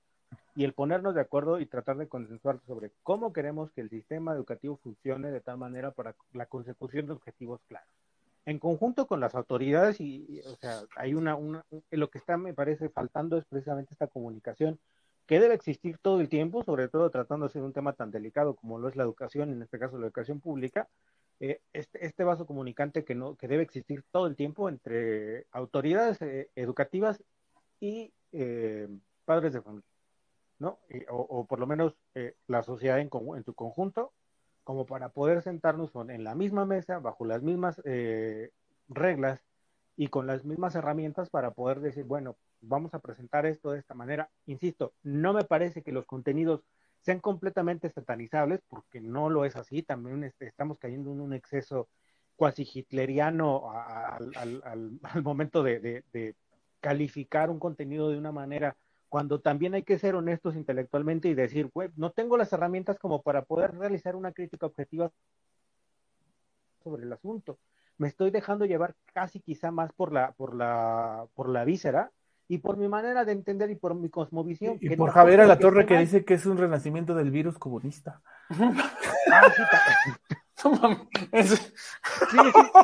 y 0.56 0.64
el 0.64 0.74
ponernos 0.74 1.16
de 1.16 1.22
acuerdo 1.22 1.60
y 1.60 1.66
tratar 1.66 1.98
de 1.98 2.08
consensuar 2.08 2.60
sobre 2.68 2.92
cómo 3.04 3.34
queremos 3.34 3.72
que 3.72 3.82
el 3.82 3.90
sistema 3.90 4.34
educativo 4.34 4.78
funcione 4.78 5.32
de 5.32 5.42
tal 5.42 5.58
manera 5.58 5.92
para 5.92 6.16
la 6.34 6.46
consecución 6.46 7.08
de 7.08 7.14
objetivos 7.14 7.62
claros. 7.68 7.90
En 8.46 8.60
conjunto 8.60 9.08
con 9.08 9.20
las 9.20 9.36
autoridades 9.36 10.02
y, 10.02 10.42
o 10.46 10.56
sea, 10.56 10.82
hay 10.96 11.14
una, 11.14 11.36
una, 11.36 11.66
lo 11.92 12.10
que 12.10 12.18
está, 12.18 12.38
me 12.38 12.54
parece, 12.54 12.90
faltando 12.90 13.38
es 13.38 13.46
precisamente 13.46 13.94
esta 13.94 14.08
comunicación 14.08 14.80
que 15.28 15.40
debe 15.40 15.54
existir 15.54 16.00
todo 16.00 16.22
el 16.22 16.28
tiempo, 16.28 16.64
sobre 16.64 16.88
todo 16.88 17.12
tratándose 17.12 17.60
de 17.60 17.66
un 17.66 17.74
tema 17.74 17.94
tan 17.94 18.10
delicado 18.10 18.56
como 18.56 18.80
lo 18.80 18.88
es 18.88 18.96
la 18.96 19.04
educación, 19.04 19.52
en 19.52 19.62
este 19.62 19.78
caso 19.78 20.00
la 20.00 20.08
educación 20.08 20.40
pública, 20.40 20.90
eh, 21.40 21.62
este, 21.72 22.06
este, 22.06 22.24
vaso 22.24 22.46
comunicante 22.46 23.06
que, 23.06 23.14
no, 23.16 23.36
que 23.36 23.48
debe 23.48 23.64
existir 23.64 24.04
todo 24.12 24.26
el 24.26 24.36
tiempo 24.36 24.68
entre 24.68 25.46
autoridades 25.52 26.22
eh, 26.22 26.50
educativas 26.56 27.24
y 27.80 28.12
eh, 28.32 28.90
padres 29.24 29.54
de 29.54 29.62
familia, 29.62 29.88
¿no? 30.60 30.80
Y, 30.90 31.04
o, 31.10 31.18
o, 31.18 31.46
por 31.46 31.60
lo 31.60 31.68
menos 31.68 31.96
eh, 32.16 32.36
la 32.48 32.64
sociedad 32.64 33.00
en, 33.00 33.10
en, 33.36 33.44
su 33.44 33.54
conjunto, 33.54 34.14
como 34.64 34.86
para 34.86 35.10
poder 35.10 35.42
sentarnos 35.42 35.92
en 35.96 36.24
la 36.24 36.36
misma 36.36 36.66
mesa, 36.66 37.00
bajo 37.00 37.26
las 37.26 37.42
mismas 37.42 37.82
eh, 37.86 38.52
reglas 38.88 39.44
y 39.96 40.08
con 40.08 40.28
las 40.28 40.46
mismas 40.46 40.76
herramientas 40.76 41.30
para 41.30 41.52
poder 41.52 41.80
decir, 41.82 42.04
bueno, 42.04 42.38
vamos 42.62 42.94
a 42.94 43.00
presentar 43.00 43.46
esto 43.46 43.72
de 43.72 43.80
esta 43.80 43.94
manera. 43.96 44.30
Insisto, 44.46 44.94
no 45.04 45.34
me 45.34 45.44
parece 45.44 45.82
que 45.82 45.92
los 45.92 46.06
contenidos 46.06 46.64
sean 47.02 47.20
completamente 47.20 47.90
satanizables, 47.90 48.62
porque 48.68 49.02
no 49.02 49.30
lo 49.30 49.46
es 49.46 49.56
así, 49.56 49.84
también 49.84 50.32
estamos 50.40 50.78
cayendo 50.80 51.12
en 51.12 51.22
un 51.22 51.34
exceso 51.34 51.90
cuasi 52.36 52.68
hitleriano 52.74 53.72
al, 53.72 54.32
al, 54.36 55.00
al, 55.04 55.24
momento 55.24 55.64
de, 55.64 55.80
de, 55.80 56.36
calificar 56.80 57.50
un 57.50 57.60
contenido 57.60 58.10
de 58.10 58.18
una 58.18 58.32
manera, 58.32 58.78
cuando 59.10 59.40
también 59.42 59.74
hay 59.74 59.84
que 59.84 59.98
ser 59.98 60.16
honestos 60.16 60.56
intelectualmente 60.56 61.28
y 61.28 61.34
decir, 61.34 61.70
güey, 61.74 61.90
no 61.96 62.12
tengo 62.12 62.38
las 62.38 62.54
herramientas 62.54 62.98
como 63.00 63.22
para 63.22 63.44
poder 63.44 63.76
realizar 63.76 64.16
una 64.16 64.32
crítica 64.32 64.68
objetiva 64.68 65.12
sobre 66.84 67.04
el 67.04 67.12
asunto. 67.12 67.58
Me 67.98 68.08
estoy 68.08 68.32
dejando 68.32 68.66
llevar 68.66 68.96
casi 69.14 69.40
quizá 69.40 69.72
más 69.72 69.92
por 69.92 70.14
la, 70.14 70.32
por 70.34 70.56
la, 70.56 71.26
por 71.34 71.50
la 71.50 71.66
víscera 71.66 72.12
y 72.48 72.60
por 72.60 72.78
mi 72.78 72.88
manera 72.88 73.26
de 73.26 73.32
entender 73.34 73.70
y 73.72 73.76
por 73.76 73.96
mi 73.96 74.10
cosmovisión. 74.10 74.78
Y, 74.80 74.94
y 74.94 74.96
por 74.96 75.12
Javier 75.12 75.42
a 75.42 75.48
la 75.48 75.60
Torre 75.60 75.86
que 75.86 75.98
dice 75.98 76.24
que 76.24 76.36
es 76.36 76.46
un 76.46 76.58
renacimiento 76.58 77.14
del 77.16 77.32
virus 77.32 77.58
comunista. 77.58 78.22
Ah, 79.32 79.44
sí, 79.56 79.62
sí, 81.46 81.56
sí, 82.32 82.38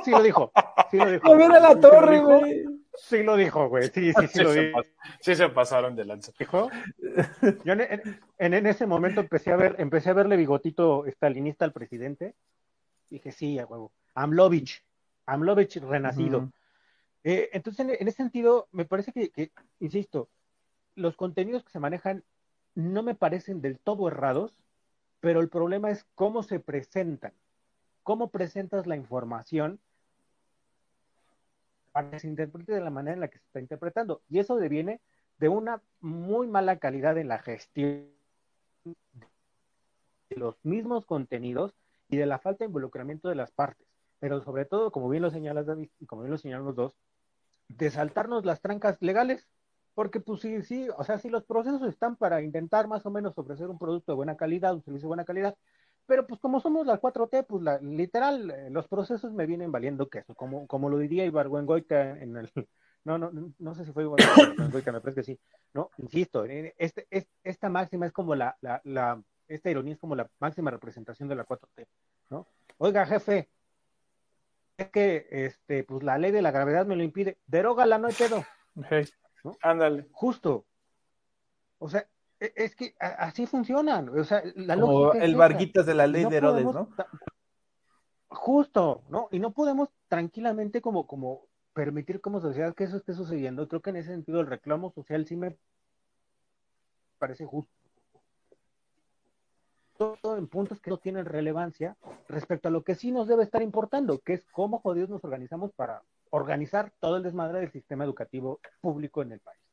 sí, 0.04 0.12
lo 0.12 0.22
dijo. 0.22 0.52
Sí 0.92 0.98
lo 0.98 1.10
dijo. 1.10 1.28
Javier 1.28 1.52
a 1.54 1.60
la 1.60 1.80
Torre, 1.80 2.20
güey. 2.20 2.75
Sí 2.98 3.24
lo 3.24 3.36
dijo, 3.36 3.70
güey. 3.70 3.90
Sí, 3.90 4.14
sí, 4.14 4.14
sí, 4.14 4.28
sí 4.34 4.44
lo 4.44 4.54
dijo. 4.54 4.82
Sí 5.20 5.36
se 5.36 5.50
pasaron 5.50 5.96
de 5.96 6.06
lanza. 6.06 6.32
¿Dijo? 6.38 6.70
Yo 7.64 7.74
en, 7.74 7.82
en, 7.82 8.54
en, 8.54 8.66
ese 8.66 8.86
momento 8.86 9.22
empecé 9.22 9.52
a 9.52 9.56
ver, 9.56 9.76
empecé 9.80 10.10
a 10.10 10.14
verle 10.14 10.38
bigotito 10.38 11.06
estalinista 11.06 11.66
al 11.66 11.74
presidente. 11.74 12.36
Dije, 13.10 13.32
sí, 13.32 13.60
a 13.60 13.66
huevo. 13.66 13.92
Amlovich. 14.14 14.84
Amlovich 15.26 15.78
renacido. 15.78 16.40
Uh 16.40 16.44
-huh. 16.44 16.52
eh, 17.24 17.50
entonces, 17.54 17.86
en, 17.86 17.92
en, 18.00 18.08
ese 18.08 18.18
sentido, 18.18 18.68
me 18.72 18.86
parece 18.86 19.12
que, 19.12 19.30
que, 19.30 19.52
insisto, 19.80 20.30
los 20.96 21.16
contenidos 21.16 21.64
que 21.64 21.72
se 21.72 21.80
manejan 21.80 22.24
no 22.74 23.04
me 23.04 23.16
parecen 23.16 23.62
del 23.62 23.80
todo 23.80 24.08
errados, 24.08 24.58
pero 25.20 25.40
el 25.40 25.50
problema 25.50 25.92
es 25.92 26.06
cómo 26.16 26.44
se 26.44 26.60
presentan, 26.60 27.34
cómo 28.04 28.30
presentas 28.30 28.86
la 28.86 28.96
información 28.96 29.80
para 31.96 32.12
que 32.12 32.20
se 32.20 32.28
interprete 32.28 32.74
de 32.74 32.82
la 32.82 32.90
manera 32.90 33.14
en 33.14 33.22
la 33.22 33.30
que 33.30 33.38
se 33.38 33.46
está 33.46 33.62
interpretando. 33.62 34.22
Y 34.28 34.40
eso 34.40 34.58
deviene 34.58 35.00
de 35.38 35.48
una 35.48 35.82
muy 36.02 36.46
mala 36.46 36.78
calidad 36.78 37.18
en 37.18 37.30
la 37.30 37.40
gestión 37.40 38.10
de 38.84 40.36
los 40.36 40.58
mismos 40.66 41.06
contenidos 41.06 41.74
y 42.10 42.18
de 42.18 42.26
la 42.26 42.38
falta 42.38 42.66
de 42.66 42.68
involucramiento 42.68 43.30
de 43.30 43.36
las 43.36 43.52
partes. 43.52 43.88
Pero 44.20 44.42
sobre 44.42 44.66
todo, 44.66 44.92
como 44.92 45.08
bien 45.08 45.24
lo 45.24 45.32
señalas 45.32 45.68
David 45.68 45.88
y 46.02 46.06
como 46.06 46.24
bien 46.24 46.34
lo 46.34 46.38
señalan 46.38 46.66
los 46.66 46.76
dos, 46.76 46.98
de 47.70 47.90
saltarnos 47.90 48.44
las 48.44 48.60
trancas 48.60 48.98
legales, 49.00 49.48
porque 49.94 50.20
pues 50.20 50.42
sí, 50.42 50.64
sí, 50.64 50.90
o 50.98 51.04
sea, 51.06 51.18
si 51.18 51.30
los 51.30 51.46
procesos 51.46 51.82
están 51.84 52.18
para 52.18 52.42
intentar 52.42 52.90
más 52.90 53.06
o 53.06 53.10
menos 53.10 53.38
ofrecer 53.38 53.70
un 53.70 53.80
producto 53.80 54.12
de 54.12 54.18
buena 54.18 54.36
calidad, 54.36 54.74
un 54.74 54.84
servicio 54.84 55.06
de 55.06 55.12
buena 55.12 55.24
calidad, 55.24 55.56
pero 56.06 56.28
pues 56.28 56.40
como 56.40 56.60
somos 56.60 56.86
la 56.86 57.00
4T, 57.00 57.46
pues 57.46 57.64
la, 57.64 57.80
literal, 57.80 58.52
eh, 58.52 58.70
los 58.70 58.88
procesos 58.88 59.34
me 59.34 59.46
vienen 59.46 59.72
valiendo 59.72 60.10
queso, 60.10 60.36
como, 60.36 60.68
como 60.68 60.90
lo 60.90 60.98
diría 60.98 61.26
Ibargüengoica 61.26 62.20
en 62.20 62.38
el, 62.38 62.52
no, 63.04 63.18
no, 63.18 63.32
no 63.58 63.76
sé 63.76 63.86
si 63.86 63.92
fue 63.92 64.04
Ibargüengoica, 64.04 64.92
me 64.92 65.02
parece 65.02 65.22
que 65.22 65.24
sí, 65.24 65.40
no, 65.74 65.90
insisto, 65.98 66.46
este, 66.46 67.08
este, 67.10 67.30
esta 67.44 67.70
máxima 67.70 68.06
es 68.06 68.12
como 68.12 68.36
la, 68.36 68.58
la, 68.62 68.82
la, 68.84 69.22
esta 69.48 69.70
ironía 69.70 69.94
es 69.94 70.00
como 70.00 70.16
la 70.16 70.30
máxima 70.40 70.72
representación 70.72 71.30
de 71.30 71.36
la 71.36 71.46
4T, 71.46 71.88
¿no? 72.30 72.48
Oiga, 72.78 73.06
jefe, 73.06 73.50
es 74.78 74.90
que 74.90 75.28
este, 75.30 75.84
pues 75.84 76.04
la 76.04 76.18
ley 76.18 76.32
de 76.32 76.42
la 76.42 76.52
gravedad 76.52 76.86
me 76.86 76.96
lo 76.96 77.04
impide, 77.04 77.38
derógala, 77.48 77.98
no 77.98 78.08
hay 78.08 78.14
pedo. 78.14 78.44
Ándale. 79.62 80.08
Justo. 80.12 80.66
O 81.78 81.90
sea, 81.90 82.08
es 82.56 82.76
que 82.76 82.96
así 83.00 83.46
funcionan. 83.46 84.10
O 84.10 84.24
sea, 84.24 84.44
la 84.56 84.80
Como 84.80 85.14
el 85.14 85.32
es 85.32 85.38
Varguitas 85.38 85.86
de 85.86 85.94
la 85.94 86.08
ley 86.08 86.24
no 86.24 86.30
de 86.30 86.38
Herodes, 86.38 86.66
¿no? 86.66 86.90
Justo, 88.28 89.04
¿no? 89.10 89.30
Y 89.32 89.40
no 89.40 89.52
podemos 89.52 89.90
tranquilamente 90.08 90.82
como, 90.82 91.08
como 91.08 91.48
permitir 91.74 92.22
como 92.22 92.40
sociedad 92.40 92.74
que 92.74 92.86
eso 92.86 92.98
esté 92.98 93.14
sucediendo. 93.14 93.68
Creo 93.68 93.82
que 93.82 93.90
en 93.90 93.98
ese 93.98 94.12
sentido 94.12 94.40
el 94.40 94.48
reclamo 94.48 94.92
social 94.92 95.26
sí 95.26 95.36
me 95.36 95.58
parece 97.18 97.46
justo. 97.46 97.72
Todo 99.98 100.38
en 100.38 100.48
puntos 100.48 100.82
que 100.82 100.90
no 100.90 100.98
tienen 100.98 101.26
relevancia 101.26 101.96
respecto 102.28 102.68
a 102.68 102.72
lo 102.72 102.84
que 102.84 102.96
sí 102.96 103.12
nos 103.12 103.28
debe 103.28 103.44
estar 103.44 103.62
importando, 103.62 104.20
que 104.20 104.34
es 104.34 104.46
cómo 104.52 104.80
jodidos 104.80 105.10
nos 105.10 105.24
organizamos 105.24 105.72
para 105.72 106.02
organizar 106.30 106.92
todo 107.00 107.18
el 107.18 107.24
desmadre 107.24 107.60
del 107.60 107.72
sistema 107.72 108.04
educativo 108.04 108.60
público 108.82 109.22
en 109.22 109.32
el 109.32 109.40
país. 109.40 109.65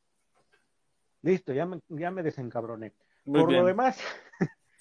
Listo, 1.23 1.53
ya 1.53 1.67
me, 1.67 1.81
ya 1.89 2.11
me 2.11 2.23
desencabroné. 2.23 2.93
Muy 3.25 3.41
Por 3.41 3.49
bien. 3.49 3.61
lo 3.63 3.67
demás. 3.67 3.99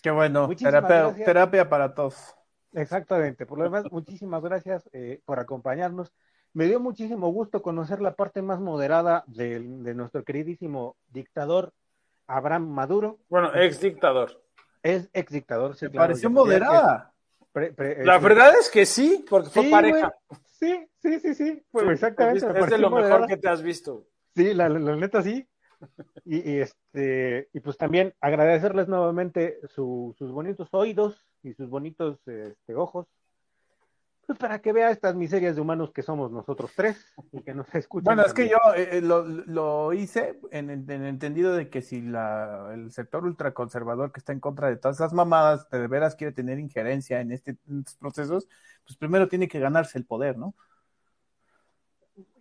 Qué 0.02 0.12
bueno, 0.12 0.50
terapia, 0.58 1.14
terapia, 1.14 1.70
para 1.70 1.94
todos. 1.94 2.36
Exactamente. 2.74 3.46
Por 3.46 3.60
lo 3.60 3.66
demás, 3.66 3.86
muchísimas 3.92 4.42
gracias 4.42 4.90
eh, 4.94 5.22
por 5.26 5.40
acompañarnos. 5.40 6.12
Me 6.54 6.66
dio 6.66 6.80
muchísimo 6.80 7.32
gusto 7.32 7.62
conocer 7.62 8.02
la 8.02 8.16
parte 8.16 8.42
más 8.42 8.60
moderada 8.60 9.24
de, 9.28 9.60
de 9.60 9.94
nuestro 9.94 10.24
queridísimo 10.24 10.98
dictador 11.10 11.72
Abraham 12.28 12.68
Maduro. 12.70 13.20
Bueno, 13.30 13.54
ex 13.56 13.80
dictador. 13.80 14.44
Es 14.84 15.10
ex 15.14 15.32
dictador. 15.32 15.76
Sí, 15.76 15.86
Me 15.86 15.92
claro, 15.92 16.08
pareció 16.08 16.30
moderada. 16.30 17.14
Pre, 17.54 17.72
pre, 17.74 18.06
la 18.06 18.18
verdad 18.18 18.54
es 18.60 18.70
que 18.70 18.86
sí, 18.86 19.26
porque 19.30 19.50
fue 19.50 19.64
sí, 19.64 19.70
pareja. 19.72 20.14
Sí, 20.46 20.90
sí, 21.00 21.20
sí, 21.20 21.36
sí. 21.36 21.64
Pues 21.72 21.86
sí 21.86 21.92
exactamente. 21.92 22.46
Es 22.60 22.70
de 22.70 22.78
lo 22.78 22.90
moderada. 22.90 23.14
mejor 23.16 23.28
que 23.28 23.38
te 23.38 23.50
has 23.50 23.62
visto. 23.62 24.08
Sí, 24.36 24.54
la, 24.54 24.70
la, 24.70 24.80
la 24.80 24.96
neta 24.96 25.22
sí. 25.22 25.48
Y, 26.26 26.52
y, 26.52 26.60
este 26.60 27.50
y 27.54 27.60
pues 27.60 27.78
también 27.78 28.14
agradecerles 28.22 28.88
nuevamente 28.88 29.60
su, 29.70 30.16
sus 30.18 30.32
bonitos 30.32 30.70
oídos 30.72 31.26
y 31.44 31.54
sus 31.54 31.70
bonitos 31.70 32.20
este, 32.28 32.76
ojos 32.76 33.08
pues 34.28 34.38
para 34.38 34.62
que 34.62 34.72
vea 34.72 34.92
estas 34.92 35.16
miserias 35.16 35.56
de 35.56 35.62
humanos 35.62 35.92
que 35.92 36.04
somos 36.04 36.32
nosotros 36.32 36.72
tres 36.76 37.06
y 37.32 37.42
que 37.42 37.54
nos 37.54 37.74
escuchen 37.74 38.06
bueno 38.06 38.24
es 38.24 38.34
que 38.34 38.48
yo 38.48 38.58
eh, 38.76 39.02
lo, 39.02 39.24
lo, 39.26 39.94
hice 39.94 40.40
en, 40.52 40.70
en, 40.70 40.90
el 40.90 41.06
entendido 41.06 41.54
de 41.54 41.70
que 41.70 41.82
si 41.82 42.02
la, 42.02 42.70
el 42.74 42.92
sector 42.92 43.26
ultraconservador 43.26 44.12
que 44.12 44.20
está 44.20 44.32
en 44.32 44.40
contra 44.40 44.70
de 44.70 44.78
todas 44.78 44.98
esas 44.98 45.14
mamadas 45.14 45.70
de 45.70 45.88
veras 45.88 46.16
quiere 46.16 46.34
tener 46.34 46.60
injerencia 46.60 47.20
en, 47.20 47.32
este, 47.32 47.58
en 47.68 47.80
estos 47.80 47.96
procesos 47.96 48.48
pues 48.86 48.98
primero 48.98 49.28
tiene 49.28 49.48
que 49.48 49.60
ganarse 49.60 49.98
el 49.98 50.06
poder 50.06 50.38
no 50.38 50.56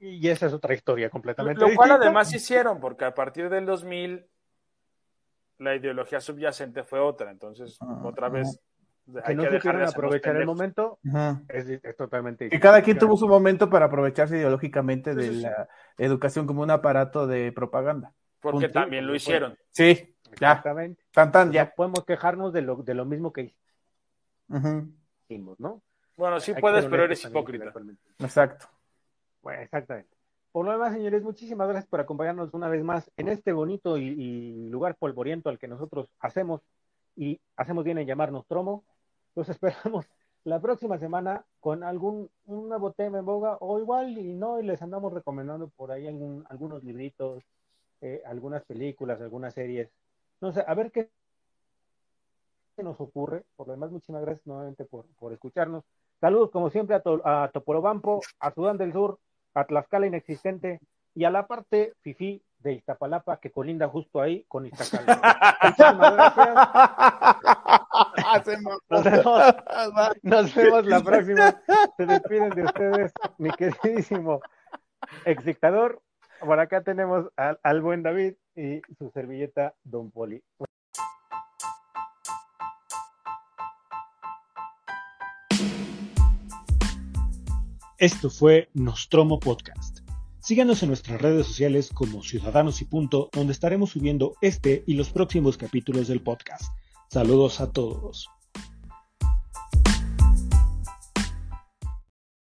y 0.01 0.29
esa 0.29 0.47
es 0.47 0.53
otra 0.53 0.75
historia 0.75 1.11
completamente 1.11 1.61
Lo 1.61 1.66
distinta. 1.66 1.89
cual 1.89 2.01
además 2.01 2.33
hicieron, 2.35 2.81
porque 2.81 3.05
a 3.05 3.14
partir 3.14 3.49
del 3.49 3.66
2000 3.66 4.27
la 5.59 5.77
ideología 5.77 6.21
subyacente 6.21 6.83
fue 6.85 7.01
otra, 7.01 7.31
entonces 7.31 7.79
uh, 7.81 8.07
otra 8.07 8.29
vez... 8.29 8.49
Uh, 8.49 8.61
que 9.27 9.35
no 9.35 9.43
que 9.43 9.57
supieron 9.57 9.83
aprovechar 9.83 10.37
el 10.37 10.47
momento 10.47 11.01
es, 11.49 11.68
es, 11.68 11.97
totalmente. 11.97 12.49
Y 12.53 12.61
cada 12.61 12.81
quien 12.81 12.97
tuvo 12.97 13.16
su 13.16 13.27
momento 13.27 13.68
para 13.68 13.87
aprovecharse 13.87 14.37
ideológicamente 14.37 15.16
de 15.16 15.33
la 15.33 15.68
educación 15.99 16.47
como 16.47 16.62
un 16.62 16.71
aparato 16.71 17.27
de 17.27 17.51
propaganda. 17.51 18.12
Porque 18.39 18.66
Punto. 18.68 18.81
también 18.81 19.07
lo 19.09 19.14
hicieron. 19.14 19.59
Sí, 19.71 20.14
ya. 20.39 20.53
Exactamente. 20.53 21.03
Tan, 21.11 21.33
tan, 21.33 21.51
ya. 21.51 21.64
No 21.64 21.71
podemos 21.77 22.05
quejarnos 22.05 22.53
de 22.53 22.62
lo, 22.62 22.77
de 22.77 22.95
lo 22.95 23.05
mismo 23.05 23.33
que 23.33 23.57
hicimos, 25.29 25.59
¿no? 25.59 25.83
Bueno, 26.16 26.39
sí 26.39 26.53
Hay 26.55 26.61
puedes, 26.61 26.87
pero 26.87 27.05
eres 27.05 27.25
hipócrita. 27.25 27.73
Exacto. 28.18 28.68
Bueno, 29.43 29.62
exactamente. 29.62 30.16
Por 30.53 30.66
lo 30.66 30.72
demás, 30.72 30.93
señores, 30.93 31.22
muchísimas 31.22 31.68
gracias 31.68 31.88
por 31.88 32.01
acompañarnos 32.01 32.53
una 32.55 32.68
vez 32.68 32.82
más 32.82 33.11
en 33.16 33.28
este 33.28 33.53
bonito 33.53 33.97
y, 33.97 34.68
lugar 34.68 34.97
polvoriento 34.97 35.49
al 35.49 35.59
que 35.59 35.68
nosotros 35.68 36.09
hacemos 36.18 36.61
y 37.16 37.41
hacemos 37.57 37.84
bien 37.84 37.99
en 37.99 38.07
llamarnos 38.07 38.47
Tromo. 38.47 38.84
Los 39.36 39.49
esperamos 39.49 40.07
la 40.45 40.61
próxima 40.61 40.99
semana 40.99 41.45
con 41.61 41.84
algún 41.84 42.30
un 42.47 42.68
nuevo 42.68 42.93
tema 42.93 43.18
en 43.18 43.26
boga 43.26 43.59
o 43.61 43.78
igual 43.78 44.18
y 44.18 44.34
no, 44.34 44.59
y 44.61 44.64
les 44.64 44.82
andamos 44.82 45.12
recomendando 45.12 45.68
por 45.68 45.93
ahí 45.93 46.07
algún, 46.09 46.45
algunos 46.49 46.82
libritos, 46.82 47.45
eh, 48.01 48.22
algunas 48.26 48.64
películas, 48.64 49.20
algunas 49.20 49.55
series. 49.55 49.91
No 50.41 50.53
sé, 50.53 50.64
a 50.66 50.74
ver 50.74 50.91
qué 50.91 51.11
nos 52.82 53.01
ocurre. 53.01 53.45
Por 53.57 53.68
lo 53.68 53.72
demás, 53.74 53.91
muchísimas 53.91 54.22
gracias 54.22 54.47
nuevamente 54.47 54.84
por, 54.84 55.07
por 55.18 55.32
escucharnos. 55.32 55.84
Saludos, 56.20 56.51
como 56.51 56.70
siempre, 56.70 56.97
a, 56.97 57.01
to 57.01 57.20
a 57.24 57.51
Topolobampo, 57.53 58.20
a 58.41 58.53
Sudán 58.53 58.78
del 58.78 58.93
Sur, 58.93 59.18
a 59.55 59.65
Tlaxcala 59.65 60.07
inexistente 60.07 60.81
y 61.15 61.25
a 61.25 61.31
la 61.31 61.47
parte 61.47 61.95
FIFI 62.03 62.43
de 62.59 62.73
Iztapalapa 62.75 63.41
que 63.41 63.51
colinda 63.51 63.89
justo 63.89 64.21
ahí 64.21 64.45
con 64.49 64.67
Iztacala. 64.67 65.59
Muchísimas 65.63 66.15
gracias. 66.15 66.55
Nos 68.89 69.05
vemos, 69.05 70.17
nos 70.23 70.55
vemos 70.55 70.87
la 70.87 71.01
próxima. 71.03 71.63
Se 71.97 72.07
despiden 72.07 72.51
de 72.51 72.65
ustedes, 72.65 73.13
mi 73.39 73.51
queridísimo 73.51 74.41
ex 75.25 75.45
dictador. 75.45 76.01
Por 76.41 76.59
acá 76.61 76.83
tenemos 76.83 77.31
al, 77.37 77.59
al 77.63 77.83
buen 77.83 78.03
David 78.03 78.35
y 78.55 78.81
su 78.99 79.11
servilleta 79.11 79.75
Don 79.85 80.11
Poli. 80.11 80.43
Esto 88.01 88.31
fue 88.31 88.71
Nostromo 88.73 89.39
Podcast 89.39 90.01
Síganos 90.41 90.83
en 90.83 90.89
nuestras 90.89 91.21
redes 91.21 91.47
sociales 91.47 91.91
como 91.93 92.23
Ciudadanos 92.23 92.81
y 92.81 92.87
Punto, 92.87 93.29
donde 93.31 93.53
estaremos 93.53 93.91
subiendo 93.91 94.33
este 94.41 94.83
y 94.87 94.95
los 94.95 95.11
próximos 95.11 95.59
capítulos 95.59 96.09
del 96.09 96.23
podcast. 96.23 96.65
Saludos 97.11 97.61
a 97.61 97.71
todos. 97.71 98.27